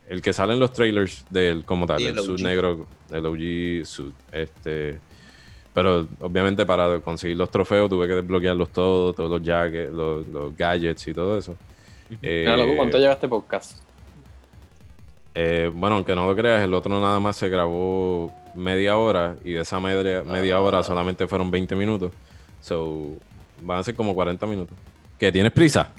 el 0.07 0.21
que 0.23 0.33
sale 0.33 0.53
en 0.53 0.59
los 0.59 0.73
trailers 0.73 1.23
del 1.29 1.63
como 1.65 1.85
tal, 1.85 1.99
Sí, 1.99 2.07
el, 2.07 2.17
el 2.17 2.23
suit 2.23 2.41
negro, 2.41 2.87
el 3.11 3.25
OG 3.25 3.85
suit. 3.85 4.13
Este, 4.31 4.99
pero 5.73 6.07
obviamente 6.19 6.65
para 6.65 6.99
conseguir 6.99 7.37
los 7.37 7.49
trofeos 7.51 7.89
tuve 7.89 8.07
que 8.07 8.15
desbloquearlos 8.15 8.69
todos, 8.69 9.15
todos 9.15 9.29
los 9.29 9.41
jackets, 9.43 9.91
los, 9.91 10.27
los 10.27 10.57
gadgets 10.57 11.07
y 11.07 11.13
todo 11.13 11.37
eso. 11.37 11.55
Eh, 12.23 12.41
Mira, 12.45 12.57
loco, 12.57 12.75
¿Cuánto 12.75 12.97
lleva 12.97 13.13
este 13.13 13.27
podcast? 13.27 13.77
eh, 15.35 15.71
bueno, 15.73 15.97
aunque 15.97 16.15
no 16.15 16.25
lo 16.25 16.35
creas, 16.35 16.63
el 16.63 16.73
otro 16.73 16.99
nada 16.99 17.19
más 17.19 17.37
se 17.37 17.47
grabó 17.47 18.33
media 18.55 18.97
hora 18.97 19.35
y 19.43 19.53
de 19.53 19.61
esa 19.61 19.79
media, 19.79 20.23
media 20.23 20.59
hora 20.59 20.83
solamente 20.83 21.27
fueron 21.27 21.49
20 21.51 21.75
minutos. 21.75 22.11
So, 22.61 23.13
van 23.61 23.79
a 23.79 23.83
ser 23.83 23.95
como 23.95 24.13
40 24.13 24.45
minutos. 24.45 24.77
¿Qué? 25.17 25.31
¿Tienes 25.31 25.51
prisa? 25.51 25.89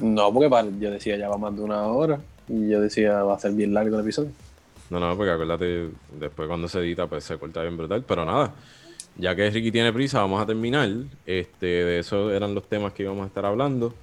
No, 0.00 0.32
porque 0.32 0.48
para- 0.48 0.68
yo 0.78 0.90
decía 0.90 1.16
ya 1.16 1.28
va 1.28 1.36
más 1.38 1.54
de 1.54 1.62
una 1.62 1.82
hora. 1.86 2.18
Y 2.48 2.68
yo 2.68 2.80
decía 2.80 3.22
va 3.22 3.34
a 3.34 3.38
ser 3.38 3.52
bien 3.52 3.72
largo 3.74 3.96
el 3.96 4.02
episodio. 4.02 4.30
No, 4.88 4.98
no, 4.98 5.16
porque 5.16 5.30
acuérdate, 5.30 5.90
después 6.18 6.48
cuando 6.48 6.66
se 6.66 6.80
edita, 6.80 7.06
pues 7.06 7.22
se 7.24 7.38
corta 7.38 7.62
bien 7.62 7.76
brutal. 7.76 8.02
Pero 8.06 8.24
nada, 8.24 8.52
ya 9.16 9.36
que 9.36 9.48
Ricky 9.50 9.70
tiene 9.70 9.92
prisa, 9.92 10.20
vamos 10.20 10.42
a 10.42 10.46
terminar. 10.46 10.88
Este, 11.26 11.66
de 11.66 11.98
eso 12.00 12.32
eran 12.32 12.54
los 12.54 12.64
temas 12.68 12.92
que 12.92 13.04
íbamos 13.04 13.22
a 13.24 13.26
estar 13.28 13.46
hablando. 13.46 13.94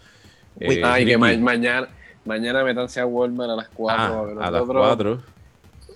Uy, 0.59 0.75
Eh, 0.75 0.81
ah, 0.85 0.99
y 0.99 1.05
que 1.05 1.17
ma- 1.17 1.35
mañana, 1.37 1.89
mañana 2.25 2.63
metanse 2.63 3.01
a 3.01 3.05
Walmart 3.05 3.51
a 3.51 3.55
las 3.57 3.67
4. 3.69 4.01
ah, 4.01 4.07
a 4.07 4.47
a 4.47 4.51
las 4.51 4.61
nosotros. 4.61 4.85
4. 4.85 5.19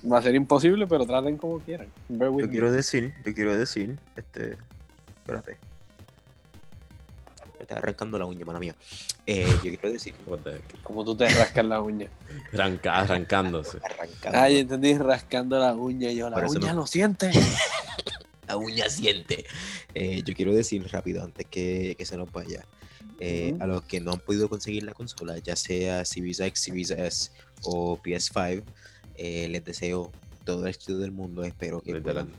Va 0.09 0.17
a 0.17 0.21
ser 0.21 0.33
imposible, 0.35 0.87
pero 0.87 1.05
traten 1.05 1.37
como 1.37 1.59
quieran. 1.59 1.87
Bear 2.09 2.31
with 2.31 2.41
Yo 2.41 2.47
me. 2.47 2.51
quiero 2.51 2.71
decir, 2.71 3.13
yo 3.25 3.33
quiero 3.33 3.55
decir, 3.57 3.99
este. 4.15 4.57
Espérate. 5.19 5.57
Me 7.57 7.61
está 7.63 7.77
arrancando 7.77 8.17
la 8.17 8.25
uña, 8.25 8.43
mano 8.45 8.59
mía. 8.59 8.75
Eh, 9.27 9.45
yo 9.47 9.61
quiero 9.61 9.91
decir, 9.91 10.15
Como 10.83 11.03
tú 11.05 11.15
te 11.15 11.29
rascas 11.29 11.65
la 11.65 11.81
uña. 11.81 12.07
Arranca, 12.53 12.97
arrancándose. 12.99 13.77
arrancando. 13.83 14.39
Ay, 14.39 14.57
entendí, 14.59 14.97
rascando 14.97 15.59
la 15.59 15.73
uña. 15.75 16.09
Y 16.11 16.15
yo, 16.17 16.29
la 16.29 16.37
Por 16.37 16.45
uña 16.45 16.73
no- 16.73 16.81
lo 16.81 16.87
siente. 16.87 17.31
la 18.47 18.57
uña 18.57 18.89
siente. 18.89 19.45
Eh, 19.93 20.23
yo 20.25 20.33
quiero 20.33 20.53
decir 20.53 20.85
rápido, 20.91 21.23
antes 21.23 21.45
que, 21.45 21.93
que 21.97 22.05
se 22.05 22.17
nos 22.17 22.31
vaya. 22.31 22.65
eh. 23.19 23.55
A 23.59 23.67
los 23.67 23.83
que 23.83 23.99
no 24.01 24.11
han 24.13 24.19
podido 24.19 24.49
conseguir 24.49 24.81
la 24.83 24.93
consola, 24.93 25.37
ya 25.37 25.55
sea 25.55 26.03
Series 26.05 26.39
X, 26.39 26.59
Series 26.63 26.89
S 26.89 27.31
o 27.61 27.97
PS5, 28.01 28.63
eh, 29.23 29.47
les 29.49 29.63
deseo 29.63 30.11
todo 30.43 30.63
el 30.63 30.69
éxito 30.69 30.97
del 30.97 31.11
mundo. 31.11 31.43
Espero 31.43 31.79
que 31.79 32.01
puedan 32.01 32.29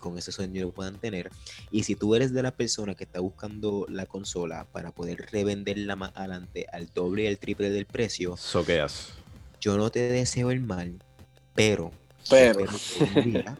con 0.00 0.18
ese 0.18 0.32
sueño 0.32 0.62
lo 0.62 0.72
puedan 0.72 0.98
tener. 0.98 1.30
Y 1.70 1.84
si 1.84 1.94
tú 1.94 2.14
eres 2.14 2.32
de 2.34 2.42
la 2.42 2.50
persona 2.50 2.94
que 2.94 3.04
está 3.04 3.20
buscando 3.20 3.86
la 3.88 4.04
consola 4.04 4.66
para 4.72 4.90
poder 4.90 5.28
revenderla 5.30 5.96
más 5.96 6.10
adelante 6.14 6.66
al 6.72 6.90
doble 6.92 7.22
y 7.22 7.26
al 7.28 7.38
triple 7.38 7.70
del 7.70 7.86
precio, 7.86 8.36
Soqueas. 8.36 9.12
yo 9.60 9.76
no 9.76 9.90
te 9.90 10.00
deseo 10.00 10.50
el 10.50 10.60
mal, 10.60 10.98
pero, 11.54 11.92
Pero. 12.28 12.64
espero 12.64 13.12
que 13.14 13.20
un 13.20 13.32
día 13.32 13.58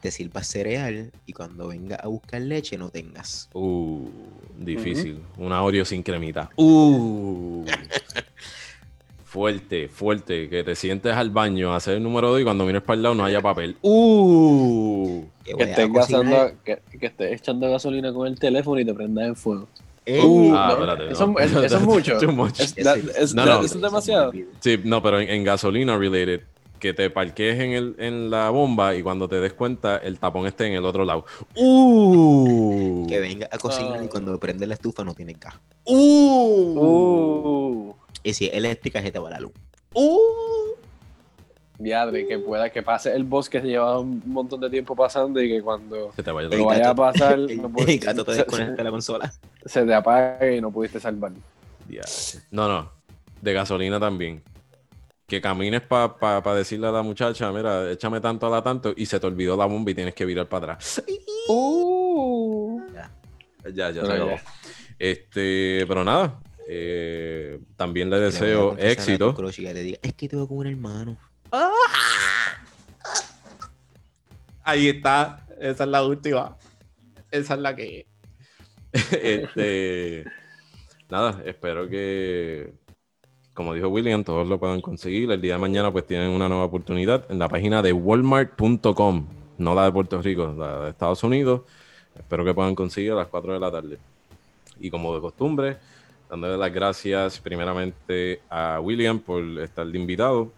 te 0.00 0.10
sirva 0.10 0.42
cereal 0.42 1.12
y 1.26 1.32
cuando 1.32 1.68
venga 1.68 1.96
a 1.96 2.06
buscar 2.06 2.40
leche 2.40 2.78
no 2.78 2.90
tengas. 2.90 3.48
Uh, 3.52 4.08
difícil. 4.58 5.22
Una 5.36 5.62
Oreo 5.62 5.84
sin 5.84 6.02
cremita. 6.02 6.50
Uh. 6.56 7.64
Fuerte, 9.32 9.88
fuerte. 9.88 10.48
Que 10.50 10.62
te 10.62 10.74
sientes 10.74 11.14
al 11.14 11.30
baño 11.30 11.72
a 11.72 11.76
hacer 11.76 11.94
el 11.96 12.02
número 12.02 12.28
2 12.30 12.42
y 12.42 12.44
cuando 12.44 12.64
mires 12.66 12.82
para 12.82 12.96
el 12.96 13.02
lado 13.02 13.14
no 13.14 13.24
haya 13.24 13.40
papel. 13.40 13.76
Uh. 13.82 15.24
Que 15.44 15.52
estés, 15.64 15.92
gasando, 15.92 16.52
que, 16.64 16.78
que 17.00 17.06
estés 17.06 17.40
echando 17.40 17.68
gasolina 17.70 18.12
con 18.12 18.26
el 18.28 18.38
teléfono 18.38 18.78
y 18.80 18.84
te 18.84 18.94
prendas 18.94 19.26
en 19.26 19.36
fuego. 19.36 19.66
¡Ey! 20.04 20.20
Uh, 20.24 20.52
Ah, 20.54 20.66
no, 20.68 20.72
espérate, 20.74 21.12
eso, 21.12 21.26
no. 21.26 21.38
es, 21.38 21.52
eso 21.52 21.76
es 21.76 21.82
mucho. 21.92 22.18
Too 22.18 22.32
much. 22.32 22.60
Es, 22.60 22.74
es- 22.76 23.34
No, 23.34 23.42
eso 23.44 23.76
es 23.76 23.80
demasiado. 23.80 24.32
Sí, 24.60 24.78
no, 24.84 25.02
pero 25.02 25.18
en, 25.20 25.28
en 25.30 25.44
gasolina 25.44 25.96
related, 25.96 26.42
que 26.78 26.92
te 26.94 27.08
parquees 27.10 27.60
en, 27.60 27.72
el, 27.72 27.94
en 27.98 28.30
la 28.30 28.50
bomba 28.50 28.94
y 28.96 29.02
cuando 29.02 29.28
te 29.28 29.40
des 29.40 29.52
cuenta 29.52 29.96
el 29.98 30.18
tapón 30.18 30.46
esté 30.46 30.66
en 30.66 30.74
el 30.74 30.84
otro 30.84 31.04
lado. 31.04 31.24
Uh. 31.56 33.06
Que 33.08 33.20
venga 33.20 33.48
a 33.50 33.58
cocinar 33.58 33.98
Ah. 34.00 34.04
y 34.04 34.08
cuando 34.08 34.38
prende 34.38 34.66
la 34.66 34.74
estufa 34.74 35.04
no 35.04 35.14
tiene 35.14 35.36
gas. 35.40 35.54
Uh. 35.84 36.74
Y 38.22 38.32
si 38.34 38.46
es 38.46 38.54
eléctrica 38.54 39.02
se 39.02 39.10
te 39.10 39.18
va 39.18 39.30
la 39.30 39.40
luz. 39.40 39.52
Uh. 39.94 40.72
diadre, 41.78 42.26
que 42.28 42.38
pueda 42.38 42.70
que 42.70 42.82
pase 42.82 43.12
el 43.14 43.24
boss 43.24 43.48
que 43.50 43.60
se 43.60 43.66
lleva 43.66 43.98
un 43.98 44.22
montón 44.26 44.60
de 44.60 44.70
tiempo 44.70 44.94
pasando 44.94 45.42
y 45.42 45.48
que 45.48 45.60
cuando 45.62 46.12
Se 46.14 46.22
te 46.22 46.30
vaya 46.30 46.48
lo 46.56 46.70
a 46.90 46.94
pasar 46.94 47.32
El, 47.38 47.60
no 47.60 47.68
puedes- 47.70 47.88
el 47.90 47.98
gato 47.98 48.24
te 48.24 48.32
se, 48.32 48.38
desconecta 48.38 48.82
la 48.84 48.90
consola. 48.90 49.30
se- 49.64 49.68
se 49.68 49.84
te 49.84 49.92
apaga 49.94 50.50
y 50.52 50.60
no 50.60 50.70
pudiste 50.70 51.00
salvar. 51.00 51.32
Ya. 51.88 52.02
No, 52.52 52.68
no. 52.68 52.90
De 53.40 53.52
gasolina 53.52 53.98
también. 53.98 54.42
Que 55.26 55.40
camines 55.40 55.80
para 55.82 56.54
decirle 56.54 56.86
a 56.86 56.92
la 56.92 57.02
muchacha, 57.02 57.50
mira, 57.52 57.90
échame 57.90 58.20
tanto 58.20 58.46
a 58.46 58.50
la 58.50 58.62
tanto 58.62 58.92
y 58.96 59.06
se 59.06 59.18
te 59.18 59.26
olvidó 59.26 59.56
la 59.56 59.64
bomba 59.66 59.90
y 59.90 59.94
tienes 59.94 60.14
que 60.14 60.24
virar 60.24 60.46
para 60.48 60.74
atrás. 60.74 61.02
Uh. 61.48 62.80
Ya, 62.94 63.90
ya 63.90 63.92
se 63.92 64.00
Pero 64.00 64.12
acabó. 64.12 64.30
ya. 64.32 64.42
Este, 64.98 65.84
pero 65.88 66.04
nada. 66.04 66.38
Eh, 66.74 67.60
también 67.76 68.08
le 68.08 68.18
deseo 68.18 68.76
éxito. 68.78 69.30
tu 69.30 69.36
crush 69.36 69.60
y 69.60 69.64
que 69.64 69.74
le 69.74 69.82
diga, 69.82 69.98
es 70.02 70.14
que 70.14 70.28
tengo 70.28 70.48
como 70.48 70.60
un 70.60 70.66
hermano. 70.66 71.18
Ahí 74.64 74.88
está. 74.88 75.46
Esa 75.60 75.84
es 75.84 75.90
la 75.90 76.04
última. 76.04 76.56
Esa 77.30 77.54
es 77.54 77.60
la 77.60 77.76
que. 77.76 78.06
este. 78.92 80.24
Nada, 81.10 81.42
espero 81.44 81.88
que. 81.88 82.72
Como 83.52 83.74
dijo 83.74 83.88
William, 83.88 84.24
todos 84.24 84.48
lo 84.48 84.58
puedan 84.58 84.80
conseguir. 84.80 85.30
El 85.30 85.42
día 85.42 85.54
de 85.54 85.60
mañana, 85.60 85.92
pues 85.92 86.06
tienen 86.06 86.30
una 86.30 86.48
nueva 86.48 86.64
oportunidad 86.64 87.30
en 87.30 87.38
la 87.38 87.48
página 87.48 87.82
de 87.82 87.92
walmart.com. 87.92 89.26
No 89.58 89.74
la 89.74 89.84
de 89.84 89.92
Puerto 89.92 90.22
Rico, 90.22 90.54
la 90.56 90.84
de 90.84 90.90
Estados 90.90 91.22
Unidos. 91.22 91.62
Espero 92.16 92.46
que 92.46 92.54
puedan 92.54 92.74
conseguir 92.74 93.12
a 93.12 93.16
las 93.16 93.28
4 93.28 93.52
de 93.52 93.60
la 93.60 93.70
tarde. 93.70 93.98
Y 94.80 94.90
como 94.90 95.14
de 95.14 95.20
costumbre, 95.20 95.76
dándole 96.32 96.56
las 96.56 96.72
gracias 96.72 97.38
primeramente 97.40 98.40
a 98.48 98.80
William 98.80 99.18
por 99.18 99.44
estar 99.60 99.86
de 99.86 99.98
invitado. 99.98 100.50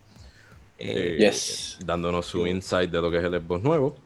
Eh, 0.78 1.16
Eh, 1.16 1.16
Yes. 1.18 1.78
dándonos 1.84 2.26
su 2.26 2.46
insight 2.46 2.90
de 2.92 3.02
lo 3.02 3.10
que 3.10 3.18
es 3.18 3.24
el 3.24 3.32
Xbox 3.40 3.62
nuevo. 3.64 3.96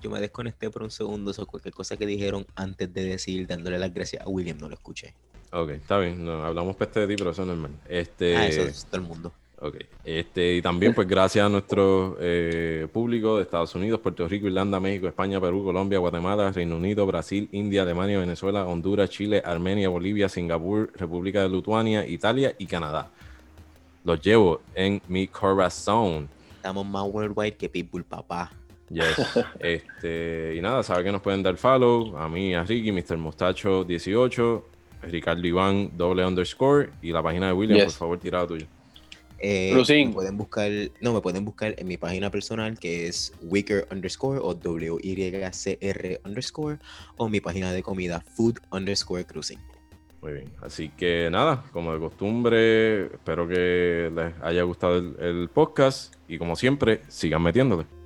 Yo 0.00 0.08
me 0.10 0.20
desconecté 0.20 0.70
por 0.70 0.82
un 0.84 0.90
segundo, 0.90 1.34
so 1.34 1.44
cualquier 1.44 1.74
cosa 1.74 1.98
que 1.98 2.06
dijeron 2.06 2.46
antes 2.54 2.92
de 2.94 3.04
decir, 3.04 3.46
dándole 3.46 3.78
las 3.78 3.92
gracias 3.92 4.22
a 4.24 4.28
William, 4.28 4.56
no 4.56 4.68
lo 4.68 4.74
escuché. 4.74 5.12
Ok, 5.52 5.70
está 5.70 5.98
bien. 5.98 6.24
No, 6.24 6.42
hablamos 6.44 6.76
peste 6.76 7.00
de 7.00 7.08
ti, 7.08 7.16
pero 7.18 7.30
eso 7.32 7.42
es 7.42 7.48
normal. 7.48 7.72
Este, 7.88 8.34
Ah, 8.34 8.46
eso 8.46 8.62
es 8.62 8.86
todo 8.86 8.96
el 9.02 9.06
mundo. 9.06 9.32
Ok. 9.60 9.76
Este, 10.04 10.56
y 10.56 10.62
también, 10.62 10.94
pues, 10.94 11.06
gracias 11.06 11.44
a 11.44 11.48
nuestro 11.48 12.16
eh, 12.20 12.86
público 12.92 13.36
de 13.36 13.42
Estados 13.42 13.74
Unidos, 13.74 14.00
Puerto 14.00 14.26
Rico, 14.26 14.46
Irlanda, 14.46 14.80
México, 14.80 15.06
España, 15.08 15.40
Perú, 15.40 15.64
Colombia, 15.64 15.98
Guatemala, 15.98 16.50
Reino 16.52 16.76
Unido, 16.76 17.06
Brasil, 17.06 17.48
India, 17.52 17.82
Alemania, 17.82 18.18
Venezuela, 18.18 18.66
Honduras, 18.66 19.10
Chile, 19.10 19.42
Armenia, 19.44 19.88
Bolivia, 19.88 20.28
Singapur, 20.28 20.90
República 20.94 21.42
de 21.42 21.48
Lituania, 21.48 22.06
Italia 22.06 22.54
y 22.58 22.66
Canadá. 22.66 23.10
Los 24.04 24.20
llevo 24.20 24.62
en 24.74 25.02
mi 25.08 25.26
corazón. 25.28 26.28
Estamos 26.56 26.86
más 26.86 27.04
worldwide 27.04 27.56
que 27.56 27.68
Pitbull, 27.68 28.04
papá. 28.04 28.50
Yes. 28.90 29.18
este, 29.60 30.54
y 30.56 30.60
nada, 30.60 30.82
sabe 30.82 31.04
que 31.04 31.12
nos 31.12 31.20
pueden 31.20 31.42
dar 31.42 31.56
follow. 31.56 32.16
A 32.16 32.28
mí, 32.28 32.54
a 32.54 32.64
Ricky, 32.64 32.90
Mr. 32.90 33.18
Mostacho 33.18 33.84
18, 33.84 34.64
Ricardo 35.02 35.46
Iván, 35.46 35.90
doble 35.96 36.24
underscore. 36.24 36.90
Y 37.02 37.12
la 37.12 37.22
página 37.22 37.48
de 37.48 37.52
William, 37.52 37.78
Yes. 37.78 37.92
por 37.94 37.98
favor, 37.98 38.18
tirado 38.18 38.46
tuyo. 38.46 38.66
Eh, 39.40 39.72
me 39.74 40.12
pueden 40.12 40.36
buscar, 40.36 40.70
no, 41.00 41.12
me 41.12 41.20
pueden 41.20 41.44
buscar 41.44 41.74
en 41.78 41.86
mi 41.86 41.96
página 41.96 42.30
personal 42.30 42.78
que 42.78 43.06
es 43.06 43.32
Wicker 43.42 43.86
underscore 43.90 44.40
o 44.42 44.54
W-Y-C-R 44.54 46.20
underscore 46.24 46.78
o 47.16 47.28
mi 47.28 47.40
página 47.40 47.72
de 47.72 47.82
comida 47.82 48.20
Food 48.20 48.58
underscore 48.72 49.24
Cruising. 49.24 49.60
Muy 50.20 50.32
bien. 50.32 50.52
Así 50.62 50.88
que 50.88 51.28
nada, 51.30 51.64
como 51.72 51.92
de 51.92 52.00
costumbre, 52.00 53.06
espero 53.06 53.46
que 53.46 54.10
les 54.12 54.34
haya 54.42 54.62
gustado 54.62 54.96
el, 54.96 55.16
el 55.20 55.48
podcast. 55.48 56.14
Y 56.26 56.38
como 56.38 56.56
siempre, 56.56 57.02
sigan 57.08 57.42
metiéndole. 57.42 57.97